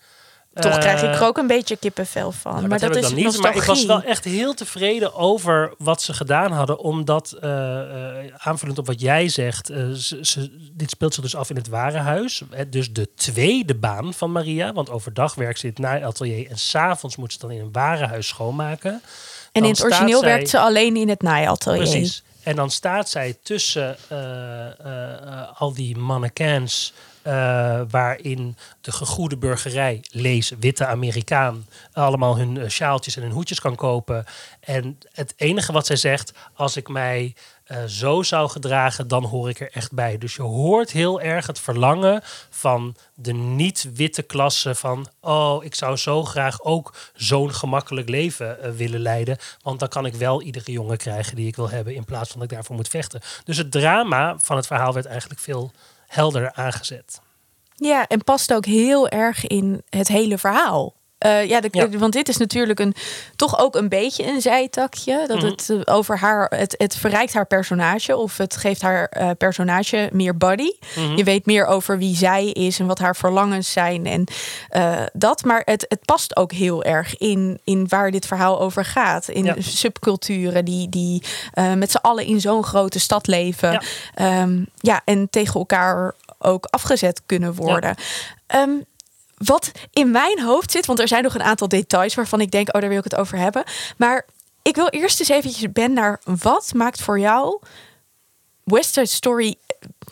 Toch 0.53 0.77
krijg 0.77 1.01
ik 1.01 1.09
Eh, 1.09 1.15
er 1.15 1.23
ook 1.25 1.37
een 1.37 1.47
beetje 1.47 1.77
kippenvel 1.77 2.31
van. 2.31 2.53
Nou, 2.55 2.67
maar 2.67 2.79
dat, 2.79 2.95
is 2.95 3.09
niet. 3.11 3.23
nostalgie. 3.23 3.41
Maar 3.41 3.61
ik 3.61 3.67
was 3.67 3.85
wel 3.85 4.01
echt 4.03 4.23
heel 4.23 4.53
tevreden 4.53 5.13
over 5.15 5.73
wat 5.77 6.01
ze 6.01 6.13
gedaan 6.13 6.51
hadden. 6.51 6.79
Omdat, 6.79 7.31
eh, 7.41 8.19
eh, 8.25 8.33
aanvullend 8.37 8.79
op 8.79 8.85
wat 8.87 9.01
jij 9.01 9.29
zegt, 9.29 9.65
ze, 9.67 10.17
ze- 10.21 10.69
dit 10.73 10.89
speelt 10.89 11.13
zich 11.13 11.23
dus 11.23 11.35
af 11.35 11.49
in 11.49 11.55
het 11.55 11.67
warenhuis. 11.67 12.41
Hè, 12.49 12.69
Dus 12.69 12.91
de 12.93 13.09
tweede 13.15 13.75
baan 13.75 14.13
van 14.13 14.31
Maria. 14.31 14.73
Want 14.73 14.89
overdag 14.89 15.35
werkt 15.35 15.59
ze 15.59 15.65
in 15.65 15.71
het 15.71 15.79
naaiatelier 15.81 16.49
en 16.49 16.57
s'avonds 16.57 17.15
moet 17.15 17.31
ze 17.33 17.39
dan 17.39 17.51
in 17.51 17.59
een 17.61 17.71
warenhuis 17.71 18.27
schoonmaken. 18.27 18.91
en 18.91 19.01
dan 19.51 19.63
in 19.63 19.69
het 19.69 19.83
origineel 19.83 20.19
zij- 20.19 20.29
werkt 20.29 20.49
ze 20.49 20.59
alleen 20.59 20.95
in 20.95 21.09
het 21.09 21.21
naaiatelier. 21.21 21.77
Precies. 21.81 22.23
En 22.43 22.55
dan 22.55 22.71
staat 22.71 23.09
zij 23.09 23.37
tussen 23.43 23.97
al 25.57 25.73
die 25.73 25.97
mannequins. 25.97 26.93
Eh, 27.23 27.81
waarin 27.89 28.57
de 28.81 28.91
gegoede 28.91 29.38
burgerij, 29.38 30.03
lees 30.09 30.51
witte 30.59 30.86
Amerikaan, 30.86 31.67
allemaal 31.93 32.38
hun 32.38 32.57
eh, 32.57 32.69
sjaaltjes 32.69 33.15
en 33.15 33.21
hun 33.21 33.31
hoedjes 33.31 33.59
kan 33.59 33.75
kopen. 33.75 34.25
En 34.59 34.97
het 35.12 35.33
enige 35.38 35.71
wat 35.71 35.86
zij 35.86 35.95
zegt, 35.95 36.33
als 36.53 36.77
ik 36.77 36.88
mij 36.88 37.36
eh, 37.63 37.83
zo 37.83 38.23
zou 38.23 38.49
gedragen, 38.49 39.07
dan 39.07 39.23
hoor 39.23 39.49
ik 39.49 39.59
er 39.59 39.71
echt 39.71 39.91
bij. 39.91 40.17
Dus 40.17 40.36
je 40.36 40.41
hoort 40.41 40.91
heel 40.91 41.21
erg 41.21 41.47
het 41.47 41.59
verlangen 41.59 42.21
van 42.49 42.95
de 43.13 43.33
niet-witte 43.33 44.21
klasse 44.21 44.75
van, 44.75 45.07
oh, 45.19 45.63
ik 45.63 45.75
zou 45.75 45.97
zo 45.97 46.23
graag 46.23 46.62
ook 46.62 46.93
zo'n 47.15 47.53
gemakkelijk 47.53 48.09
leven 48.09 48.75
willen 48.75 48.99
leiden, 48.99 49.38
want 49.62 49.79
dan 49.79 49.89
kan 49.89 50.05
ik 50.05 50.13
wel 50.13 50.41
iedere 50.41 50.71
jongen 50.71 50.97
krijgen 50.97 51.36
die 51.36 51.47
ik 51.47 51.55
wil 51.55 51.69
hebben, 51.69 51.95
in 51.95 52.05
plaats 52.05 52.29
van 52.29 52.39
dat 52.39 52.49
ik 52.49 52.55
daarvoor 52.55 52.75
moet 52.75 52.88
vechten. 52.88 53.21
Dus 53.43 53.57
het 53.57 53.71
drama 53.71 54.36
van 54.39 54.55
het 54.55 54.67
verhaal 54.67 54.93
werd 54.93 55.05
eigenlijk 55.05 55.39
veel 55.39 55.71
helderder 56.13 56.54
aangezet. 56.54 57.21
Ja, 57.76 58.08
en 58.08 58.23
past 58.23 58.54
ook 58.54 58.65
heel 58.65 59.10
erg 59.10 59.47
in 59.47 59.82
het 59.89 60.08
hele 60.08 60.38
verhaal. 60.38 60.95
Eh, 61.23 61.45
ja, 61.49 61.62
de- 61.62 61.67
Ja. 61.71 61.89
want 61.89 62.13
dit 62.13 62.29
is 62.29 62.38
natuurlijk 62.38 62.79
een, 62.79 62.95
toch 63.36 63.59
ook 63.59 63.75
een 63.75 63.89
beetje 63.89 64.27
een 64.27 64.41
zijtakje. 64.41 65.23
Dat 65.27 65.38
Mhm. 65.38 65.45
het 65.45 65.69
eh, 65.69 65.93
over 65.95 66.17
haar, 66.17 66.51
het, 66.55 66.75
het 66.77 66.95
verrijkt 66.95 67.33
haar 67.33 67.45
personage 67.45 68.15
of 68.17 68.38
het 68.38 68.55
geeft 68.57 68.81
haar 68.81 69.05
eh, 69.05 69.29
personage 69.38 70.09
meer 70.13 70.38
body. 70.38 70.71
Mhm. 70.95 71.15
Je 71.15 71.23
weet 71.23 71.45
meer 71.45 71.65
over 71.65 71.97
wie 71.97 72.15
zij 72.15 72.45
is 72.47 72.79
en 72.79 72.86
wat 72.86 72.99
haar 72.99 73.15
verlangens 73.15 73.71
zijn 73.71 74.05
en 74.05 74.23
dat. 75.13 75.43
Maar 75.43 75.62
het, 75.65 75.86
het 75.89 76.05
past 76.05 76.36
ook 76.36 76.51
heel 76.51 76.83
erg 76.83 77.17
in, 77.17 77.59
in 77.63 77.86
waar 77.88 78.12
dit 78.12 78.25
verhaal 78.25 78.59
over 78.62 78.86
gaat. 78.86 79.27
In 79.29 79.43
Ja. 79.45 79.55
subculturen 79.59 80.65
die, 80.65 80.89
die 80.89 81.23
met 81.77 81.91
z'n 81.91 81.97
allen 81.97 82.25
in 82.25 82.41
zo'n 82.41 82.63
grote 82.63 82.99
stad 82.99 83.27
leven. 83.27 83.71
Ja. 83.71 83.81
Ehm, 84.15 84.62
ja, 84.77 85.01
en 85.05 85.27
tegen 85.29 85.53
elkaar 85.59 86.13
ook 86.39 86.65
afgezet 86.69 87.21
kunnen 87.25 87.53
worden. 87.53 87.95
Ehm, 88.47 88.69
wat 89.43 89.71
in 89.91 90.12
mijn 90.12 90.41
hoofd 90.41 90.71
zit, 90.71 90.86
want 90.86 90.99
er 90.99 91.08
zijn 91.08 91.23
nog 91.23 91.36
een 91.36 91.43
aantal 91.43 91.67
details 91.67 92.15
waarvan 92.15 92.41
ik 92.41 92.51
denk, 92.51 92.67
oh, 92.75 92.82
daar 92.82 92.89
wil 92.89 92.97
ik 92.97 93.03
het 93.03 93.15
over 93.15 93.38
hebben. 93.38 93.63
Maar 93.97 94.25
ik 94.62 94.75
wil 94.75 94.88
eerst 94.88 95.19
eens 95.19 95.29
eventjes 95.29 95.71
ben 95.71 95.93
naar 95.93 96.21
wat 96.41 96.73
maakt 96.73 97.01
voor 97.01 97.19
jou 97.19 97.60
West 98.63 98.93
Side 98.93 99.06
Story. 99.06 99.56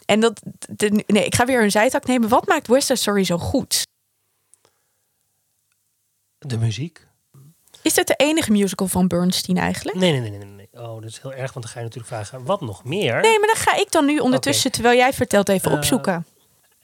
En 0.05 0.19
dat, 0.19 0.41
de, 0.69 1.03
nee, 1.07 1.25
ik 1.25 1.35
ga 1.35 1.45
weer 1.45 1.63
een 1.63 1.71
zijtak 1.71 2.05
nemen. 2.05 2.29
Wat 2.29 2.47
maakt 2.47 2.67
West 2.67 2.87
Side 2.87 2.99
Story 2.99 3.23
zo 3.23 3.37
goed? 3.37 3.87
De 6.37 6.57
muziek? 6.57 7.07
Is 7.81 7.93
dit 7.93 8.07
de 8.07 8.13
enige 8.15 8.51
musical 8.51 8.87
van 8.87 9.07
Bernstein 9.07 9.57
eigenlijk? 9.57 9.97
Nee, 9.97 10.11
nee, 10.11 10.29
nee, 10.29 10.39
nee, 10.39 10.45
nee. 10.47 10.69
Oh, 10.73 10.93
dat 11.01 11.09
is 11.09 11.19
heel 11.21 11.33
erg, 11.33 11.53
want 11.53 11.65
dan 11.65 11.73
ga 11.73 11.79
je 11.79 11.85
natuurlijk 11.85 12.13
vragen, 12.13 12.45
wat 12.45 12.61
nog 12.61 12.83
meer? 12.83 13.21
Nee, 13.21 13.39
maar 13.39 13.47
dan 13.47 13.55
ga 13.63 13.75
ik 13.75 13.91
dan 13.91 14.05
nu 14.05 14.17
ondertussen, 14.19 14.71
terwijl 14.71 14.97
jij 14.97 15.13
vertelt, 15.13 15.49
even 15.49 15.71
Eh, 15.71 15.77
opzoeken. 15.77 16.25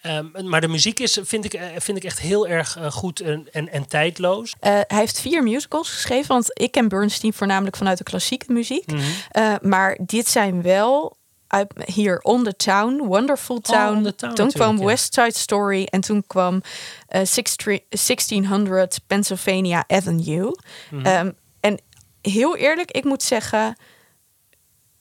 Ehm, 0.01 0.49
maar 0.49 0.61
de 0.61 0.67
muziek 0.67 0.99
is, 0.99 1.19
vind 1.21 1.45
ik, 1.45 1.53
eh, 1.53 1.65
vind 1.77 1.97
ik 1.97 2.03
echt 2.03 2.19
heel 2.19 2.47
erg 2.47 2.77
eh, 2.77 2.91
goed 2.91 3.19
en, 3.19 3.47
en, 3.51 3.69
en 3.69 3.87
tijdloos. 3.87 4.55
Eh, 4.59 4.71
hij 4.71 4.97
heeft 4.99 5.19
vier 5.19 5.43
musicals 5.43 5.89
geschreven, 5.89 6.27
want 6.27 6.49
ik 6.53 6.71
ken 6.71 6.87
Bernstein 6.87 7.33
voornamelijk 7.33 7.77
vanuit 7.77 7.97
de 7.97 8.03
klassieke 8.03 8.53
muziek. 8.53 8.91
Mhm. 8.91 9.57
Maar 9.61 9.97
dit 10.01 10.27
zijn 10.27 10.61
wel 10.61 11.17
uit, 11.47 11.73
hier 11.85 12.19
On 12.19 12.43
the 12.43 12.55
Town, 12.55 12.97
Wonderful 13.05 13.61
Town. 13.61 13.97
On 13.97 14.03
the 14.03 14.15
Town 14.15 14.33
toen 14.33 14.51
kwam 14.51 14.77
ja. 14.77 14.85
West 14.85 15.13
Side 15.13 15.37
Story 15.37 15.83
en 15.83 16.01
toen 16.01 16.23
kwam 16.27 16.61
eh, 17.07 17.25
16 17.25 17.81
1600 17.89 18.99
Pennsylvania 19.07 19.83
Avenue. 19.87 20.57
Mhm. 20.91 21.05
Ehm, 21.05 21.31
en 21.59 21.79
heel 22.21 22.55
eerlijk, 22.55 22.91
ik 22.91 23.03
moet 23.03 23.23
zeggen, 23.23 23.77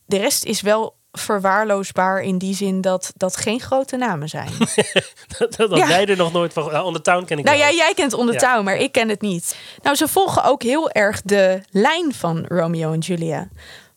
de 0.05 0.17
rest 0.17 0.43
is 0.43 0.61
wel 0.61 0.96
verwaarloosbaar 1.11 2.21
in 2.21 2.37
die 2.37 2.55
zin 2.55 2.81
dat 2.81 3.11
dat 3.15 3.35
geen 3.37 3.59
grote 3.59 3.95
namen 3.97 4.29
zijn. 4.29 4.49
dat 5.37 5.55
dat 5.55 5.77
Ja. 5.77 6.05
er 6.05 6.17
nog 6.17 6.31
nooit 6.33 6.53
van... 6.53 6.69
Uh, 6.73 6.85
On 6.85 6.93
the 6.93 7.01
Town 7.01 7.25
ken 7.25 7.37
ik 7.37 7.43
Nou 7.45 7.57
ja, 7.57 7.71
jij 7.71 7.93
kent 7.95 8.13
On 8.13 8.25
the 8.27 8.31
Ja. 8.33 8.39
Town, 8.39 8.63
maar 8.63 8.75
ik 8.75 8.91
ken 8.91 9.09
het 9.09 9.21
niet. 9.21 9.55
Nou, 9.81 9.95
ze 9.95 10.07
volgen 10.07 10.43
ook 10.43 10.63
heel 10.63 10.89
erg 10.91 11.21
de 11.21 11.61
lijn 11.69 12.13
van 12.13 12.45
Romeo 12.47 12.91
en 12.93 12.99
Julia. 12.99 13.49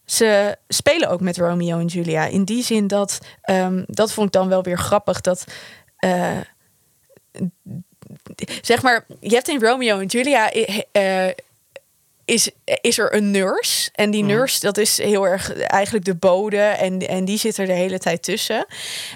Ze 0.05 0.57
spelen 0.69 1.09
ook 1.09 1.21
met 1.21 1.37
Romeo 1.39 1.79
en 1.79 1.87
Julia. 1.87 2.25
In 2.27 2.45
die 2.45 2.63
zin 2.63 2.87
dat, 2.87 3.19
ehm, 3.43 3.83
dat 3.87 4.13
vond 4.13 4.27
ik 4.27 4.33
dan 4.33 4.49
wel 4.49 4.63
weer 4.63 4.79
grappig. 4.79 5.21
Dat, 5.21 5.45
eh, 5.97 6.39
zeg 8.61 8.83
maar, 8.83 9.07
je 9.21 9.35
hebt 9.35 9.49
in 9.49 9.61
Romeo 9.61 9.99
en 9.99 10.07
Julia... 10.07 10.51
eh, 10.93 11.29
is, 12.31 12.51
is 12.81 12.99
er 12.99 13.15
een 13.15 13.31
nurse. 13.31 13.91
En 13.95 14.11
die 14.11 14.23
Mhm. 14.25 14.33
nurse, 14.33 14.61
dat 14.61 14.77
is 14.79 14.99
heel 14.99 15.27
erg 15.27 15.53
eigenlijk 15.53 16.05
de 16.05 16.15
bode. 16.15 16.59
En, 16.61 17.09
en 17.09 17.25
die 17.25 17.39
zit 17.39 17.57
er 17.59 17.67
de 17.67 17.73
hele 17.73 17.99
tijd 17.99 18.23
tussen. 18.23 18.67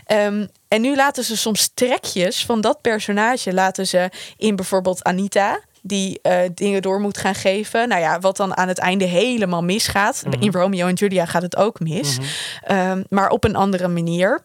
Ehm, 0.06 0.46
en 0.68 0.80
nu 0.80 0.96
laten 0.96 1.24
ze 1.24 1.36
soms 1.36 1.70
trekjes 1.74 2.44
van 2.44 2.60
dat 2.60 2.80
personage... 2.80 3.52
laten 3.52 3.86
ze 3.86 4.10
in 4.36 4.56
bijvoorbeeld 4.56 5.02
Anita 5.04 5.60
die 5.82 6.18
eh, 6.22 6.38
dingen 6.54 6.82
door 6.82 7.00
moet 7.00 7.18
gaan 7.18 7.34
geven. 7.34 7.88
Nou 7.88 8.00
ja, 8.00 8.18
wat 8.20 8.36
dan 8.36 8.56
aan 8.56 8.68
het 8.68 8.78
einde 8.78 9.04
helemaal 9.04 9.62
misgaat. 9.62 10.22
Mhm. 10.26 10.42
In 10.42 10.52
Romeo 10.52 10.86
en 10.86 10.94
Julia 10.94 11.26
gaat 11.26 11.42
het 11.42 11.56
ook 11.56 11.80
mis. 11.80 12.18
Mhm. 12.18 12.26
Ehm, 12.62 13.02
maar 13.08 13.30
op 13.30 13.44
een 13.44 13.56
andere 13.56 13.88
manier. 13.88 14.42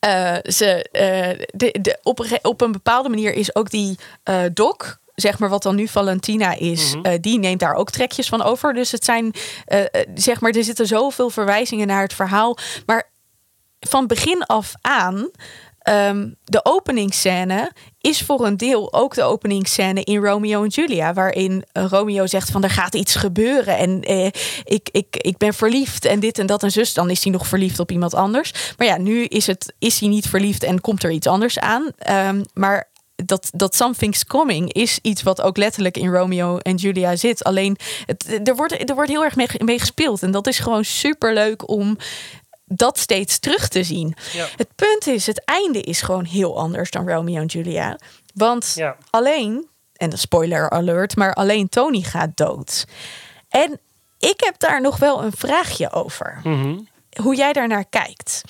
Eh, 0.00 0.36
ze, 0.42 0.82
eh, 0.92 1.46
de, 1.54 1.74
de, 1.80 1.98
op, 2.02 2.26
op 2.42 2.60
een 2.60 2.72
bepaalde 2.72 3.08
manier 3.08 3.32
is 3.34 3.54
ook 3.54 3.70
die 3.70 3.98
doc, 4.52 4.76
zeg 5.20 5.38
maar 5.38 5.48
wat 5.48 5.62
dan 5.62 5.74
nu 5.74 5.88
Valentina 5.88 6.54
is, 6.54 6.94
Mhm. 6.94 7.04
eh, 7.04 7.18
die 7.20 7.38
neemt 7.38 7.60
daar 7.60 7.74
ook 7.74 7.90
trekjes 7.90 8.28
van 8.28 8.42
over. 8.42 8.74
Dus 8.74 8.92
het 8.92 9.04
zijn, 9.04 9.32
eh, 9.64 9.80
eh, 9.80 9.86
zeg 10.14 10.40
maar, 10.40 10.50
er 10.50 10.64
zitten 10.64 10.86
zoveel 10.86 11.30
verwijzingen 11.30 11.86
naar 11.86 12.02
het 12.02 12.14
verhaal. 12.14 12.56
Maar 12.86 13.10
van 13.80 14.06
begin 14.06 14.42
af 14.42 14.72
aan, 14.80 15.30
ehm, 15.78 16.28
de 16.44 16.60
openingsscène 16.64 17.72
is 18.00 18.22
voor 18.22 18.46
een 18.46 18.56
deel 18.56 18.92
ook 18.92 19.14
de 19.14 19.22
openingsscène 19.22 20.04
in 20.04 20.24
Romeo 20.24 20.62
en 20.62 20.68
Julia, 20.68 21.12
waarin 21.12 21.64
Romeo 21.72 22.26
zegt 22.26 22.50
van 22.50 22.62
er 22.64 22.70
gaat 22.70 22.94
iets 22.94 23.14
gebeuren 23.14 23.76
en 23.78 24.02
eh, 24.02 24.26
ik, 24.64 24.88
ik, 24.92 25.16
ik 25.16 25.36
ben 25.36 25.54
verliefd 25.54 26.04
en 26.04 26.20
dit 26.20 26.38
en 26.38 26.46
dat 26.46 26.62
en 26.62 26.70
zus. 26.70 26.94
Dan 26.94 27.10
is 27.10 27.22
hij 27.22 27.32
nog 27.32 27.46
verliefd 27.46 27.78
op 27.78 27.90
iemand 27.90 28.14
anders. 28.14 28.52
Maar 28.76 28.86
ja, 28.86 28.98
nu 28.98 29.24
is, 29.24 29.46
het, 29.46 29.74
is 29.78 30.00
hij 30.00 30.08
niet 30.08 30.28
verliefd 30.28 30.62
en 30.62 30.80
komt 30.80 31.02
er 31.02 31.10
iets 31.10 31.26
anders 31.26 31.58
aan. 31.58 31.90
Ehm, 31.98 32.42
maar 32.54 32.88
dat, 33.24 33.48
dat 33.54 33.74
Something's 33.74 34.24
Coming 34.24 34.72
is 34.72 34.98
iets 35.02 35.22
wat 35.22 35.40
ook 35.40 35.56
letterlijk 35.56 35.96
in 35.96 36.08
Romeo 36.08 36.58
en 36.58 36.74
Julia 36.76 37.16
zit. 37.16 37.44
Alleen, 37.44 37.76
het, 38.06 38.48
er, 38.48 38.56
wordt, 38.56 38.88
er 38.90 38.94
wordt 38.94 39.10
heel 39.10 39.24
erg 39.24 39.36
mee, 39.36 39.48
mee 39.58 39.78
gespeeld. 39.78 40.22
En 40.22 40.30
dat 40.30 40.46
is 40.46 40.58
gewoon 40.58 40.84
super 40.84 41.34
leuk 41.34 41.68
om 41.68 41.96
dat 42.64 42.98
steeds 42.98 43.38
terug 43.38 43.68
te 43.68 43.82
zien. 43.84 44.16
Ja. 44.32 44.46
Het 44.56 44.68
punt 44.74 45.06
is, 45.06 45.26
het 45.26 45.44
einde 45.44 45.80
is 45.80 46.00
gewoon 46.02 46.24
heel 46.24 46.58
anders 46.58 46.90
dan 46.90 47.08
Romeo 47.08 47.40
en 47.40 47.46
Julia. 47.46 47.98
Want 48.34 48.72
Ja. 48.76 48.96
alleen, 49.10 49.68
en 49.92 50.10
de 50.10 50.16
spoiler 50.16 50.70
alert, 50.70 51.16
maar 51.16 51.32
alleen 51.34 51.68
Tony 51.68 52.02
gaat 52.02 52.36
dood. 52.36 52.84
En 53.48 53.80
ik 54.18 54.40
heb 54.44 54.58
daar 54.58 54.80
nog 54.80 54.96
wel 54.98 55.22
een 55.22 55.32
vraagje 55.32 55.92
over. 55.92 56.40
Mhm. 56.42 56.78
Hoe 57.22 57.36
jij 57.36 57.52
daarnaar 57.52 57.84
kijkt. 57.84 58.42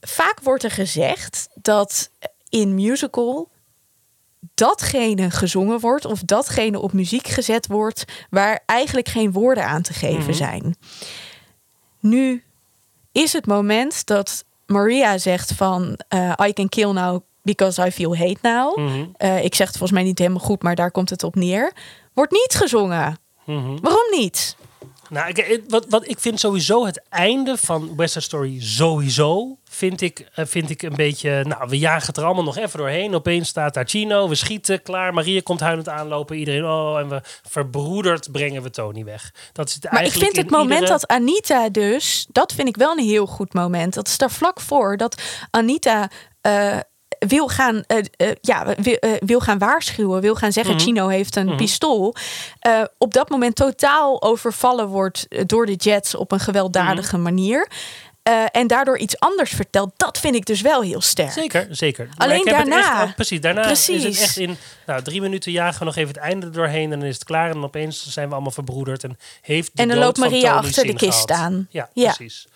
Vaak 0.00 0.40
wordt 0.42 0.64
er 0.64 0.70
gezegd 0.70 1.48
dat 1.54 2.10
in 2.50 2.74
musical 2.74 3.48
datgene 4.54 5.30
gezongen 5.30 5.80
wordt 5.80 6.04
of 6.04 6.20
datgene 6.20 6.80
op 6.80 6.92
muziek 6.92 7.28
gezet 7.28 7.66
wordt 7.66 8.04
waar 8.30 8.62
eigenlijk 8.66 9.08
geen 9.08 9.32
woorden 9.32 9.64
aan 9.66 9.82
te 9.82 9.92
geven 9.92 10.18
Mhm. 10.18 10.32
zijn. 10.32 10.76
Nu 12.00 12.44
is 13.12 13.32
het 13.32 13.46
moment 13.46 14.06
dat 14.06 14.44
Maria 14.66 15.18
zegt 15.18 15.52
van 15.52 15.98
eh, 16.08 16.32
I 16.46 16.52
can 16.52 16.68
kill 16.68 16.90
now 16.92 17.20
because 17.42 17.86
I 17.86 17.90
feel 17.90 18.16
hate 18.16 18.38
now. 18.42 18.76
Mhm. 18.78 19.04
Eh, 19.16 19.44
ik 19.44 19.54
zeg 19.54 19.66
het 19.66 19.76
volgens 19.76 19.98
mij 19.98 20.02
niet 20.08 20.18
helemaal 20.18 20.40
goed, 20.44 20.62
maar 20.62 20.74
daar 20.74 20.90
komt 20.90 21.10
het 21.10 21.22
op 21.24 21.34
neer. 21.34 21.72
Wordt 22.14 22.32
niet 22.32 22.54
gezongen. 22.54 23.18
Mhm. 23.44 23.76
Waarom 23.80 24.10
niet? 24.10 24.56
Nou, 25.10 25.28
ik, 25.28 25.62
wat, 25.68 25.86
wat 25.88 26.08
ik 26.08 26.18
vind 26.18 26.40
sowieso 26.40 26.86
het 26.86 27.02
einde 27.08 27.56
van 27.56 27.96
West 27.96 28.12
Side 28.12 28.24
Story 28.24 28.60
sowieso 28.60 29.58
vind 29.64 30.00
ik, 30.00 30.28
eh, 30.34 30.44
vind 30.46 30.70
ik 30.70 30.82
een 30.82 30.96
beetje. 30.96 31.44
Nou, 31.44 31.68
we 31.68 31.78
jagen 31.78 32.06
het 32.06 32.16
er 32.16 32.24
allemaal 32.24 32.44
nog 32.44 32.56
even 32.56 32.78
doorheen. 32.78 33.14
Opeens 33.14 33.48
staat 33.48 33.74
daar 33.74 33.88
Chino, 33.88 34.28
we 34.28 34.34
schieten, 34.34 34.82
klaar. 34.82 35.14
Maria 35.14 35.40
komt 35.42 35.60
huilend 35.60 35.88
aanlopen. 35.88 36.36
Iedereen, 36.36 36.64
oh, 36.64 36.98
en 36.98 37.08
we 37.08 37.20
verbroederd 37.48 38.32
brengen 38.32 38.62
we 38.62 38.70
Tony 38.70 39.04
weg. 39.04 39.34
Dat 39.52 39.68
is 39.68 39.74
het 39.74 39.90
Maar 39.90 40.04
ik 40.04 40.12
vind 40.12 40.36
het 40.36 40.50
moment 40.50 40.80
iedere- 40.80 40.90
dat 40.92 41.06
Anita 41.06 41.68
dus, 41.68 42.26
dat 42.32 42.52
vind 42.52 42.68
ik 42.68 42.76
wel 42.76 42.92
een 42.98 43.04
heel 43.04 43.26
goed 43.26 43.52
moment. 43.54 43.94
Dat 43.94 44.08
is 44.08 44.18
daar 44.18 44.30
vlak 44.30 44.60
voor 44.60 44.96
dat 44.96 45.22
Anita 45.50 46.10
eh, 46.40 46.78
wil 47.28 47.48
gaan, 47.48 47.82
eh, 47.86 47.98
eh, 48.16 48.30
ja, 48.40 48.74
wil, 48.82 48.94
eh, 48.94 49.10
wil 49.20 49.40
gaan 49.40 49.58
waarschuwen, 49.58 50.20
wil 50.20 50.34
gaan 50.34 50.52
zeggen: 50.52 50.74
Mhm. 50.74 50.82
Chino 50.84 51.08
heeft 51.08 51.36
een 51.36 51.46
Mhm. 51.46 51.56
pistool. 51.56 52.14
op 52.98 53.14
dat 53.14 53.28
moment 53.28 53.54
totaal 53.56 54.22
overvallen 54.22 54.86
wordt 54.88 55.26
door 55.46 55.66
de 55.66 55.74
Jets 55.74 56.14
op 56.14 56.32
een 56.32 56.40
gewelddadige 56.40 57.14
Mhm. 57.14 57.22
manier. 57.22 57.68
en 58.52 58.66
daardoor 58.66 58.98
iets 58.98 59.18
anders 59.18 59.50
vertelt. 59.50 59.92
Dat 59.96 60.18
vind 60.18 60.34
ik 60.34 60.44
dus 60.46 60.60
wel 60.60 60.82
heel 60.82 61.00
sterk. 61.00 61.32
Zeker, 61.32 61.66
zeker. 61.70 62.08
Alleen 62.16 62.44
daarna- 62.44 63.02
echt 63.02 63.14
precies, 63.14 63.40
daarna 63.40 63.68
is 63.68 63.86
het 63.86 64.04
echt 64.20 64.36
in 64.36 64.56
nou, 64.86 65.02
drie 65.02 65.20
minuten 65.20 65.52
jagen 65.52 65.78
we 65.78 65.84
nog 65.84 65.96
even 65.96 66.08
het 66.08 66.16
einde 66.22 66.50
doorheen. 66.50 66.92
En 66.92 66.98
dan 67.00 67.08
is 67.08 67.14
het 67.14 67.24
klaar. 67.24 67.46
En 67.46 67.52
dan 67.52 67.64
opeens 67.64 68.06
zijn 68.08 68.26
we 68.28 68.32
allemaal 68.34 68.52
verbroederd. 68.52 69.04
En 69.04 69.18
heeft 69.40 69.70
de 69.74 69.82
En 69.82 69.88
dan 69.88 69.98
loopt 69.98 70.18
Maria 70.18 70.52
achter 70.54 70.86
de 70.86 70.94
kist 70.94 71.30
gehad. 71.30 71.30
aan. 71.30 71.66
Ja, 71.70 71.88
Ja. 71.92 72.12
precies. 72.14 72.46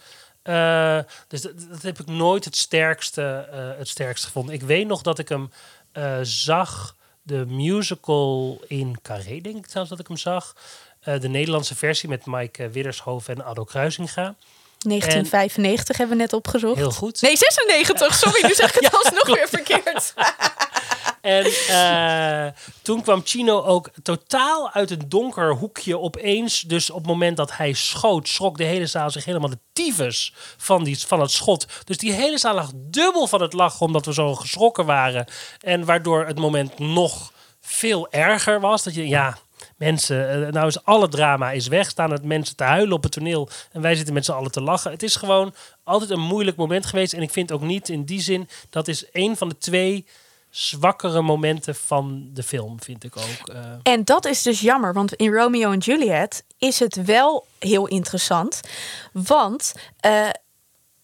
Eh, 0.45 0.99
dus 1.29 1.41
dat, 1.41 1.83
heb 1.83 1.99
ik 1.99 2.07
nooit 2.07 2.45
het 2.45 2.57
sterkste, 2.57 3.49
eh, 3.51 3.79
het 3.79 3.89
sterkste 3.89 4.27
gevonden. 4.27 4.55
Ik 4.55 4.63
weet 4.63 4.87
nog 4.87 5.03
dat 5.03 5.19
ik 5.19 5.29
hem 5.29 5.51
eh, 5.93 6.19
zag, 6.23 6.97
de 7.23 7.47
musical 7.47 8.61
in 8.67 8.99
Carré, 9.03 9.41
denk 9.41 9.57
ik 9.57 9.71
zelfs 9.71 9.89
dat 9.89 9.99
ik 9.99 10.07
hem 10.07 10.17
zag. 10.17 10.57
De 11.05 11.29
Nederlandse 11.29 11.75
versie 11.75 12.09
met 12.09 12.27
Mike 12.27 12.69
Widdershoven 12.69 13.35
en 13.35 13.45
Addo 13.45 13.65
Kruisinga. 13.65 14.35
1995 14.89 15.97
hebben 15.97 16.17
we 16.17 16.23
net 16.23 16.33
opgezocht. 16.33 16.77
Heel 16.77 16.91
goed. 16.91 17.23
Nee, 17.23 17.37
96. 17.37 18.15
Sorry, 18.15 18.47
nu 18.47 18.55
zeg 18.55 18.69
ik 18.69 18.75
het 18.75 18.83
Ja, 18.93 18.99
alsnog 18.99 19.23
klopt. 19.23 19.39
weer 19.39 19.49
verkeerd. 19.49 20.15
En 21.21 21.45
eh, 21.69 22.53
toen 22.83 23.03
kwam 23.03 23.21
Chino 23.25 23.63
ook 23.63 23.91
totaal 24.03 24.71
uit 24.73 24.91
een 24.91 25.09
donker 25.09 25.55
hoekje 25.55 25.99
opeens. 25.99 26.61
Dus 26.61 26.91
op 26.91 26.97
het 26.97 27.07
moment 27.07 27.37
dat 27.37 27.57
hij 27.57 27.73
schoot, 27.73 28.29
schrok 28.29 28.57
de 28.57 28.65
hele 28.65 28.87
zaal 28.87 29.11
zich 29.11 29.25
helemaal 29.25 29.49
de 29.49 29.59
tyfus 29.73 30.33
van, 30.57 30.85
die, 30.85 30.99
van 31.07 31.21
het 31.21 31.31
schot. 31.31 31.67
Dus 31.85 31.97
die 31.97 32.13
hele 32.13 32.39
zaal 32.39 32.55
lag 32.55 32.71
dubbel 32.75 33.27
van 33.27 33.43
het 33.43 33.53
lachen 33.53 33.87
omdat 33.87 34.07
we 34.07 34.13
zo 34.13 34.35
geschrokken 34.35 34.87
waren. 34.87 35.27
En 35.61 35.85
waardoor 35.85 36.27
het 36.27 36.39
moment 36.39 36.79
nog 36.79 37.33
veel 37.61 38.11
erger 38.11 38.61
was. 38.61 38.83
Dat 38.83 38.95
je, 38.95 39.09
ja, 39.09 39.39
mensen, 39.77 40.47
eh, 40.47 40.53
nou 40.53 40.67
is 40.67 40.85
alle 40.85 41.09
drama 41.09 41.51
is 41.51 41.67
weg. 41.67 41.91
Staan 41.91 42.11
het 42.11 42.25
mensen 42.25 42.57
te 42.57 42.65
huilen 42.65 42.97
op 42.97 43.03
het 43.03 43.13
toneel. 43.13 43.49
En 43.73 43.81
wij 43.81 43.95
zitten 43.95 44.15
met 44.15 44.25
z'n 44.25 44.33
allen 44.33 44.51
te 44.51 44.61
lachen. 44.61 44.91
Het 44.91 45.03
is 45.03 45.17
gewoon 45.17 45.55
altijd 45.85 46.11
een 46.11 46.21
moeilijk 46.21 46.57
moment 46.57 46.87
geweest. 46.87 47.13
En 47.13 47.23
ik 47.23 47.31
vind 47.31 47.53
ook 47.53 47.63
niet 47.63 47.89
in 47.89 48.05
die 48.05 48.21
zin, 48.21 48.49
dat 48.71 48.89
is 48.89 49.05
een 49.13 49.37
van 49.37 49.49
de 49.49 49.59
twee 49.59 50.07
zwakkere 50.51 51.23
momenten 51.23 51.75
van 51.75 52.29
de 52.33 52.43
film, 52.43 52.83
vind 52.83 53.05
ik 53.05 53.17
ook. 53.17 53.49
eh. 53.49 53.63
En 53.83 54.05
dat 54.05 54.25
is 54.27 54.43
dus 54.43 54.61
jammer, 54.61 54.93
want 54.93 55.15
in 55.15 55.33
Romeo 55.33 55.73
en 55.73 55.79
Juliet 55.79 56.45
is 56.59 56.79
het 56.79 57.05
wel 57.05 57.47
heel 57.59 57.87
interessant. 57.87 58.61
Want 59.13 59.73
eh, 60.01 60.29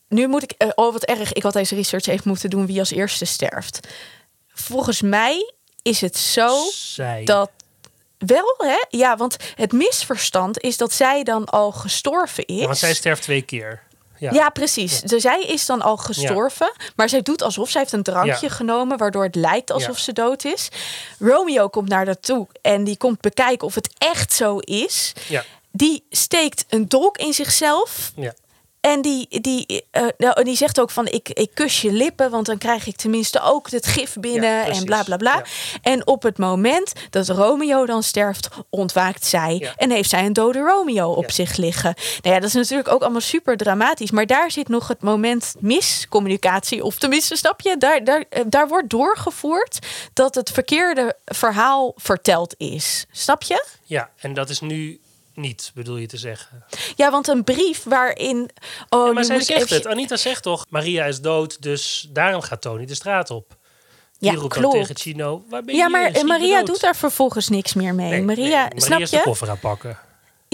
nu 0.09 0.29
moet 0.29 0.43
ik, 0.43 0.73
oh 0.75 0.93
wat 0.93 1.05
erg, 1.05 1.33
ik 1.33 1.43
had 1.43 1.53
deze 1.53 1.75
research 1.75 2.07
even 2.07 2.29
moeten 2.29 2.51
doen 2.51 2.67
wie 2.67 2.79
als 2.79 2.91
eerste 2.91 3.25
sterft. 3.25 3.89
Volgens 4.49 5.01
mij 5.03 5.53
is 5.83 6.01
het 6.01 6.17
zo 6.17 6.57
zij. 6.73 7.25
dat 7.25 7.51
wel, 8.27 8.55
hè? 8.59 8.85
Ja, 8.89 9.17
want 9.17 9.37
het 9.55 9.73
misverstand 9.73 10.61
is 10.61 10.77
dat 10.77 10.93
zij 10.93 11.23
dan 11.23 11.45
al 11.45 11.73
gestorven 11.73 12.47
is. 12.47 12.59
Ja, 12.61 12.65
want 12.67 12.79
zij 12.79 12.95
sterft 12.95 13.23
twee 13.23 13.43
keer. 13.43 13.83
Ja. 14.19 14.33
Ja, 14.33 14.49
precies. 14.49 15.01
Dus 15.01 15.23
zij 15.23 15.43
is 15.43 15.67
dan 15.67 15.83
al 15.83 15.97
gestorven. 15.97 16.73
Maar 16.97 17.09
zij 17.09 17.23
doet 17.23 17.43
alsof 17.43 17.71
zij 17.71 17.81
heeft 17.81 17.93
een 17.93 18.03
drankje 18.03 18.47
Ja. 18.49 18.55
genomen, 18.55 18.99
waardoor 18.99 19.23
het 19.25 19.35
lijkt 19.35 19.71
alsof 19.71 19.97
Ja. 19.97 20.03
ze 20.03 20.13
dood 20.13 20.45
is. 20.45 20.69
Romeo 21.19 21.69
komt 21.69 21.89
naar 21.89 22.07
haar 22.07 22.21
toe 22.21 22.47
en 22.63 22.85
die 22.85 22.97
komt 22.97 23.21
bekijken 23.21 23.67
of 23.67 23.75
het 23.75 23.91
echt 23.99 24.33
zo 24.33 24.59
is. 24.59 25.13
Ja. 25.29 25.45
Die 25.73 26.05
steekt 26.11 26.65
een 26.69 26.89
dolk 26.89 27.19
in 27.19 27.33
zichzelf. 27.33 28.13
En 28.81 29.03
die, 29.03 29.41
die, 29.41 29.85
nou, 30.19 30.45
die 30.45 30.57
zegt 30.57 30.81
ook 30.81 30.91
van 30.91 31.07
ik, 31.07 31.29
ik 31.29 31.51
kus 31.55 31.81
je 31.81 31.93
lippen, 31.93 32.31
want 32.31 32.47
dan 32.47 32.59
krijg 32.59 32.87
ik 32.87 32.97
tenminste 32.97 33.41
ook 33.41 33.71
het 33.71 33.87
gif 33.87 34.17
binnen 34.21 34.51
Ja, 34.51 34.67
en 34.67 34.85
bla 34.85 35.03
bla 35.03 35.17
bla. 35.17 35.35
Ja. 35.35 35.45
En 35.83 36.07
op 36.07 36.23
het 36.23 36.39
moment 36.39 36.93
dat 37.11 37.29
Romeo 37.29 37.87
dan 37.87 38.03
sterft, 38.03 38.49
ontwaakt 38.71 39.27
zij 39.27 39.57
Ja. 39.59 39.73
en 39.77 39.91
heeft 39.91 40.11
zij 40.11 40.27
een 40.27 40.33
dode 40.33 40.59
Romeo 40.59 41.13
op 41.13 41.31
zich 41.31 41.57
liggen. 41.57 41.95
Nou 42.23 42.35
ja, 42.35 42.41
dat 42.41 42.49
is 42.49 42.55
natuurlijk 42.55 42.89
ook 42.89 43.01
allemaal 43.03 43.21
super 43.21 43.57
dramatisch, 43.57 44.11
maar 44.11 44.27
daar 44.27 44.51
zit 44.51 44.69
nog 44.69 44.89
het 44.89 45.03
moment 45.03 45.55
miscommunicatie, 45.59 46.85
of 46.85 46.99
tenminste, 46.99 47.37
snap 47.37 47.61
je, 47.61 47.77
daar, 47.79 48.05
daar, 48.05 48.25
eh, 48.29 48.43
daar 48.47 48.69
wordt 48.69 48.91
doorgevoerd 48.91 49.79
dat 50.13 50.35
het 50.35 50.51
verkeerde 50.51 51.17
verhaal 51.25 51.93
verteld 51.97 52.55
is. 52.59 53.07
Snap 53.11 53.43
je? 53.43 53.65
ja, 53.85 54.11
en 54.17 54.35
dat 54.35 54.51
is 54.51 54.61
nu 54.61 55.01
niet, 55.35 55.71
bedoel 55.75 55.97
je 55.97 56.07
te 56.07 56.17
zeggen. 56.17 56.65
Ja, 56.97 57.11
want 57.11 57.29
een 57.29 57.45
brief 57.45 57.83
waarin. 57.83 58.51
Oh, 58.89 59.07
Ja, 59.07 59.13
maar 59.13 59.25
zij 59.25 59.41
zegt 59.41 59.63
even- 59.63 59.77
het. 59.77 59.87
Anita 59.87 60.17
zegt 60.17 60.43
toch, 60.43 60.67
Maria 60.69 61.05
is 61.05 61.21
dood, 61.21 61.63
dus 61.63 62.07
daarom 62.11 62.41
gaat 62.41 62.61
Tony 62.61 62.87
de 62.87 62.95
straat 62.95 63.31
op. 63.31 63.57
Die 64.19 64.31
Ja, 64.33 64.39
roept 64.39 64.55
klopt. 64.55 64.75
tegen 64.75 64.97
Chino, 64.97 65.45
waar 65.49 65.63
ben 65.63 65.75
je? 65.75 65.81
Ja, 65.81 65.89
maar 65.89 66.25
Maria 66.27 66.63
doet 66.63 66.81
daar 66.81 66.97
vervolgens 66.97 67.49
niks 67.49 67.75
meer 67.75 67.95
mee. 67.95 68.11
Nee, 68.11 68.23
Maria, 68.23 68.69
nee, 68.69 68.81
snap 68.81 69.01
is 69.01 69.11
de 69.11 69.17
je? 69.17 69.23
koffer 69.23 69.51
aan 69.51 69.59
pakken. 69.59 69.99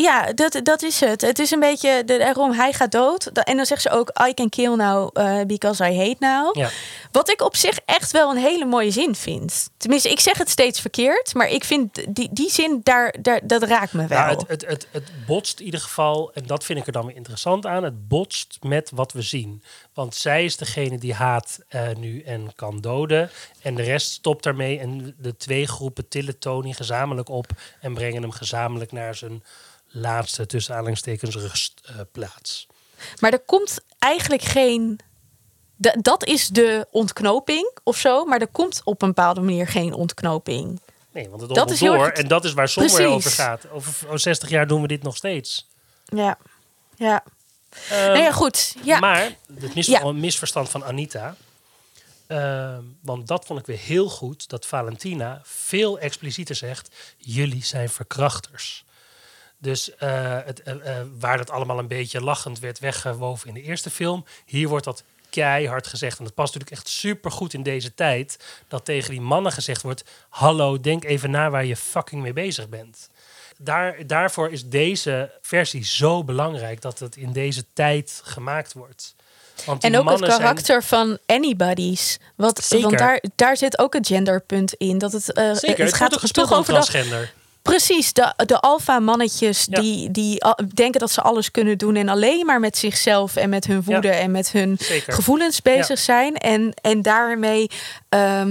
Ja, 0.03 0.33
dat, 0.33 0.61
dat 0.63 0.83
is 0.83 1.01
het. 1.01 1.21
Het 1.21 1.39
is 1.39 1.51
een 1.51 1.61
beetje 1.61 2.05
de, 2.05 2.19
daarom 2.19 2.53
hij 2.53 2.73
gaat 2.73 2.93
dood. 2.93 3.27
En 3.27 3.57
dan 3.57 3.67
zegt 3.67 3.83
ze 3.83 3.91
ook 3.91 4.13
I 4.29 4.35
can 4.35 4.49
kill 4.49 4.75
now 4.75 5.11
eh, 5.13 5.41
because 5.47 5.91
I 5.91 5.97
hate 5.97 6.17
now. 6.19 6.57
Ja. 6.57 6.71
Wat 7.13 7.31
ik 7.31 7.43
op 7.43 7.57
zich 7.57 7.79
echt 7.85 8.11
wel 8.11 8.31
een 8.31 8.37
hele 8.37 8.65
mooie 8.65 8.91
zin 8.91 9.15
vind. 9.15 9.69
Tenminste, 9.77 10.11
ik 10.11 10.21
zeg 10.21 10.39
het 10.39 10.49
steeds 10.49 10.81
verkeerd, 10.81 11.35
maar 11.35 11.49
ik 11.49 11.65
vind 11.65 12.15
die, 12.15 12.29
die 12.33 12.51
zin 12.51 12.81
daar, 12.83 13.15
daar 13.21 13.47
dat 13.47 13.63
raakt 13.63 13.93
me 13.93 14.07
wel. 14.07 14.19
Ja, 14.19 14.29
het, 14.29 14.45
het, 14.49 14.67
het, 14.67 14.87
het 14.91 15.11
botst 15.27 15.59
in 15.59 15.65
ieder 15.65 15.81
geval, 15.81 16.33
en 16.33 16.47
dat 16.47 16.65
vind 16.65 16.79
ik 16.79 16.87
er 16.87 16.93
dan 16.93 17.07
weer 17.07 17.17
interessant 17.17 17.67
aan, 17.67 17.83
het 17.83 18.09
botst 18.09 18.59
met 18.63 18.91
wat 18.95 19.13
we 19.13 19.23
zien. 19.23 19.63
Want 19.95 20.15
zij 20.15 20.45
is 20.45 20.57
degene 20.57 20.99
die 20.99 21.15
haat 21.15 21.59
eh, 21.69 21.83
nu 21.99 22.21
en 22.21 22.53
kan 22.57 22.81
doden. 22.81 23.31
En 23.63 23.75
de 23.75 23.83
rest 23.83 24.11
stopt 24.11 24.43
daarmee. 24.43 24.79
En 24.79 25.15
de 25.19 25.37
twee 25.37 25.67
groepen 25.67 26.09
tillen 26.09 26.39
Tony 26.39 26.73
gezamenlijk 26.73 27.29
op 27.29 27.47
en 27.81 27.95
brengen 27.95 28.23
hem 28.23 28.31
gezamenlijk 28.31 28.93
naar 28.93 29.15
zijn 29.15 29.43
laatste, 29.97 30.47
tussen 30.47 30.73
aanhalingstekens, 30.75 31.35
rustplaats. 31.37 32.67
Maar 33.21 33.33
er 33.33 33.39
komt 33.47 33.79
eigenlijk 33.99 34.43
geen. 34.43 35.01
da- 35.77 35.97
dat 36.01 36.25
is 36.25 36.49
de 36.49 36.87
ontknoping 36.91 37.77
of 37.85 37.97
zo, 37.97 38.25
maar 38.25 38.41
er 38.41 38.49
komt 38.49 38.81
op 38.85 39.03
een 39.03 39.09
bepaalde 39.09 39.41
manier 39.41 39.69
geen 39.69 39.93
ontknoping. 39.95 40.81
nee, 41.13 41.29
want 41.29 41.41
het 41.43 41.55
Dat 41.55 41.71
is 41.71 41.81
heel 41.81 41.93
door. 41.95 42.05
erg- 42.07 42.19
En 42.19 42.29
dat 42.29 42.45
is 42.45 42.53
waar 42.53 42.73
Precies. 42.73 42.99
over 43.07 43.31
gaat. 43.31 43.71
Over 43.71 44.07
over 44.07 44.19
60 44.21 44.49
jaar 44.49 44.67
doen 44.67 44.83
we 44.83 44.89
dit 44.89 45.03
nog 45.03 45.17
steeds. 45.17 45.67
Ja, 46.05 46.39
ja. 46.97 47.25
Ehm, 47.91 48.07
nou 48.07 48.19
ja, 48.19 48.33
goed. 48.33 48.75
Ja. 48.85 48.99
Maar 48.99 49.33
het 49.61 49.75
mis 49.75 49.87
Ja. 49.87 50.03
een 50.03 50.21
misverstand 50.21 50.69
van 50.69 50.85
Anita. 50.85 51.37
Ehm, 52.27 52.83
want 53.01 53.27
dat 53.27 53.45
vond 53.45 53.59
ik 53.61 53.67
weer 53.67 53.79
heel 53.79 54.09
goed. 54.09 54.49
Dat 54.49 54.67
Valentina 54.67 55.41
veel 55.45 55.99
explicieter 55.99 56.55
zegt. 56.55 56.89
Jullie 57.17 57.65
zijn 57.65 57.89
verkrachters. 57.89 58.85
Dus 59.59 59.95
eh, 59.97 60.39
het, 60.45 60.63
eh, 60.63 60.99
eh, 60.99 61.07
waar 61.19 61.37
dat 61.37 61.51
allemaal 61.51 61.79
een 61.79 61.89
beetje 61.89 62.21
lachend 62.21 62.59
werd 62.59 62.79
weggewoven 62.79 63.49
in 63.49 63.55
de 63.55 63.63
eerste 63.63 63.91
film. 63.91 64.25
Hier 64.45 64.69
wordt 64.69 64.85
dat 64.85 65.03
keihard 65.31 65.87
gezegd. 65.87 66.19
En 66.19 66.25
dat 66.25 66.35
past 66.35 66.55
natuurlijk 66.55 66.81
echt 66.81 66.89
super 66.93 67.31
goed 67.31 67.55
in 67.55 67.63
deze 67.63 67.95
tijd. 67.95 68.39
Dat 68.69 68.85
tegen 68.85 69.11
die 69.11 69.21
mannen 69.21 69.53
gezegd 69.53 69.83
wordt. 69.83 70.05
Hallo, 70.29 70.81
denk 70.81 71.05
even 71.05 71.31
na 71.31 71.51
waar 71.51 71.65
je 71.65 71.77
fucking 71.77 72.23
mee 72.23 72.33
bezig 72.33 72.69
bent. 72.69 73.09
daar, 73.59 74.07
daarvoor 74.07 74.51
is 74.51 74.69
deze 74.69 75.31
versie 75.41 75.85
zo 75.85 76.25
belangrijk 76.25 76.81
dat 76.81 76.99
het 76.99 77.17
in 77.17 77.33
deze 77.33 77.65
tijd 77.73 78.21
gemaakt 78.25 78.73
wordt. 78.73 79.15
Want 79.65 79.85
En 79.85 79.99
ook 79.99 80.11
het 80.11 80.19
zijn- 80.19 80.31
karakter 80.31 80.83
van 80.83 81.19
anybody's. 81.27 82.19
Wat, 82.35 82.65
Zeker. 82.65 82.87
Want 82.87 82.99
daar, 82.99 83.23
daar 83.35 83.57
zit 83.57 83.79
ook 83.79 83.95
het 83.95 84.07
genderpunt 84.07 84.73
in. 84.73 84.99
Dat 84.99 85.13
het, 85.13 85.33
eh, 85.33 85.55
Zeker, 85.55 85.85
het 85.85 85.95
gaat 85.95 86.33
toch 86.33 86.53
over 86.53 86.73
transgender. 86.73 87.33
Precies, 87.67 88.13
de, 88.13 88.33
de 88.47 88.61
alfa-mannetjes 88.61 89.67
Ja. 89.71 89.81
die, 89.81 90.11
die 90.11 90.43
denken 90.75 91.01
dat 91.01 91.11
ze 91.11 91.21
alles 91.23 91.51
kunnen 91.51 91.79
doen 91.79 91.97
en 91.97 92.09
alleen 92.09 92.47
maar 92.47 92.61
met 92.61 92.77
zichzelf 92.77 93.37
en 93.37 93.49
met 93.49 93.67
hun 93.67 93.83
woede 93.83 94.09
en 94.11 94.31
met 94.31 94.51
hun 94.53 94.77
Zeker. 94.81 95.13
gevoelens 95.13 95.63
bezig 95.63 95.99
zijn. 95.99 96.35
En, 96.37 96.75
en 96.83 97.03
daarmee, 97.03 97.71
ehm, 98.09 98.49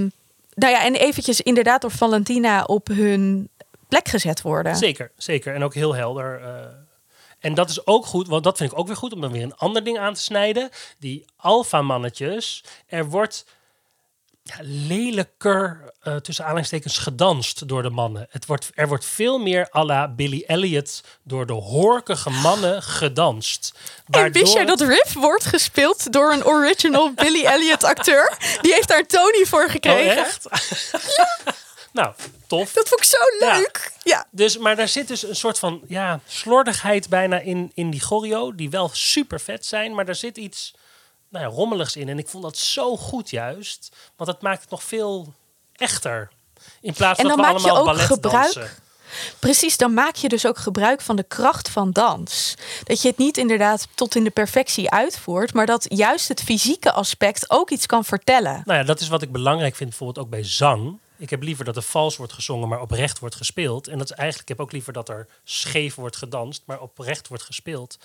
nou 0.53 0.73
ja, 0.73 0.83
en 0.83 0.95
eventjes 0.95 1.41
inderdaad 1.41 1.81
door 1.81 1.91
Valentina 1.91 2.63
op 2.63 2.87
hun 2.87 3.49
plek 3.87 4.07
gezet 4.07 4.41
worden. 4.41 4.75
Zeker, 4.75 5.11
zeker. 5.17 5.53
En 5.55 5.63
ook 5.63 5.73
heel 5.73 5.95
helder. 5.95 6.41
eh. 6.41 6.49
en 7.39 7.53
dat 7.53 7.69
is 7.69 7.87
ook 7.87 8.05
goed, 8.05 8.27
want 8.27 8.43
dat 8.43 8.57
vind 8.57 8.71
ik 8.71 8.77
ook 8.79 8.87
weer 8.87 8.95
goed 8.95 9.13
om 9.13 9.21
dan 9.21 9.31
weer 9.31 9.43
een 9.43 9.55
ander 9.55 9.83
ding 9.83 9.97
aan 9.99 10.13
te 10.13 10.21
snijden. 10.21 10.69
Die 10.99 11.25
alfa-mannetjes. 11.37 12.63
Er 12.87 13.05
wordt 13.09 13.45
ja, 14.47 14.55
lelijker 14.61 15.93
tussen 16.21 16.43
aanhalingstekens 16.43 16.97
gedanst 16.97 17.67
door 17.67 17.81
de 17.83 17.89
mannen. 17.89 18.27
Het 18.29 18.45
wordt, 18.45 18.71
er 18.73 18.87
wordt 18.87 19.05
veel 19.05 19.39
meer 19.39 19.67
à 19.75 19.83
la 19.85 20.07
Billy 20.07 20.43
Elliot 20.47 21.03
door 21.23 21.45
de 21.45 21.53
horkige 21.53 22.29
mannen 22.29 22.83
gedanst. 22.83 23.73
En 24.09 24.31
wist 24.31 24.53
jij 24.53 24.65
dat 24.65 24.81
Riff 24.81 25.13
wordt 25.13 25.45
gespeeld 25.45 26.13
door 26.13 26.31
een 26.31 26.45
original 26.45 27.13
Billy 27.23 27.45
Elliot 27.45 27.83
acteur? 27.83 28.37
Die 28.61 28.73
heeft 28.73 28.87
daar 28.87 29.05
Tony 29.05 29.45
voor 29.45 29.63
Oh, 29.63 29.71
gekregen. 29.71 30.17
echt? 30.17 30.47
nou, 31.93 32.13
tof. 32.47 32.73
Dat 32.73 32.87
vond 32.87 33.01
ik 33.01 33.07
zo 33.07 33.45
leuk. 33.47 33.91
Ja. 34.03 34.27
Dus, 34.31 34.57
maar 34.57 34.75
daar 34.75 34.87
zit 34.87 35.07
dus 35.07 35.23
een 35.23 35.35
soort 35.35 35.59
van 35.59 35.81
ja, 35.87 36.19
slordigheid 36.27 37.09
bijna 37.09 37.39
in, 37.39 37.71
in 37.73 37.89
die 37.89 38.01
choreo. 38.01 38.55
Die 38.55 38.69
wel 38.69 38.89
super 38.93 39.39
vet 39.39 39.65
zijn, 39.65 39.93
maar 39.95 40.05
daar 40.05 40.15
zit 40.15 40.37
iets 40.37 40.73
nou 41.35 41.49
ja, 41.49 41.55
rommeligs 41.55 41.95
in. 41.95 42.09
En 42.09 42.17
ik 42.17 42.27
vond 42.27 42.43
dat 42.43 42.57
zo 42.57 42.97
goed 42.97 43.29
juist. 43.29 43.95
Want 44.15 44.29
het 44.29 44.41
maakt 44.41 44.61
het 44.61 44.69
nog 44.69 44.83
veel 44.83 45.33
echter. 45.75 46.31
In 46.81 46.93
plaats 46.93 47.19
van 47.19 47.29
dat 47.29 47.39
we 47.39 47.45
allemaal 47.45 47.77
ook 47.77 47.85
ballet 47.85 48.05
gebruik 48.05 48.53
dansen. 48.53 48.83
Precies, 49.39 49.77
dan 49.77 49.93
maak 49.93 50.15
je 50.15 50.29
dus 50.29 50.45
ook 50.45 50.57
gebruik 50.57 51.01
van 51.01 51.15
de 51.15 51.23
kracht 51.23 51.69
van 51.69 51.91
dans. 51.91 52.55
Dat 52.83 53.01
je 53.01 53.07
het 53.07 53.17
niet 53.17 53.37
inderdaad 53.37 53.87
tot 53.95 54.15
in 54.15 54.23
de 54.23 54.29
perfectie 54.29 54.89
uitvoert, 54.89 55.53
maar 55.53 55.65
dat 55.65 55.85
juist 55.87 56.27
het 56.27 56.43
fysieke 56.43 56.91
aspect 56.91 57.49
ook 57.49 57.69
iets 57.69 57.85
kan 57.85 58.05
vertellen. 58.05 58.61
Nou 58.65 58.79
ja, 58.79 58.85
dat 58.85 58.99
is 58.99 59.07
wat 59.07 59.21
ik 59.21 59.31
belangrijk 59.31 59.75
vind 59.75 59.89
bijvoorbeeld 59.89 60.25
ook 60.25 60.31
bij 60.31 60.43
zang. 60.43 60.99
Ik 61.17 61.29
heb 61.29 61.43
liever 61.43 61.65
dat 61.65 61.75
er 61.75 61.81
vals 61.81 62.17
wordt 62.17 62.33
gezongen, 62.33 62.67
maar 62.67 62.81
oprecht 62.81 63.19
wordt 63.19 63.35
gespeeld. 63.35 63.87
En 63.87 63.97
dat 63.97 64.09
is 64.09 64.15
eigenlijk, 64.15 64.49
ik 64.49 64.57
heb 64.57 64.65
ook 64.65 64.71
liever 64.71 64.93
dat 64.93 65.09
er 65.09 65.27
scheef 65.43 65.95
wordt 65.95 66.15
gedanst, 66.15 66.61
maar 66.65 66.81
oprecht 66.81 67.27
wordt 67.27 67.43
gespeeld. 67.43 67.97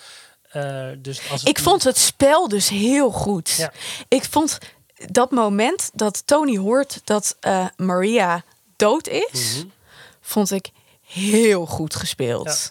Eh, 0.50 0.88
dus 0.98 1.30
als 1.30 1.40
het 1.40 1.48
Ik 1.48 1.58
vond 1.58 1.84
het 1.84 1.98
spel 1.98 2.48
dus 2.48 2.68
heel 2.68 3.10
goed. 3.10 3.50
Ja. 3.50 3.72
Ik 4.08 4.24
vond 4.24 4.58
dat 5.06 5.30
moment 5.30 5.90
dat 5.94 6.26
Tony 6.26 6.56
hoort 6.58 7.00
dat 7.04 7.36
eh, 7.40 7.66
Maria 7.76 8.44
dood 8.76 9.08
is, 9.08 9.56
Mhm. 9.56 9.66
vond 10.20 10.50
ik 10.50 10.70
heel 11.06 11.66
goed 11.66 11.94
gespeeld. 11.94 12.70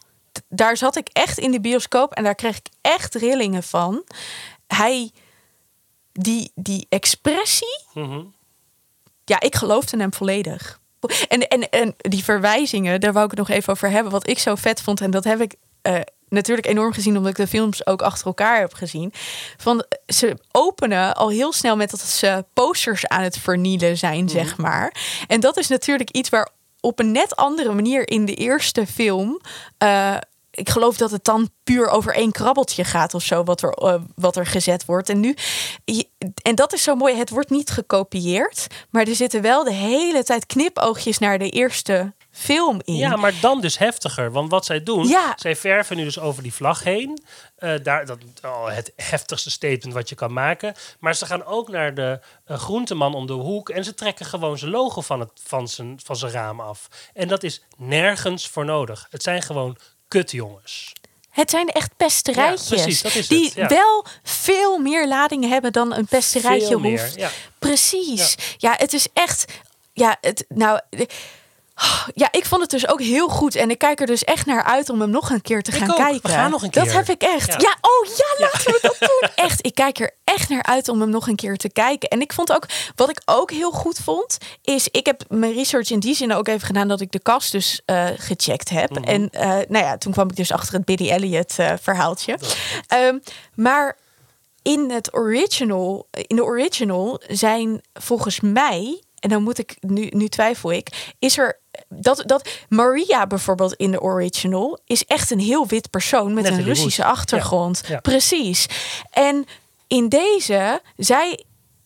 Daar 0.50 0.78
zat 0.78 0.96
ik 0.96 1.10
echt 1.14 1.38
in 1.38 1.52
de 1.52 1.60
bioscoop 1.62 2.14
en 2.14 2.24
daar 2.24 2.36
kreeg 2.36 2.58
ik 2.58 2.68
echt 2.82 3.16
rillingen 3.16 3.64
van. 3.64 4.04
Hij, 4.68 5.12
die, 6.12 6.52
die 6.56 6.86
expressie, 6.90 7.80
Mhm. 7.94 8.22
ja, 9.26 9.40
ik 9.40 9.56
geloofde 9.56 9.98
hem 9.98 10.14
volledig. 10.14 10.80
En, 11.28 11.48
en, 11.48 11.70
en 11.70 11.96
die 11.98 12.24
verwijzingen, 12.24 13.02
daar 13.02 13.14
wou 13.14 13.26
ik 13.26 13.32
het 13.32 13.40
nog 13.40 13.50
even 13.50 13.74
over 13.74 13.90
hebben. 13.90 14.12
Wat 14.12 14.28
ik 14.28 14.40
zo 14.40 14.56
vet 14.56 14.82
vond, 14.82 15.02
en 15.02 15.12
dat 15.12 15.24
heb 15.24 15.42
ik 15.42 15.56
eh, 15.82 16.00
natuurlijk 16.30 16.68
enorm 16.68 16.94
gezien, 16.94 17.18
omdat 17.18 17.32
ik 17.32 17.38
de 17.38 17.48
films 17.48 17.86
ook 17.86 18.02
achter 18.02 18.26
elkaar 18.28 18.60
heb 18.60 18.74
gezien. 18.74 19.14
Van, 19.58 19.86
ze 20.08 20.38
openen 20.52 21.16
al 21.16 21.30
heel 21.30 21.54
snel 21.54 21.76
met 21.76 21.90
dat 21.90 22.00
ze 22.00 22.46
posters 22.54 23.08
aan 23.08 23.24
het 23.24 23.38
vernielen 23.38 23.98
zijn, 23.98 24.30
zeg 24.30 24.58
maar. 24.58 24.94
En 25.28 25.40
dat 25.40 25.58
is 25.58 25.68
natuurlijk 25.68 26.10
iets 26.12 26.30
waar 26.30 26.50
op 26.80 27.00
een 27.00 27.12
net 27.12 27.36
andere 27.36 27.74
manier 27.74 28.10
in 28.10 28.26
de 28.26 28.34
eerste 28.36 28.88
film. 28.88 29.40
eh, 29.78 30.16
ik 30.52 30.70
geloof 30.70 30.98
dat 30.98 31.12
het 31.12 31.24
dan 31.24 31.50
puur 31.64 31.88
over 31.90 32.14
één 32.14 32.32
krabbeltje 32.32 32.84
gaat 32.84 33.14
of 33.14 33.24
zo, 33.24 33.44
wat 33.44 33.62
er, 33.62 33.70
eh, 33.70 34.02
wat 34.16 34.36
er 34.36 34.46
gezet 34.46 34.86
wordt. 34.86 35.10
En 35.10 35.20
nu, 35.20 35.36
je- 35.86 36.08
en 36.42 36.56
dat 36.56 36.74
is 36.74 36.84
zo 36.84 36.96
mooi, 36.96 37.16
het 37.16 37.30
wordt 37.30 37.50
niet 37.50 37.70
gekopieerd, 37.70 38.68
maar 38.90 39.08
er 39.08 39.16
zitten 39.16 39.42
wel 39.42 39.64
de 39.64 39.74
hele 39.74 40.24
tijd 40.24 40.46
knipoogjes 40.46 41.18
naar 41.18 41.40
de 41.40 41.50
eerste 41.50 42.14
film 42.32 42.82
in. 42.84 42.96
Ja, 42.96 43.16
maar 43.16 43.34
dan 43.42 43.62
dus 43.62 43.78
heftiger. 43.78 44.32
Want 44.32 44.52
wat 44.52 44.66
zij 44.66 44.84
doen, 44.84 45.08
Ja. 45.08 45.34
zij 45.36 45.56
verven 45.56 45.98
nu 45.98 46.04
dus 46.04 46.20
over 46.20 46.44
die 46.44 46.54
vlag 46.54 46.84
heen. 46.84 47.24
Eh, 47.56 47.74
daar, 47.84 48.06
dat 48.06 48.18
oh, 48.46 48.68
het 48.68 48.92
heftigste 48.96 49.52
statement 49.52 49.94
wat 49.94 50.10
je 50.10 50.16
kan 50.16 50.34
maken. 50.34 50.74
Maar 51.00 51.16
ze 51.16 51.26
gaan 51.26 51.46
ook 51.46 51.70
naar 51.70 51.94
de 51.94 52.20
eh, 52.46 52.58
groenteman 52.58 53.14
om 53.14 53.26
de 53.28 53.34
hoek. 53.34 53.70
En 53.70 53.84
ze 53.84 53.94
trekken 53.94 54.26
gewoon 54.26 54.58
zijn 54.58 54.72
logo 54.72 55.02
van, 55.02 55.20
het, 55.20 55.32
van, 55.44 55.68
zijn, 55.68 56.00
van 56.04 56.16
zijn 56.16 56.32
raam 56.32 56.60
af. 56.60 56.88
En 57.14 57.28
dat 57.28 57.44
is 57.44 57.62
nergens 57.78 58.48
voor 58.48 58.66
nodig. 58.66 59.08
Het 59.10 59.24
zijn 59.24 59.42
gewoon 59.42 59.78
kutjongens. 60.08 60.94
Het 61.30 61.50
zijn 61.50 61.68
echt 61.68 61.98
pesterijtjes. 61.98 62.70
Ja, 62.70 62.76
precies, 62.76 63.02
dat 63.02 63.16
is 63.16 63.28
die 63.28 63.46
het, 63.46 63.54
ja. 63.54 63.68
wel 63.68 64.06
veel 64.24 64.78
meer 64.78 65.08
ladingen 65.08 65.50
hebben 65.50 65.72
dan 65.72 65.94
een 65.94 66.06
pesterijtje 66.06 66.78
meer, 66.80 67.02
hoeft. 67.02 67.16
ja. 67.16 67.30
Precies. 67.60 68.36
Ja. 68.58 68.74
het 68.78 68.94
is 68.94 69.08
echt. 69.14 69.46
Ja, 69.94 70.18
het, 70.22 70.46
nou. 70.48 70.80
Ja, 72.14 72.28
ik 72.32 72.46
vond 72.46 72.62
het 72.62 72.70
dus 72.70 72.88
ook 72.88 73.02
heel 73.02 73.28
goed. 73.28 73.56
En 73.56 73.70
ik 73.70 73.78
kijk 73.78 74.00
er 74.00 74.06
dus 74.08 74.24
echt 74.24 74.46
naar 74.46 74.64
uit 74.64 74.90
om 74.90 75.02
hem 75.02 75.10
nog 75.10 75.30
een 75.30 75.42
keer 75.42 75.62
te 75.62 75.72
Ik 75.72 75.78
gaan 75.78 75.90
ook. 75.92 75.98
We 75.98 76.04
kijken. 76.04 76.30
gaan 76.30 76.52
nog 76.52 76.62
een 76.64 76.72
Dat 76.72 76.84
keer. 76.84 76.94
heb 76.94 77.10
ik 77.10 77.22
echt. 77.22 77.48
Ja. 77.48 77.58
Ja, 77.60 77.76
oh 77.82 78.06
ja, 78.18 78.46
laten 78.46 78.72
we 78.72 78.80
dat 78.82 78.96
doen. 79.00 79.30
Echt, 79.46 79.66
ik 79.66 79.76
kijk 79.76 80.00
er 80.00 80.12
echt 80.24 80.50
naar 80.50 80.64
uit 80.64 80.90
om 80.90 81.02
hem 81.02 81.10
nog 81.10 81.28
een 81.28 81.36
keer 81.36 81.58
te 81.58 81.70
kijken. 81.70 82.10
En 82.10 82.22
ik 82.22 82.34
vond 82.34 82.52
ook, 82.52 82.66
wat 82.96 83.10
ik 83.10 83.22
ook 83.26 83.52
heel 83.52 83.72
goed 83.72 84.00
vond, 84.04 84.38
is 84.62 84.88
ik 84.92 85.06
heb 85.06 85.24
mijn 85.30 85.54
research 85.54 85.90
in 85.90 86.00
die 86.00 86.16
zin 86.16 86.34
ook 86.34 86.48
even 86.48 86.68
gedaan 86.68 86.88
dat 86.88 87.02
ik 87.02 87.12
de 87.12 87.22
cast 87.22 87.52
dus 87.52 87.82
eh, 87.86 88.06
gecheckt 88.18 88.70
heb. 88.70 88.90
Mhm. 88.90 89.04
En 89.04 89.30
eh, 89.30 89.50
nou 89.50 89.86
ja, 89.86 89.98
toen 89.98 90.12
kwam 90.12 90.30
ik 90.30 90.36
dus 90.36 90.52
achter 90.52 90.74
het 90.74 90.86
Billy 90.86 91.10
Elliot 91.10 91.54
eh, 91.60 91.74
verhaaltje. 91.82 92.38
Ehm, 92.88 93.18
maar 93.56 93.98
in 94.62 94.92
het 94.92 95.14
original, 95.14 96.08
in 96.12 96.36
de 96.36 96.44
original 96.44 97.22
zijn 97.28 97.82
volgens 97.94 98.40
mij, 98.40 99.02
en 99.20 99.30
dan 99.30 99.44
moet 99.44 99.58
ik 99.58 99.76
nu, 99.80 100.08
nu 100.10 100.28
twijfel 100.28 100.72
ik, 100.72 101.14
is 101.20 101.38
er 101.38 101.59
dat, 101.90 102.24
dat 102.26 102.50
Maria 102.70 103.28
bijvoorbeeld 103.28 103.74
in 103.74 103.92
de 103.92 104.02
original 104.02 104.80
is 104.86 105.06
echt 105.06 105.32
een 105.32 105.40
heel 105.40 105.68
wit 105.68 105.90
persoon 105.90 106.34
met 106.34 106.48
een 106.48 106.64
Russische 106.64 107.04
achtergrond. 107.04 107.82
Ja, 107.88 107.94
ja. 107.94 108.00
Precies. 108.00 108.66
En 109.12 109.46
in 109.88 110.10
deze, 110.10 110.82
zij 110.98 111.44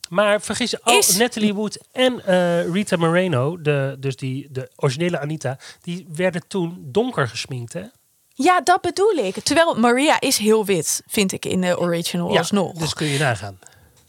Maar 0.10 0.42
vergis 0.42 0.72
je, 0.72 0.80
oh, 0.84 0.94
Is- 0.94 1.18
Natalie 1.18 1.54
Wood 1.54 1.78
en 1.92 2.26
eh, 2.26 2.72
Rita 2.72 2.98
Moreno, 2.98 3.62
de, 3.62 3.96
dus 4.00 4.16
die, 4.16 4.48
de 4.52 4.72
originele 4.76 5.20
Anita, 5.20 5.58
die 5.82 6.08
werden 6.14 6.44
toen 6.48 6.78
donker 6.86 7.28
gesminkt, 7.28 7.74
hè? 7.74 7.84
Ja, 8.36 8.62
dat 8.62 8.82
bedoel 8.82 9.14
ik. 9.16 9.36
Terwijl 9.44 9.76
Maria 9.76 10.20
is 10.20 10.38
heel 10.38 10.66
wit, 10.66 11.02
vind 11.08 11.32
ik 11.32 11.46
in 11.46 11.62
de 11.62 11.80
original 11.80 12.38
alsnog. 12.38 12.74
dus 12.74 12.94
kun 12.94 13.08
je 13.08 13.20
nagaan. 13.20 13.60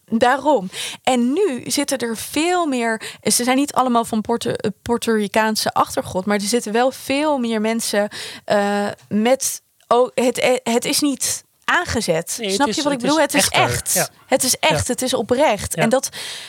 Daarom. 0.06 0.70
En 1.02 1.32
nu 1.32 1.62
zitten 1.66 1.98
er 1.98 2.16
veel 2.16 2.66
meer. 2.66 3.02
Ze 3.22 3.44
zijn 3.44 3.56
niet 3.56 3.72
allemaal 3.72 4.04
van 4.04 4.20
eh, 4.22 4.70
Puerto 4.82 5.12
Ricaanse 5.12 5.72
achtergrond, 5.72 6.26
maar 6.26 6.36
er 6.36 6.42
zitten 6.42 6.72
wel 6.72 6.90
veel 6.90 7.38
meer 7.38 7.60
mensen 7.60 8.08
eh, 8.44 8.88
met. 9.08 9.62
Oh, 9.88 10.10
het, 10.14 10.38
eh, 10.38 10.56
het 10.74 10.84
is 10.84 11.00
niet 11.00 11.44
aangezet. 11.64 12.36
Nee, 12.40 12.50
Snap 12.50 12.68
is- 12.68 12.76
je 12.76 12.82
wat 12.82 12.92
ik 12.92 12.98
bedoel? 12.98 13.20
Het 13.20 13.34
is 13.34 13.48
echt. 13.48 13.92
Ja. 13.92 14.08
Het 14.26 14.42
is 14.42 14.56
echt. 14.58 14.86
Ja. 14.86 14.92
Het 14.92 15.02
is 15.02 15.14
oprecht. 15.14 15.76
Ja. 15.76 15.82
En 15.82 15.88
dat, 15.88 16.08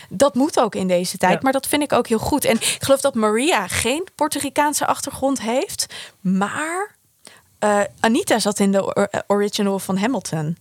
dat 0.10 0.36
moet 0.36 0.60
ook 0.60 0.76
in 0.76 0.88
deze 0.88 1.18
tijd. 1.18 1.42
Maar 1.42 1.52
dat 1.52 1.68
vind 1.68 1.82
ik 1.84 1.94
ook 1.94 2.08
heel 2.08 2.18
goed. 2.20 2.46
En 2.46 2.56
ik 2.56 2.78
geloof 2.80 3.02
dat 3.02 3.16
Maria 3.16 3.68
geen 3.68 4.08
Puerto 4.16 4.40
Ricaanse 4.40 4.86
achtergrond 4.86 5.42
heeft, 5.42 5.94
maar. 6.22 6.94
Anita 8.00 8.40
zat 8.40 8.60
in 8.60 8.72
de 8.72 8.96
or- 8.96 9.10
original 9.28 9.80
van 9.80 9.98
Hamilton. 9.98 10.58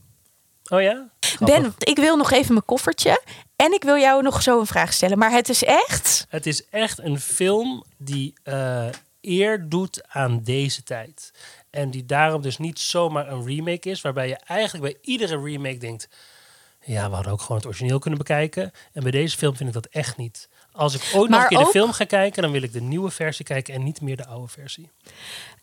Oh 0.69 0.81
ja? 0.83 1.09
Ben, 1.39 1.75
ik 1.79 1.97
wil 1.97 2.17
nog 2.17 2.33
even 2.33 2.53
mijn 2.53 2.65
koffertje. 2.65 3.23
En 3.57 3.73
ik 3.73 3.83
wil 3.83 3.97
jou 3.97 4.23
nog 4.23 4.43
zo 4.43 4.61
een 4.61 4.67
vraag 4.67 4.93
stellen. 4.93 5.19
Maar 5.19 5.31
het 5.31 5.49
is 5.49 5.65
echt. 5.65 6.27
Het 6.29 6.47
is 6.47 6.69
echt 6.69 6.99
een 6.99 7.21
film 7.21 7.85
die 7.97 8.35
eh, 8.43 8.87
eer 9.21 9.69
doet 9.69 10.05
aan 10.09 10.43
deze 10.43 10.83
tijd. 10.83 11.33
En 11.71 11.91
die 11.91 12.05
daarom 12.07 12.43
dus 12.43 12.59
niet 12.59 12.79
zomaar 12.79 13.29
een 13.33 13.47
remake 13.47 13.91
is, 13.91 14.01
waarbij 14.01 14.29
je 14.29 14.37
eigenlijk 14.37 14.93
bij 14.93 15.13
iedere 15.13 15.43
remake 15.43 15.77
denkt: 15.77 16.09
ja, 16.85 17.09
we 17.09 17.15
hadden 17.15 17.33
ook 17.33 17.41
gewoon 17.41 17.57
het 17.57 17.67
origineel 17.67 17.99
kunnen 17.99 18.19
bekijken. 18.19 18.73
En 18.93 19.03
bij 19.03 19.11
deze 19.11 19.37
film 19.37 19.57
vind 19.57 19.69
ik 19.69 19.75
dat 19.75 19.87
echt 19.87 20.17
niet. 20.17 20.49
Als 20.77 20.95
ik 20.95 21.11
ooit 21.15 21.31
nog 21.31 21.43
een 21.43 21.49
keer 21.49 21.59
de 21.59 21.67
film 21.67 21.93
ga 21.93 22.05
kijken, 22.05 22.43
dan 22.43 22.51
wil 22.53 22.63
ik 22.63 22.73
de 22.73 22.81
nieuwe 22.81 23.11
versie 23.11 23.45
kijken 23.45 23.75
en 23.75 23.83
niet 23.83 24.01
meer 24.01 24.17
de 24.17 24.27
oude 24.27 24.49
versie. 24.49 24.91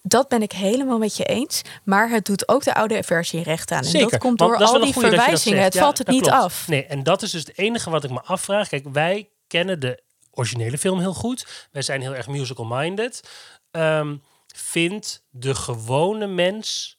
Dat 0.02 0.28
ben 0.28 0.41
ik 0.41 0.52
helemaal 0.52 0.97
met 0.97 1.17
je 1.17 1.24
eens. 1.24 1.62
Maar 1.84 2.10
het 2.10 2.26
doet 2.26 2.47
ook 2.47 2.63
de 2.63 2.74
oude 2.74 3.04
versie 3.04 3.43
recht 3.43 3.71
aan. 3.71 3.78
En 3.78 3.84
Zeker. 3.86 4.10
dat 4.10 4.19
komt 4.19 4.38
door 4.39 4.58
dat 4.58 4.69
al 4.69 4.80
die 4.80 4.93
verwijzingen. 4.93 5.63
Het 5.63 5.74
Ja, 5.74 5.82
valt 5.82 5.97
het 5.97 6.08
niet 6.08 6.21
klopt. 6.21 6.38
af. 6.38 6.67
Nee, 6.67 6.86
en 6.86 7.04
dat 7.04 7.21
is 7.21 7.32
dus 7.32 7.41
het 7.45 7.58
enige 7.58 7.89
wat 7.89 8.04
ik 8.04 8.10
me 8.10 8.21
afvraag. 8.21 8.67
Kijk, 8.67 8.86
wij 8.91 9.30
kennen 9.47 9.80
de 9.80 10.04
originele 10.32 10.78
film 10.78 11.00
heel 11.00 11.13
goed. 11.13 11.67
Wij 11.71 11.82
zijn 11.82 12.02
heel 12.02 12.15
erg 12.15 12.28
musical-minded. 12.28 13.30
Ehm, 13.71 14.15
vindt 14.56 15.24
de 15.30 15.56
gewone 15.56 16.28
mens 16.28 16.95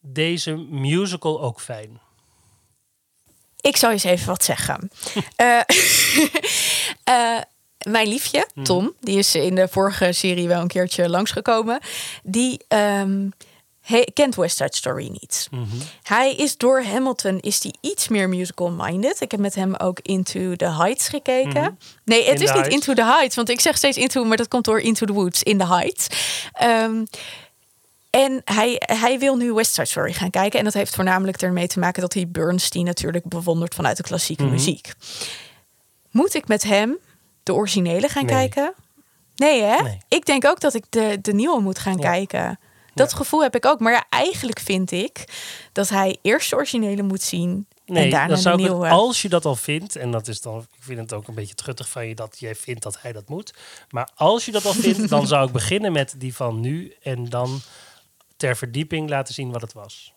deze 0.00 0.52
musical 0.56 1.42
ook 1.42 1.60
fijn? 1.60 2.00
Ik 3.62 3.76
zal 3.76 3.90
eens 3.90 4.04
even 4.04 4.26
wat 4.26 4.44
zeggen. 4.44 4.90
Eh, 5.36 5.58
eh, 7.04 7.40
mijn 7.82 8.08
liefje, 8.08 8.46
Mhm. 8.54 8.64
Tom, 8.64 8.92
die 9.00 9.18
is 9.18 9.34
in 9.34 9.54
de 9.54 9.68
vorige 9.68 10.12
serie 10.12 10.48
wel 10.48 10.60
een 10.60 10.68
keertje 10.68 11.08
langsgekomen. 11.08 11.80
Die 12.22 12.60
he- 13.80 14.04
kent 14.14 14.34
West 14.34 14.56
Side 14.56 14.76
Story 14.76 15.08
niet. 15.20 15.48
Mhm. 15.50 15.64
Hij 16.02 16.34
is 16.34 16.56
door 16.56 16.82
Hamilton 16.82 17.40
is 17.40 17.60
die 17.60 17.74
iets 17.80 18.08
meer 18.08 18.28
musical-minded. 18.28 19.20
Ik 19.20 19.30
heb 19.30 19.40
met 19.40 19.54
hem 19.54 19.74
ook 19.76 19.98
Into 20.02 20.56
the 20.56 20.70
Heights 20.70 21.08
gekeken. 21.08 21.78
Nee, 22.04 22.24
het 22.24 22.26
Mhm. 22.26 22.28
In 22.28 22.32
is 22.34 22.38
niet 22.40 22.48
Heights. 22.50 22.74
Into 22.74 22.94
the 22.94 23.04
Heights, 23.04 23.36
want 23.36 23.48
ik 23.48 23.60
zeg 23.60 23.76
steeds 23.76 23.96
Into, 23.96 24.24
maar 24.24 24.36
dat 24.36 24.48
komt 24.48 24.64
door 24.64 24.80
Into 24.80 25.06
the 25.06 25.12
Woods, 25.12 25.42
in 25.42 25.58
the 25.58 25.66
Heights. 25.66 26.06
Ehm, 26.52 27.04
en 28.12 28.40
hij, 28.44 28.74
hij 28.78 29.18
wil 29.18 29.36
nu 29.36 29.52
West 29.52 29.74
Side 29.74 29.86
Story 29.86 30.12
gaan 30.12 30.30
kijken. 30.30 30.58
En 30.58 30.64
dat 30.64 30.74
heeft 30.74 30.94
voornamelijk 30.94 31.42
ermee 31.42 31.66
te 31.66 31.78
maken 31.78 32.00
dat 32.00 32.14
hij 32.14 32.28
Bernstein 32.28 32.84
natuurlijk 32.84 33.24
bewondert 33.28 33.74
vanuit 33.74 33.96
de 33.96 34.02
klassieke 34.02 34.42
Mhm. 34.42 34.52
muziek. 34.52 34.92
Moet 36.10 36.34
ik 36.34 36.48
met 36.48 36.62
hem 36.62 36.98
de 37.42 37.54
originele 37.54 38.08
gaan 38.08 38.24
Nee. 38.24 38.34
kijken? 38.34 38.74
Nee, 39.36 39.62
hè? 39.62 39.82
Nee. 39.82 39.98
Ik 40.08 40.26
denk 40.26 40.44
ook 40.46 40.60
dat 40.60 40.74
ik 40.74 40.84
de, 40.90 41.18
de 41.22 41.32
nieuwe 41.32 41.60
moet 41.60 41.78
gaan 41.78 41.96
Ja. 41.98 42.10
kijken. 42.10 42.58
Dat 42.94 43.10
Ja. 43.10 43.16
gevoel 43.16 43.42
heb 43.42 43.54
ik 43.56 43.66
ook. 43.66 43.80
Maar 43.80 43.92
ja, 43.92 44.04
eigenlijk 44.08 44.58
vind 44.60 44.90
ik 44.90 45.24
dat 45.72 45.88
hij 45.88 46.18
eerst 46.22 46.50
de 46.50 46.56
originele 46.56 47.02
moet 47.02 47.22
zien. 47.22 47.66
Nee, 47.86 48.04
en 48.04 48.10
daarna 48.10 48.28
dan 48.28 48.38
zou 48.38 48.56
de 48.56 48.62
het- 48.62 48.70
nieuwe. 48.72 48.88
als 48.88 49.22
je 49.22 49.28
dat 49.28 49.44
al 49.44 49.56
vindt, 49.56 49.96
en 49.96 50.10
dat 50.10 50.28
is 50.28 50.40
dan, 50.40 50.58
ik 50.58 50.66
vind 50.80 50.98
het 50.98 51.12
ook 51.12 51.28
een 51.28 51.34
beetje 51.34 51.54
truttig 51.54 51.88
van 51.88 52.08
je 52.08 52.14
dat 52.14 52.36
jij 52.38 52.54
vindt 52.54 52.82
dat 52.82 52.96
hij 53.00 53.12
dat 53.12 53.28
moet. 53.28 53.54
Maar 53.90 54.08
als 54.14 54.44
je 54.44 54.52
dat 54.52 54.64
al 54.64 54.72
vindt, 54.72 55.08
dan 55.14 55.26
zou 55.26 55.46
ik 55.46 55.52
beginnen 55.52 55.92
met 55.92 56.14
die 56.18 56.34
van 56.34 56.60
nu 56.60 56.94
en 57.02 57.24
dan 57.28 57.60
ter 58.42 58.56
verdieping 58.56 59.08
laten 59.08 59.34
zien 59.34 59.52
wat 59.52 59.60
het 59.60 59.72
was. 59.72 60.12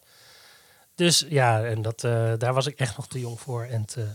Dus 0.95 1.25
ja, 1.29 1.63
en 1.63 1.81
dat, 1.81 2.03
eh, 2.03 2.33
daar 2.37 2.53
was 2.53 2.65
ik 2.67 2.79
echt 2.79 2.97
nog 2.97 3.07
te 3.07 3.19
jong 3.19 3.39
voor 3.39 3.63
en 3.63 3.85
te 3.85 4.07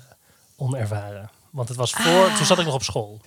onervaren. 0.56 1.30
Want 1.50 1.68
het 1.68 1.76
was 1.76 1.92
voor, 1.92 2.24
Ah. 2.26 2.36
toen 2.36 2.46
zat 2.46 2.58
ik 2.58 2.64
nog 2.64 2.74
op 2.74 2.82
school. 2.82 3.20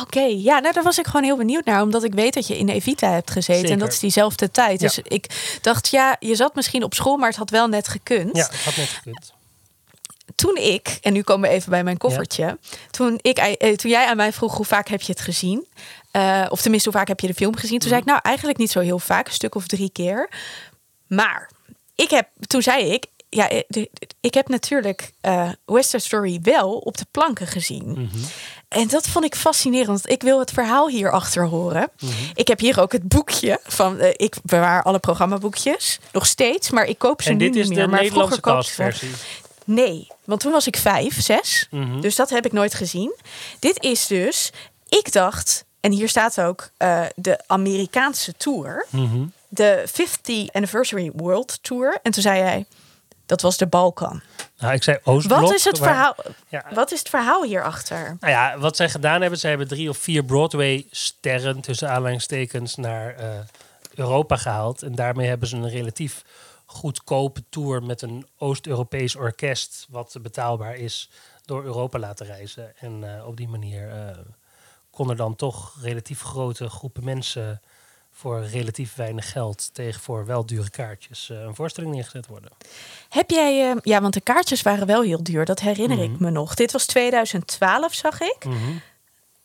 Oké, 0.00 0.20
ja, 0.20 0.58
nou 0.58 0.74
daar 0.74 0.82
was 0.82 0.98
ik 0.98 1.06
gewoon 1.06 1.22
heel 1.24 1.36
benieuwd 1.36 1.64
naar. 1.64 1.82
Omdat 1.82 2.04
ik 2.04 2.14
weet 2.14 2.34
dat 2.34 2.46
je 2.46 2.58
in 2.58 2.68
Evita 2.68 3.10
hebt 3.12 3.30
gezeten. 3.30 3.70
En 3.70 3.78
dat 3.78 3.92
is 3.92 3.98
diezelfde 3.98 4.50
tijd. 4.50 4.80
Ja. 4.80 4.86
Dus 4.86 4.98
ik 4.98 5.58
dacht, 5.62 5.88
ja, 5.88 6.16
je 6.18 6.34
zat 6.34 6.54
misschien 6.54 6.82
op 6.84 6.94
school, 6.94 7.16
maar 7.16 7.28
het 7.28 7.36
had 7.38 7.50
wel 7.50 7.66
net 7.68 7.88
gekund. 7.88 8.36
Ja, 8.36 8.46
het 8.50 8.64
had 8.64 8.76
net 8.76 8.88
gekund. 8.88 9.32
Toen 10.34 10.56
ik, 10.56 10.98
en 11.02 11.12
nu 11.12 11.22
komen 11.22 11.48
we 11.48 11.54
even 11.54 11.70
bij 11.70 11.84
mijn 11.84 11.96
koffertje. 11.96 12.58
Toen, 12.90 13.18
ik, 13.22 13.38
eh, 13.38 13.74
toen 13.74 13.90
jij 13.90 14.06
aan 14.06 14.16
mij 14.16 14.32
vroeg 14.32 14.56
hoe 14.56 14.66
vaak 14.66 14.88
heb 14.88 15.00
je 15.00 15.12
het 15.12 15.20
gezien? 15.20 15.66
Eh, 16.10 16.46
of 16.48 16.60
tenminste, 16.60 16.88
hoe 16.88 16.98
vaak 16.98 17.08
heb 17.08 17.20
je 17.20 17.26
de 17.26 17.34
film 17.34 17.56
gezien? 17.56 17.78
Toen 17.78 17.88
zei 17.88 18.00
ik, 18.00 18.06
nou 18.06 18.20
eigenlijk 18.22 18.58
niet 18.58 18.70
zo 18.70 18.80
heel 18.80 18.98
vaak, 18.98 19.26
een 19.26 19.32
stuk 19.32 19.54
of 19.54 19.66
drie 19.66 19.90
keer. 19.90 20.30
Maar 21.06 21.50
ik 21.94 22.10
heb, 22.10 22.28
toen 22.46 22.62
zei 22.62 22.84
ik, 22.84 23.06
ja, 23.28 23.48
eh, 23.48 23.84
ik 24.20 24.34
heb 24.34 24.48
natuurlijk 24.48 25.12
West 25.64 25.90
Side 25.90 26.02
Story 26.02 26.38
wel 26.42 26.72
op 26.72 26.96
de 26.96 27.06
planken 27.10 27.46
gezien. 27.46 27.90
Mhm. 27.90 28.24
En 28.68 28.88
dat 28.88 29.08
vond 29.08 29.24
ik 29.24 29.34
fascinerend. 29.34 30.10
Ik 30.10 30.22
wil 30.22 30.38
het 30.38 30.50
verhaal 30.50 30.88
hierachter 30.88 31.46
horen. 31.46 31.90
Mhm. 32.00 32.12
Ik 32.34 32.48
heb 32.48 32.60
hier 32.60 32.80
ook 32.80 32.92
het 32.92 33.08
boekje 33.08 33.60
van. 33.62 34.00
ik 34.00 34.36
bewaar 34.42 34.82
alle 34.82 34.98
programmaboekjes 34.98 35.98
nog 36.12 36.26
steeds, 36.26 36.70
maar 36.70 36.84
ik 36.84 36.98
koop 36.98 37.22
ze 37.22 37.30
En 37.30 37.36
nu 37.36 37.48
niet 37.48 37.68
meer. 37.68 37.88
maar 37.88 38.00
Nederlandse 38.00 38.40
vroeger 38.40 38.74
koop 38.76 38.88
ik 38.88 38.94
ze. 38.94 39.38
Nee, 39.72 40.06
want 40.24 40.40
toen 40.40 40.52
was 40.52 40.66
ik 40.66 40.76
vijf, 40.76 41.22
zes. 41.22 41.66
Mhm. 41.70 42.00
Dus 42.00 42.16
dat 42.16 42.30
heb 42.30 42.46
ik 42.46 42.52
nooit 42.52 42.74
gezien. 42.74 43.14
Dit 43.58 43.82
is 43.82 44.06
dus, 44.06 44.52
ik 44.88 45.12
dacht, 45.12 45.64
en 45.80 45.92
hier 45.92 46.08
staat 46.08 46.40
ook 46.40 46.70
eh, 46.76 47.02
de 47.16 47.38
Amerikaanse 47.46 48.32
tour, 48.36 48.86
Mhm. 48.90 49.24
de 49.48 49.82
50th 49.86 50.52
Anniversary 50.52 51.10
World 51.14 51.58
Tour. 51.62 51.98
En 52.02 52.12
toen 52.12 52.22
zei 52.22 52.38
jij, 52.38 52.64
dat 53.26 53.40
was 53.40 53.56
de 53.56 53.66
Balkan. 53.66 54.20
Nou, 54.58 54.74
ik 54.74 54.82
zei 54.82 54.98
Oostblok. 55.04 55.40
Wat 55.40 55.54
is 55.54 55.64
het 55.64 55.78
verhaal? 55.78 56.16
Ja, 56.48 56.64
Wat 56.74 56.92
is 56.92 56.98
het 56.98 57.08
verhaal 57.08 57.44
hierachter? 57.44 58.16
Nou 58.20 58.32
ja, 58.32 58.58
wat 58.58 58.76
zij 58.76 58.88
gedaan 58.88 59.20
hebben, 59.20 59.38
zij 59.38 59.50
hebben 59.50 59.68
drie 59.68 59.88
of 59.88 59.96
vier 59.96 60.24
Broadway-sterren 60.24 61.60
tussen 61.60 61.90
aanleidingstekens 61.90 62.76
naar 62.76 63.14
eh, 63.16 63.26
Europa 63.94 64.36
gehaald. 64.36 64.82
En 64.82 64.94
daarmee 64.94 65.28
hebben 65.28 65.48
ze 65.48 65.56
een 65.56 65.68
relatief 65.70 66.22
goedkope 66.72 67.42
tour 67.48 67.82
met 67.82 68.02
een 68.02 68.26
Oost-Europees 68.38 69.16
orkest, 69.16 69.86
wat 69.88 70.16
betaalbaar 70.22 70.76
is, 70.76 71.10
door 71.44 71.64
Europa 71.64 71.98
laten 71.98 72.26
reizen. 72.26 72.78
En 72.78 73.16
eh, 73.16 73.26
op 73.26 73.36
die 73.36 73.48
manier 73.48 73.88
eh 73.90 74.18
kon 74.90 75.10
er 75.10 75.16
dan 75.16 75.36
toch 75.36 75.74
relatief 75.82 76.20
grote 76.22 76.68
groepen 76.68 77.04
mensen 77.04 77.60
voor 78.12 78.44
relatief 78.44 78.94
weinig 78.94 79.32
geld 79.32 79.74
tegen 79.74 80.00
voor 80.00 80.26
wel 80.26 80.46
dure 80.46 80.70
kaartjes 80.70 81.30
eh, 81.30 81.40
een 81.40 81.54
voorstelling 81.54 81.94
neergezet 81.94 82.26
worden. 82.26 82.50
Heb 83.08 83.30
jij, 83.30 83.70
eh, 83.70 83.76
ja, 83.82 84.00
want 84.00 84.14
de 84.14 84.20
kaartjes 84.20 84.62
waren 84.62 84.86
wel 84.86 85.02
heel 85.02 85.22
duur, 85.22 85.44
dat 85.44 85.60
herinner 85.60 85.96
Mhm. 85.98 86.12
ik 86.12 86.20
me 86.20 86.30
nog. 86.30 86.54
Dit 86.54 86.72
was 86.72 86.86
2012, 86.86 87.94
zag 87.94 88.20
ik. 88.20 88.44
Mhm. 88.44 88.76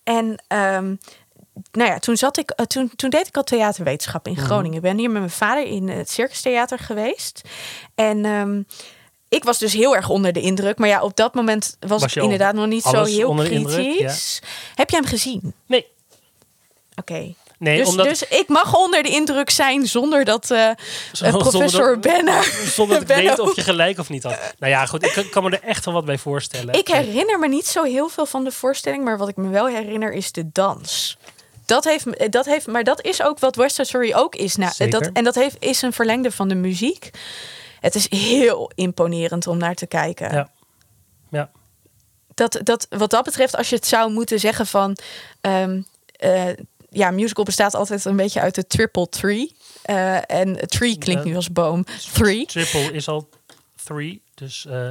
En 0.04 0.44
ehm, 0.48 0.96
nou 1.72 1.90
ja, 1.92 2.00
toen, 2.00 2.18
zat 2.18 2.38
ik, 2.38 2.50
eh, 2.50 2.66
toen, 2.66 2.92
toen 2.96 3.10
deed 3.10 3.28
ik 3.28 3.38
al 3.38 3.44
theaterwetenschap 3.44 4.28
in 4.28 4.34
Mhm. 4.34 4.42
Groningen. 4.46 4.76
Ik 4.76 4.82
ben 4.82 4.98
hier 4.98 5.10
met 5.10 5.20
mijn 5.20 5.32
vader 5.34 5.66
in 5.66 5.90
het 5.90 6.10
Circus 6.12 6.42
Theater 6.42 6.80
geweest. 6.80 7.42
En 7.96 8.26
ehm, 8.26 8.62
ik 9.30 9.44
was 9.44 9.58
dus 9.58 9.74
heel 9.74 9.96
erg 9.96 10.10
onder 10.10 10.34
de 10.34 10.42
indruk. 10.42 10.78
Maar 10.78 10.90
ja, 10.90 11.02
op 11.02 11.16
dat 11.16 11.34
moment 11.34 11.78
was, 11.80 12.04
ik 12.04 12.16
inderdaad 12.24 12.54
nog 12.54 12.68
niet 12.68 12.84
zo 12.84 13.04
heel 13.04 13.30
onder 13.30 13.46
de 13.46 13.52
indruk? 13.52 13.76
kritisch. 13.96 14.42
Heb 14.76 14.90
je 14.90 14.96
hem 14.96 15.06
gezien? 15.06 15.54
Nee, 15.66 15.86
Oké. 17.00 17.34
nee 17.60 17.78
Dus, 17.78 17.88
omdat 17.88 18.06
dus 18.06 18.24
ik 18.24 18.48
mag 18.48 18.76
onder 18.78 19.04
de 19.04 19.10
indruk 19.10 19.50
zijn 19.50 19.88
zonder 19.88 20.26
dat 20.26 20.46
Zonder 21.12 21.38
professor 21.42 22.00
Benner... 22.00 22.44
Zonder 22.66 23.00
dat 23.08 23.18
ik 23.18 23.24
weet 23.26 23.40
of 23.40 23.56
je 23.56 23.62
gelijk 23.62 24.00
of 24.00 24.10
niet 24.10 24.24
had. 24.24 24.38
Nou 24.60 24.72
ja, 24.72 24.86
goed, 24.86 25.06
ik 25.06 25.12
kan- 25.12 25.30
kan 25.30 25.44
me 25.44 25.50
er 25.50 25.64
echt 25.64 25.86
wel 25.86 25.94
wat 25.94 26.06
bij 26.06 26.18
voorstellen. 26.18 26.74
Ik 26.74 26.88
herinner 26.88 27.40
me 27.40 27.48
niet 27.48 27.68
zo 27.68 27.84
heel 27.84 28.10
veel 28.10 28.26
van 28.26 28.44
de 28.44 28.52
voorstelling, 28.52 29.04
maar 29.04 29.18
wat 29.18 29.28
ik 29.28 29.36
me 29.36 29.50
wel 29.50 29.68
herinner 29.68 30.14
is 30.14 30.32
de 30.32 30.50
dans. 30.52 31.18
Dat 31.66 31.84
heeft, 31.84 32.06
me- 32.06 32.30
dat 32.30 32.46
heeft, 32.46 32.68
maar 32.68 32.84
dat 32.84 33.04
is 33.04 33.22
ook 33.22 33.40
wat 33.40 33.56
West 33.56 33.76
Side 33.76 33.88
Story 33.88 34.14
ook 34.14 34.36
is. 34.36 34.56
Nou, 34.56 34.72
Zeker. 34.74 35.00
dat, 35.00 35.10
en 35.14 35.24
dat 35.24 35.36
heeft, 35.36 35.56
is 35.60 35.82
een 35.82 35.94
verlengde 35.94 36.32
van 36.32 36.48
de 36.48 36.56
muziek. 36.56 37.10
Het 37.80 37.96
is 37.96 38.10
heel 38.10 38.72
imponerend 38.76 39.48
om 39.48 39.58
naar 39.58 39.76
te 39.76 39.88
kijken. 39.88 40.34
Ja. 40.34 40.50
Ja. 41.30 41.50
Dat, 42.34 42.60
dat, 42.64 42.88
wat 42.90 43.10
dat 43.10 43.24
betreft, 43.24 43.56
als 43.56 43.70
je 43.70 43.76
het 43.76 43.88
zou 43.88 44.12
moeten 44.12 44.40
zeggen 44.40 44.68
van... 44.68 44.98
ehm, 45.42 45.82
eh, 46.12 46.48
ja, 46.90 47.12
musical 47.12 47.44
bestaat 47.44 47.74
altijd 47.74 48.06
een 48.06 48.16
beetje 48.16 48.40
uit 48.42 48.56
de 48.56 48.68
triple 48.68 49.10
tree. 49.10 49.56
Eh, 49.82 50.32
en 50.32 50.68
tree 50.68 50.98
klinkt 50.98 51.24
nu 51.24 51.36
als 51.36 51.52
boom. 51.52 51.86
Three. 52.14 52.46
Triple 52.46 52.92
is 52.92 53.08
al 53.08 53.30
three, 53.84 54.22
dus... 54.34 54.66
eh, 54.66 54.90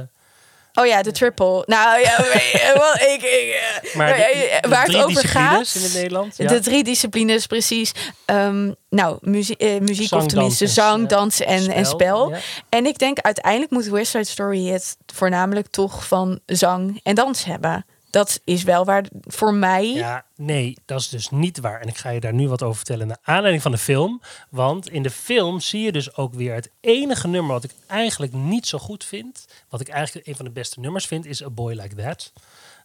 Oh 0.75 0.85
ja, 0.85 1.01
de 1.01 1.11
triple. 1.11 1.63
Nou 1.65 1.99
ja, 1.99 2.17
wel, 2.73 2.93
ik, 2.93 3.21
ik, 3.21 3.59
eh, 3.83 3.95
maar 3.95 4.07
nou, 4.09 4.17
de, 4.17 4.23
eh, 4.23 4.61
de 4.61 4.69
waar 4.69 4.85
het 4.85 4.95
over 4.95 5.27
gaat. 5.27 5.71
in 5.75 5.81
het 5.81 5.93
Nederland. 5.93 6.37
Ja. 6.37 6.47
De 6.47 6.59
drie 6.59 6.83
disciplines, 6.83 7.45
precies. 7.45 7.91
Ehm, 8.25 8.71
nou, 8.89 9.17
muzie- 9.21 9.57
eh, 9.57 9.79
muziek 9.79 10.07
Zang, 10.07 10.21
of 10.21 10.27
tenminste 10.27 10.63
dans 10.63 10.73
zang, 10.73 11.07
dans 11.07 11.39
en, 11.39 11.71
en 11.71 11.85
spel. 11.85 12.29
ja. 12.29 12.37
En 12.69 12.85
ik 12.85 12.97
denk 12.97 13.19
uiteindelijk 13.19 13.71
moet 13.71 13.85
West 13.85 14.11
Side 14.11 14.23
Story 14.23 14.67
het 14.67 14.97
voornamelijk 15.13 15.67
toch 15.67 16.07
van 16.07 16.39
zang 16.45 16.99
en 17.03 17.15
dans 17.15 17.43
hebben. 17.45 17.85
Dat 18.15 18.41
is 18.43 18.63
wel 18.63 18.85
waar 18.85 19.05
voor 19.11 19.53
mij. 19.53 19.87
Ja, 19.87 20.25
nee, 20.35 20.77
dat 20.85 20.99
is 20.99 21.09
dus 21.09 21.29
niet 21.29 21.59
waar. 21.59 21.81
En 21.81 21.87
ik 21.87 21.97
ga 21.97 22.09
je 22.09 22.19
daar 22.19 22.33
nu 22.33 22.47
wat 22.47 22.63
over 22.63 22.75
vertellen 22.75 23.07
naar 23.07 23.17
aanleiding 23.21 23.61
van 23.61 23.71
de 23.71 23.77
film. 23.77 24.21
Want 24.49 24.89
in 24.89 25.03
de 25.03 25.09
film 25.09 25.59
zie 25.59 25.81
je 25.81 25.91
dus 25.91 26.15
ook 26.15 26.33
weer 26.33 26.53
het 26.53 26.69
enige 26.81 27.27
nummer 27.27 27.51
wat 27.51 27.63
ik 27.63 27.71
eigenlijk 27.87 28.33
niet 28.33 28.67
zo 28.67 28.77
goed 28.77 29.03
vind. 29.03 29.45
Wat 29.69 29.81
ik 29.81 29.87
eigenlijk 29.87 30.27
een 30.27 30.35
van 30.35 30.45
de 30.45 30.51
beste 30.51 30.79
nummers 30.79 31.05
vind, 31.05 31.25
is 31.25 31.43
A 31.43 31.49
Boy 31.49 31.73
Like 31.73 31.95
That. 31.95 32.33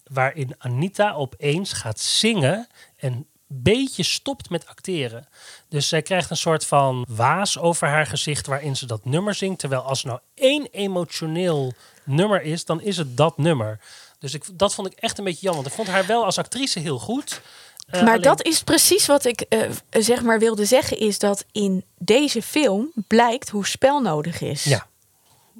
Waarin 0.05 0.55
Anita 0.59 1.13
opeens 1.13 1.73
gaat 1.73 2.01
zingen 2.01 2.69
en 2.97 3.27
beetje 3.47 4.03
stopt 4.03 4.51
met 4.51 4.67
acteren. 4.67 5.29
Dus 5.69 5.89
zij 5.89 6.03
krijgt 6.03 6.31
een 6.31 6.37
soort 6.37 6.67
van 6.67 7.07
waas 7.09 7.59
over 7.59 7.89
haar 7.89 8.07
gezicht 8.07 8.47
waarin 8.47 8.77
ze 8.77 8.87
dat 8.87 9.05
nummer 9.05 9.35
zingt. 9.35 9.59
Terwijl 9.59 9.83
als 9.83 10.03
er 10.03 10.09
nou 10.09 10.21
één 10.35 10.69
emotioneel 10.71 11.73
nummer 12.05 12.43
is, 12.43 12.65
dan 12.65 12.81
is 12.81 12.97
het 12.97 13.17
dat 13.17 13.39
nummer. 13.39 13.81
Dus 14.21 14.35
ik, 14.35 14.45
dat 14.53 14.75
vond 14.75 14.93
ik 14.93 14.99
echt 14.99 15.19
een 15.19 15.25
beetje 15.25 15.41
jammer. 15.43 15.63
Want 15.63 15.75
ik 15.75 15.85
vond 15.85 15.89
haar 15.97 16.07
wel 16.07 16.25
als 16.25 16.39
actrice 16.39 16.79
heel 16.79 16.99
goed. 16.99 17.41
Eh, 17.87 18.01
maar 18.01 18.09
alleen- 18.11 18.23
dat 18.23 18.45
is 18.45 18.63
precies 18.63 19.07
wat 19.07 19.25
ik 19.25 19.41
eh, 19.41 19.71
zeg 19.91 20.23
maar 20.23 20.39
wilde 20.39 20.65
zeggen, 20.65 20.99
is 20.99 21.19
dat 21.19 21.45
in 21.53 21.85
deze 21.99 22.43
film 22.43 22.91
blijkt 23.07 23.49
hoe 23.49 23.67
spel 23.67 24.01
nodig 24.01 24.41
is. 24.41 24.65
Ja. 24.65 24.87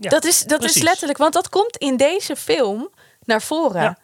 Ja, 0.01 0.09
dat 0.11 0.25
is, 0.25 0.43
dat 0.45 0.59
precies. 0.59 0.77
is 0.77 0.83
letterlijk, 0.83 1.19
want 1.19 1.33
dat 1.33 1.49
komt 1.49 1.77
in 1.77 1.97
deze 1.97 2.37
film 2.37 2.89
naar 3.25 3.43
voren. 3.43 3.83
Ja. 3.83 3.99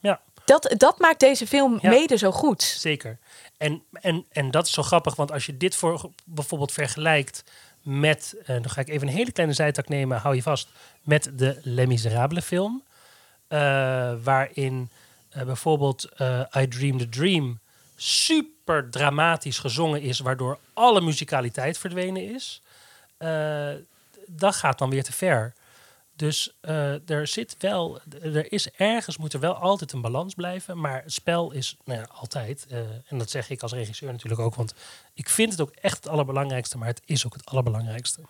Ja, 0.00 0.20
Dat, 0.44 0.74
dat 0.76 0.98
maakt 0.98 1.20
deze 1.20 1.46
film 1.46 1.78
Ja. 1.82 1.88
mede 1.90 2.16
zo 2.18 2.30
goed. 2.32 2.62
zeker. 2.62 3.18
En, 3.56 3.82
en, 3.92 4.24
en 4.32 4.50
dat 4.50 4.66
is 4.66 4.72
zo 4.72 4.82
grappig, 4.82 5.14
want 5.16 5.32
als 5.32 5.46
je 5.46 5.56
dit 5.56 5.76
voor 5.76 6.10
bijvoorbeeld 6.24 6.72
vergelijkt 6.72 7.44
met, 7.82 8.34
eh, 8.40 8.46
dan 8.46 8.70
ga 8.70 8.80
ik 8.80 8.88
even 8.88 9.08
een 9.08 9.14
hele 9.14 9.32
kleine 9.32 9.54
zijtak 9.54 9.88
nemen, 9.88 10.18
hou 10.18 10.34
je 10.34 10.42
vast, 10.42 10.68
met 11.02 11.30
de 11.34 11.60
Les 11.62 11.86
Miserables 11.86 12.44
film. 12.44 12.82
Eh, 13.48 14.12
waarin 14.22 14.90
eh, 15.28 15.42
bijvoorbeeld 15.42 16.04
eh, 16.04 16.40
I 16.56 16.68
Dream 16.68 16.98
the 16.98 17.08
Dream 17.08 17.58
super 17.96 18.90
dramatisch 18.90 19.58
gezongen 19.58 20.00
is, 20.00 20.18
waardoor 20.18 20.58
alle 20.72 21.00
muzikaliteit 21.00 21.78
verdwenen 21.78 22.34
is. 22.34 22.62
Dat 24.26 24.56
gaat 24.56 24.78
dan 24.78 24.90
weer 24.90 25.04
te 25.04 25.12
ver. 25.12 25.52
Dus 26.16 26.54
er 27.06 27.26
zit 27.26 27.56
wel, 27.58 28.00
er 28.22 28.52
is 28.52 28.70
ergens 28.70 29.16
moet 29.16 29.32
er 29.32 29.40
wel 29.40 29.54
altijd 29.54 29.92
een 29.92 30.00
balans 30.00 30.34
blijven, 30.34 30.80
maar 30.80 31.02
het 31.02 31.12
spel 31.12 31.52
is 31.52 31.76
nou 31.84 32.00
ja, 32.00 32.08
altijd, 32.12 32.66
en 33.06 33.18
dat 33.18 33.30
zeg 33.30 33.50
ik 33.50 33.62
als 33.62 33.72
regisseur 33.72 34.12
natuurlijk 34.12 34.40
ook, 34.40 34.54
want 34.54 34.74
ik 35.14 35.28
vind 35.28 35.50
het 35.50 35.60
ook 35.60 35.70
echt 35.70 35.96
het 35.96 36.08
allerbelangrijkste, 36.08 36.78
maar 36.78 36.88
het 36.88 37.02
is 37.04 37.26
ook 37.26 37.34
het 37.34 37.46
allerbelangrijkste. 37.46 38.20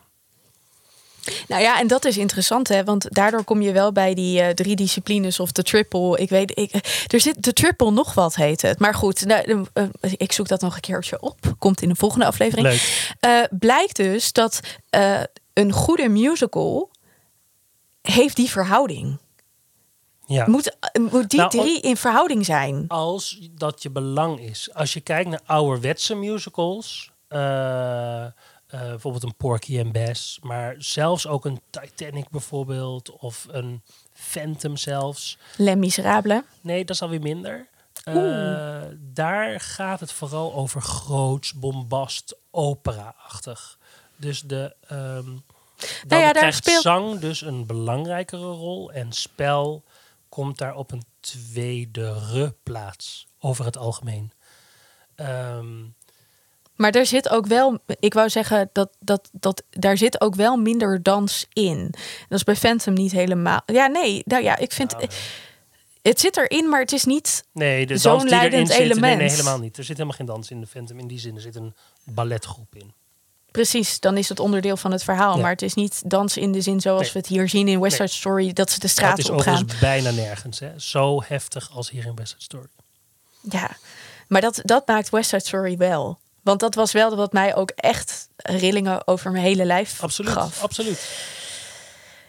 Nou 1.48 1.62
ja, 1.62 1.80
en 1.80 1.86
dat 1.86 2.04
is 2.04 2.16
interessant, 2.16 2.68
hè? 2.68 2.84
Want 2.84 3.06
daardoor 3.14 3.44
kom 3.44 3.62
je 3.62 3.72
wel 3.72 3.92
bij 3.92 4.14
die 4.14 4.40
eh, 4.40 4.48
drie 4.54 4.76
disciplines 4.76 5.40
of 5.40 5.52
de 5.52 5.62
triple. 5.62 6.18
Ik 6.18 6.28
weet, 6.30 6.58
ik, 6.58 6.74
er 7.06 7.20
zit 7.20 7.42
de 7.42 7.52
triple 7.52 7.90
nog 7.90 8.14
wat 8.14 8.34
heet 8.34 8.62
het. 8.62 8.78
Maar 8.78 8.94
goed, 8.94 9.24
nou, 9.24 9.66
eh, 9.72 9.82
eh, 10.00 10.12
ik 10.16 10.32
zoek 10.32 10.48
dat 10.48 10.60
nog 10.60 10.74
een 10.74 10.80
keertje 10.80 11.20
op. 11.20 11.38
Komt 11.58 11.82
in 11.82 11.88
de 11.88 11.94
volgende 11.94 12.26
aflevering. 12.26 12.80
Eh, 13.20 13.42
blijkt 13.50 13.96
dus 13.96 14.32
dat 14.32 14.60
eh, 14.90 15.20
een 15.52 15.72
goede 15.72 16.08
musical 16.08 16.90
heeft 18.02 18.36
die 18.36 18.50
verhouding. 18.50 19.18
Ja. 20.26 20.44
Moet, 20.48 20.76
eh, 20.80 21.02
moet 21.02 21.30
die 21.30 21.38
Nou, 21.38 21.50
drie 21.50 21.80
in 21.80 21.96
verhouding 21.96 22.44
zijn? 22.44 22.84
Als 22.88 23.48
dat 23.50 23.82
je 23.82 23.90
belang 23.90 24.40
is. 24.40 24.68
Als 24.72 24.92
je 24.92 25.00
kijkt 25.00 25.30
naar 25.30 25.40
ouderwetse 25.46 26.14
musicals, 26.14 27.10
eh, 28.68 28.80
bijvoorbeeld 28.80 29.22
een 29.22 29.36
Porky 29.36 29.80
and 29.80 29.92
Bess, 29.92 30.38
maar 30.42 30.74
zelfs 30.78 31.26
ook 31.26 31.44
een 31.44 31.60
Titanic 31.70 32.28
bijvoorbeeld, 32.30 33.10
of 33.10 33.46
een 33.50 33.82
Phantom 34.12 34.76
zelfs. 34.76 35.38
Les 35.56 35.74
Miserables. 35.74 36.42
Nee, 36.60 36.84
dat 36.84 36.96
is 36.96 37.02
alweer 37.02 37.20
minder. 37.20 37.68
Eh, 38.04 38.82
daar 38.98 39.60
gaat 39.60 40.00
het 40.00 40.12
vooral 40.12 40.54
over 40.54 40.80
groots, 40.82 41.52
bombast, 41.54 42.36
opera-achtig. 42.50 43.78
Dus 44.16 44.40
de, 44.42 44.76
dan 44.88 45.42
Nou 46.08 46.22
ja, 46.22 46.32
daar 46.32 46.32
krijgt 46.32 46.56
speelt- 46.56 46.82
zang 46.82 47.18
dus 47.18 47.40
een 47.40 47.66
belangrijkere 47.66 48.42
rol 48.46 48.92
en 48.92 49.12
spel 49.12 49.84
komt 50.28 50.58
daar 50.58 50.74
op 50.74 50.92
een 50.92 51.04
tweede 51.20 52.54
plaats 52.62 53.26
over 53.38 53.64
het 53.64 53.76
algemeen. 53.76 54.32
Ehm, 55.14 55.84
Maar 56.78 56.90
er 56.92 57.06
zit 57.06 57.28
ook 57.28 57.46
wel, 57.46 57.78
ik 58.00 58.14
wou 58.14 58.28
zeggen 58.28 58.70
dat, 58.72 58.90
dat, 59.00 59.28
dat 59.32 59.62
daar 59.70 59.96
zit 59.96 60.20
ook 60.20 60.34
wel 60.34 60.56
minder 60.56 61.02
dans 61.02 61.46
in. 61.52 61.94
Dat 62.28 62.38
is 62.38 62.44
bij 62.44 62.56
Phantom 62.56 62.94
niet 62.94 63.12
helemaal. 63.12 63.60
Ja, 63.66 63.86
nee, 63.86 64.22
nou 64.24 64.42
ja, 64.42 64.56
ik 64.56 64.72
vind. 64.72 64.96
nee. 64.98 65.08
Het 66.02 66.20
zit 66.20 66.36
erin, 66.36 66.68
maar 66.68 66.80
het 66.80 66.92
is 66.92 67.04
niet. 67.04 67.44
nee, 67.52 67.86
de 67.86 67.96
Zo'n 67.96 68.12
dans 68.12 68.22
die 68.24 68.32
erin 68.32 68.40
leidend 68.50 68.68
zit, 68.68 68.78
nee, 68.78 68.88
nee, 68.88 68.98
element. 69.10 69.30
helemaal 69.30 69.58
niet. 69.58 69.76
Er 69.78 69.84
zit 69.84 69.96
helemaal 69.96 70.16
geen 70.16 70.26
dans 70.26 70.50
in 70.50 70.60
de 70.60 70.66
Phantom. 70.66 70.98
In 70.98 71.06
die 71.06 71.18
zin, 71.18 71.34
er 71.34 71.40
zit 71.40 71.56
een 71.56 71.74
balletgroep 72.04 72.74
in. 72.74 72.92
Precies, 73.50 74.00
dan 74.00 74.16
is 74.16 74.28
het 74.28 74.40
onderdeel 74.40 74.76
van 74.76 74.92
het 74.92 75.04
verhaal. 75.04 75.34
Ja. 75.36 75.42
Maar 75.42 75.50
het 75.50 75.62
is 75.62 75.74
niet 75.74 76.02
dans 76.10 76.36
in 76.36 76.52
de 76.52 76.60
zin 76.60 76.80
zoals 76.80 77.00
Nee. 77.02 77.12
we 77.12 77.18
het 77.18 77.26
hier 77.28 77.48
zien 77.48 77.68
in 77.68 77.80
West. 77.80 77.96
Side 77.96 78.08
Story, 78.08 78.52
dat 78.52 78.68
ze 78.70 78.74
de 78.74 78.80
Dat 78.80 78.90
straten 78.90 79.18
is 79.24 79.30
opgaan. 79.30 79.52
overigens 79.54 79.80
bijna 79.80 80.10
nergens. 80.10 80.58
Hè. 80.58 80.78
Zo 80.78 81.22
heftig 81.26 81.70
als 81.74 81.90
hier 81.90 82.06
in 82.06 82.14
West 82.14 82.30
Side 82.30 82.42
Story. 82.42 82.66
Ja, 83.42 83.70
maar 84.28 84.40
dat, 84.40 84.60
dat 84.62 84.86
maakt 84.86 85.08
West 85.10 85.28
Side 85.30 85.44
Story 85.44 85.76
wel. 85.76 86.18
Want 86.42 86.60
dat 86.60 86.74
was 86.74 86.92
wel 86.92 87.16
wat 87.16 87.32
mij 87.32 87.54
ook 87.56 87.70
echt 87.70 88.28
rillingen 88.36 89.06
over 89.06 89.30
mijn 89.30 89.44
hele 89.44 89.64
lijf 89.64 90.02
Absoluut, 90.02 90.32
gaf. 90.32 90.62
absoluut. 90.62 91.08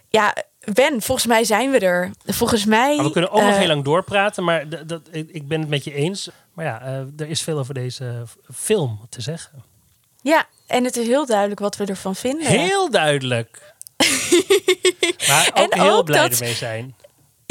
Ja, 0.10 0.36
Ben, 0.74 1.02
volgens 1.02 1.28
mij 1.28 1.44
zijn 1.44 1.72
we 1.72 1.80
er. 1.80 2.12
Volgens 2.26 2.66
mij. 2.66 2.96
Maar 2.96 3.06
we 3.06 3.12
kunnen 3.12 3.32
ook 3.32 3.42
nog 3.42 3.50
eh, 3.52 3.58
heel 3.58 3.68
lang 3.68 3.84
doorpraten, 3.84 4.44
maar 4.44 4.86
dat, 4.88 5.02
ik, 5.12 5.48
ben 5.48 5.60
het 5.60 5.70
met 5.70 5.84
je 5.84 5.94
eens. 5.94 6.30
Maar 6.54 6.66
ja, 6.66 6.82
eh, 6.82 6.98
er 7.18 7.28
is 7.30 7.42
veel 7.42 7.58
over 7.58 7.74
deze 7.74 8.24
f- 8.28 8.38
film 8.56 9.00
te 9.10 9.22
zeggen. 9.22 9.64
Ja, 10.22 10.46
en 10.68 10.84
het 10.84 10.98
is 10.98 11.08
heel 11.08 11.26
duidelijk 11.26 11.60
wat 11.60 11.78
we 11.78 11.86
ervan 11.86 12.16
vinden. 12.16 12.46
Heel 12.48 12.90
duidelijk. 12.90 13.74
maar 15.28 15.52
ook 15.54 15.74
En 15.74 15.82
heel 15.82 15.98
ook 15.98 16.06
blij 16.06 16.22
dat- 16.30 16.40
ermee 16.40 16.54
zijn. 16.54 16.96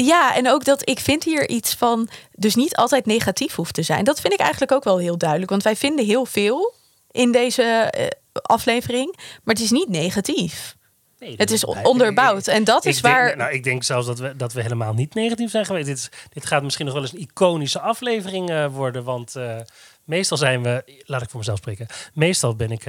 Ja, 0.05 0.35
en 0.35 0.49
ook 0.49 0.63
dat 0.65 0.89
ik 0.89 0.99
vind 0.99 1.23
hier 1.23 1.49
iets 1.49 1.73
van, 1.73 2.09
dus 2.31 2.55
niet 2.55 2.75
altijd 2.75 3.05
negatief 3.05 3.55
hoeft 3.55 3.73
te 3.73 3.81
zijn. 3.83 4.03
Dat 4.03 4.21
vind 4.21 4.33
ik 4.33 4.39
eigenlijk 4.39 4.71
ook 4.71 4.83
wel 4.83 4.97
heel 4.97 5.17
duidelijk. 5.17 5.49
Want 5.49 5.63
wij 5.63 5.75
vinden 5.75 6.05
heel 6.05 6.25
veel 6.25 6.73
in 7.11 7.31
deze 7.31 7.63
eh, 7.63 8.07
aflevering, 8.41 9.15
maar 9.43 9.55
het 9.55 9.63
is 9.63 9.71
niet 9.71 9.89
negatief. 9.89 10.77
Nee, 11.19 11.33
Het 11.37 11.51
is 11.51 11.65
onderbouwd. 11.65 12.47
En 12.47 12.63
dat 12.63 12.85
Ik 12.85 12.91
is 12.91 13.01
denk- 13.01 13.15
waar. 13.15 13.37
nou, 13.37 13.51
ik 13.53 13.63
denk 13.63 13.83
zelfs 13.83 14.07
dat 14.07 14.19
we, 14.19 14.35
dat 14.35 14.53
we 14.53 14.61
helemaal 14.61 14.93
niet 14.93 15.13
negatief 15.13 15.51
zijn 15.51 15.65
geweest. 15.65 15.85
Dit, 15.85 15.97
is- 15.97 16.09
dit 16.29 16.45
gaat 16.45 16.63
misschien 16.63 16.85
nog 16.85 16.93
wel 16.93 17.03
eens 17.03 17.13
een 17.13 17.19
iconische 17.19 17.79
aflevering 17.79 18.49
eh, 18.49 18.65
worden. 18.73 19.03
Want 19.03 19.35
eh, 19.35 19.55
meestal 20.03 20.37
zijn 20.37 20.63
we, 20.63 21.01
laat 21.05 21.21
ik 21.21 21.29
voor 21.29 21.39
mezelf 21.39 21.57
spreken. 21.57 21.87
Meestal 22.13 22.55
ben 22.55 22.71
ik 22.71 22.83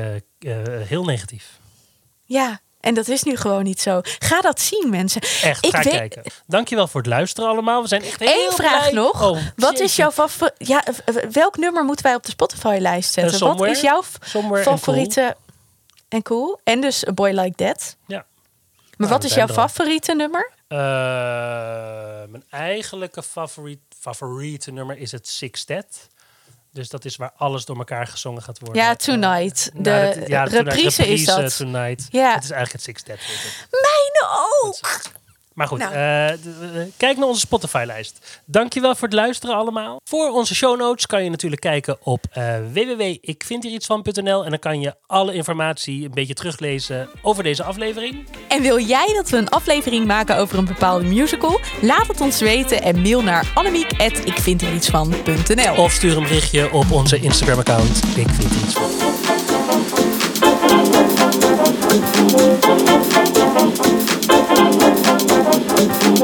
heel 0.86 1.04
negatief. 1.04 1.58
Ja, 2.24 2.60
en 2.80 2.94
dat 2.94 3.08
is 3.08 3.22
nu 3.22 3.36
gewoon 3.36 3.62
niet 3.64 3.80
zo. 3.80 4.00
Ga 4.02 4.40
dat 4.40 4.60
zien, 4.60 4.86
mensen. 4.90 5.20
Echt, 5.42 5.64
Ik 5.66 5.70
ga 5.74 5.82
weet- 5.82 5.92
kijken. 5.92 6.22
Dankjewel 6.46 6.88
voor 6.88 7.00
het 7.00 7.10
luisteren 7.10 7.50
allemaal. 7.50 7.82
We 7.82 7.88
zijn 7.88 8.02
echt 8.02 8.20
heel 8.20 8.46
Eén 8.46 8.52
vraag 8.52 8.80
blij. 8.80 8.92
nog. 8.92 9.22
Oh, 9.30 9.38
Wat 9.56 9.78
is 9.80 9.96
jouw 9.96 10.10
favoriete? 10.10 10.64
Ja, 10.64 10.84
welk 11.30 11.56
nummer 11.56 11.84
moeten 11.84 12.04
wij 12.04 12.14
op 12.14 12.22
de 12.24 12.30
Spotify-lijst 12.30 13.12
zetten? 13.12 13.40
Eh, 13.40 13.56
Wat 13.56 13.66
is 13.66 13.80
jouw 13.80 14.02
f- 14.02 14.18
Somewhere 14.24 14.70
and 14.70 14.78
favoriete 14.78 15.36
en 16.08 16.22
cool. 16.22 16.60
En 16.64 16.80
dus 16.80 17.06
A 17.06 17.12
Boy 17.12 17.30
Like 17.30 17.64
That. 17.64 17.96
Ja. 18.06 18.16
Maar 18.16 18.24
Nou, 19.08 19.10
wat 19.12 19.24
is 19.24 19.34
jouw 19.34 19.48
favoriete 19.48 20.14
nummer? 20.14 20.50
Eh, 20.68 20.76
mijn 22.28 22.44
eigenlijke 22.50 23.22
favoriet, 23.22 23.78
favoriete 24.00 24.70
nummer 24.70 24.98
is 24.98 25.12
het 25.12 25.28
Sixtet. 25.28 26.08
Dus 26.72 26.88
dat 26.88 27.04
is 27.04 27.16
waar 27.16 27.32
alles 27.36 27.64
door 27.64 27.76
elkaar 27.76 28.06
gezongen 28.06 28.42
gaat 28.42 28.58
worden. 28.58 28.82
Ja, 28.82 28.94
Tonight. 28.94 29.70
Eh, 29.74 29.82
De 29.82 30.24
nou, 30.28 30.48
Tonight, 30.48 30.52
reprise 30.52 31.06
is 31.06 31.24
dat. 31.24 31.56
Tonight. 31.56 32.06
Ja. 32.10 32.34
Het 32.34 32.44
is 32.44 32.50
eigenlijk 32.50 32.72
het 32.72 32.82
heet 33.26 33.42
het. 33.42 33.68
Mijn 33.70 34.30
ook. 34.62 35.00
Maar 35.54 35.66
goed, 35.66 35.78
Nou. 35.78 35.92
eh, 35.94 36.28
kijk 36.96 37.16
naar 37.16 37.26
onze 37.28 37.40
Spotify-lijst. 37.40 38.40
Dankjewel 38.44 38.94
voor 38.94 39.08
het 39.08 39.16
luisteren 39.16 39.56
allemaal. 39.56 40.00
Voor 40.04 40.30
onze 40.30 40.54
show 40.54 40.78
notes 40.78 41.06
kan 41.06 41.24
je 41.24 41.30
natuurlijk 41.30 41.60
kijken 41.60 41.98
op 42.02 42.24
eh 42.30 42.54
www.ikvindhierietsvan.nl 42.72 44.44
en 44.44 44.50
dan 44.50 44.58
kan 44.58 44.80
je 44.80 44.94
alle 45.06 45.34
informatie 45.34 46.04
een 46.04 46.10
beetje 46.10 46.34
teruglezen 46.34 47.08
over 47.22 47.42
deze 47.42 47.62
aflevering. 47.62 48.26
En 48.48 48.62
wil 48.62 48.80
jij 48.80 49.12
dat 49.14 49.30
we 49.30 49.36
een 49.36 49.48
aflevering 49.48 50.06
maken 50.06 50.36
over 50.36 50.58
een 50.58 50.64
bepaalde 50.64 51.04
musical? 51.04 51.60
Laat 51.80 52.06
het 52.06 52.20
ons 52.20 52.40
weten 52.40 52.82
en 52.82 53.00
mail 53.02 53.22
naar 53.22 53.50
annemiek.ikvinderietsvan.nl 53.54 55.74
Of 55.82 55.92
stuur 55.92 56.16
een 56.16 56.22
berichtje 56.22 56.72
op 56.72 56.90
onze 56.90 57.20
Instagram-account. 57.20 58.02
Ik 58.16 58.28
vind 58.28 58.54
iets 58.54 58.74
van. 58.74 58.90
Thank 65.80 66.20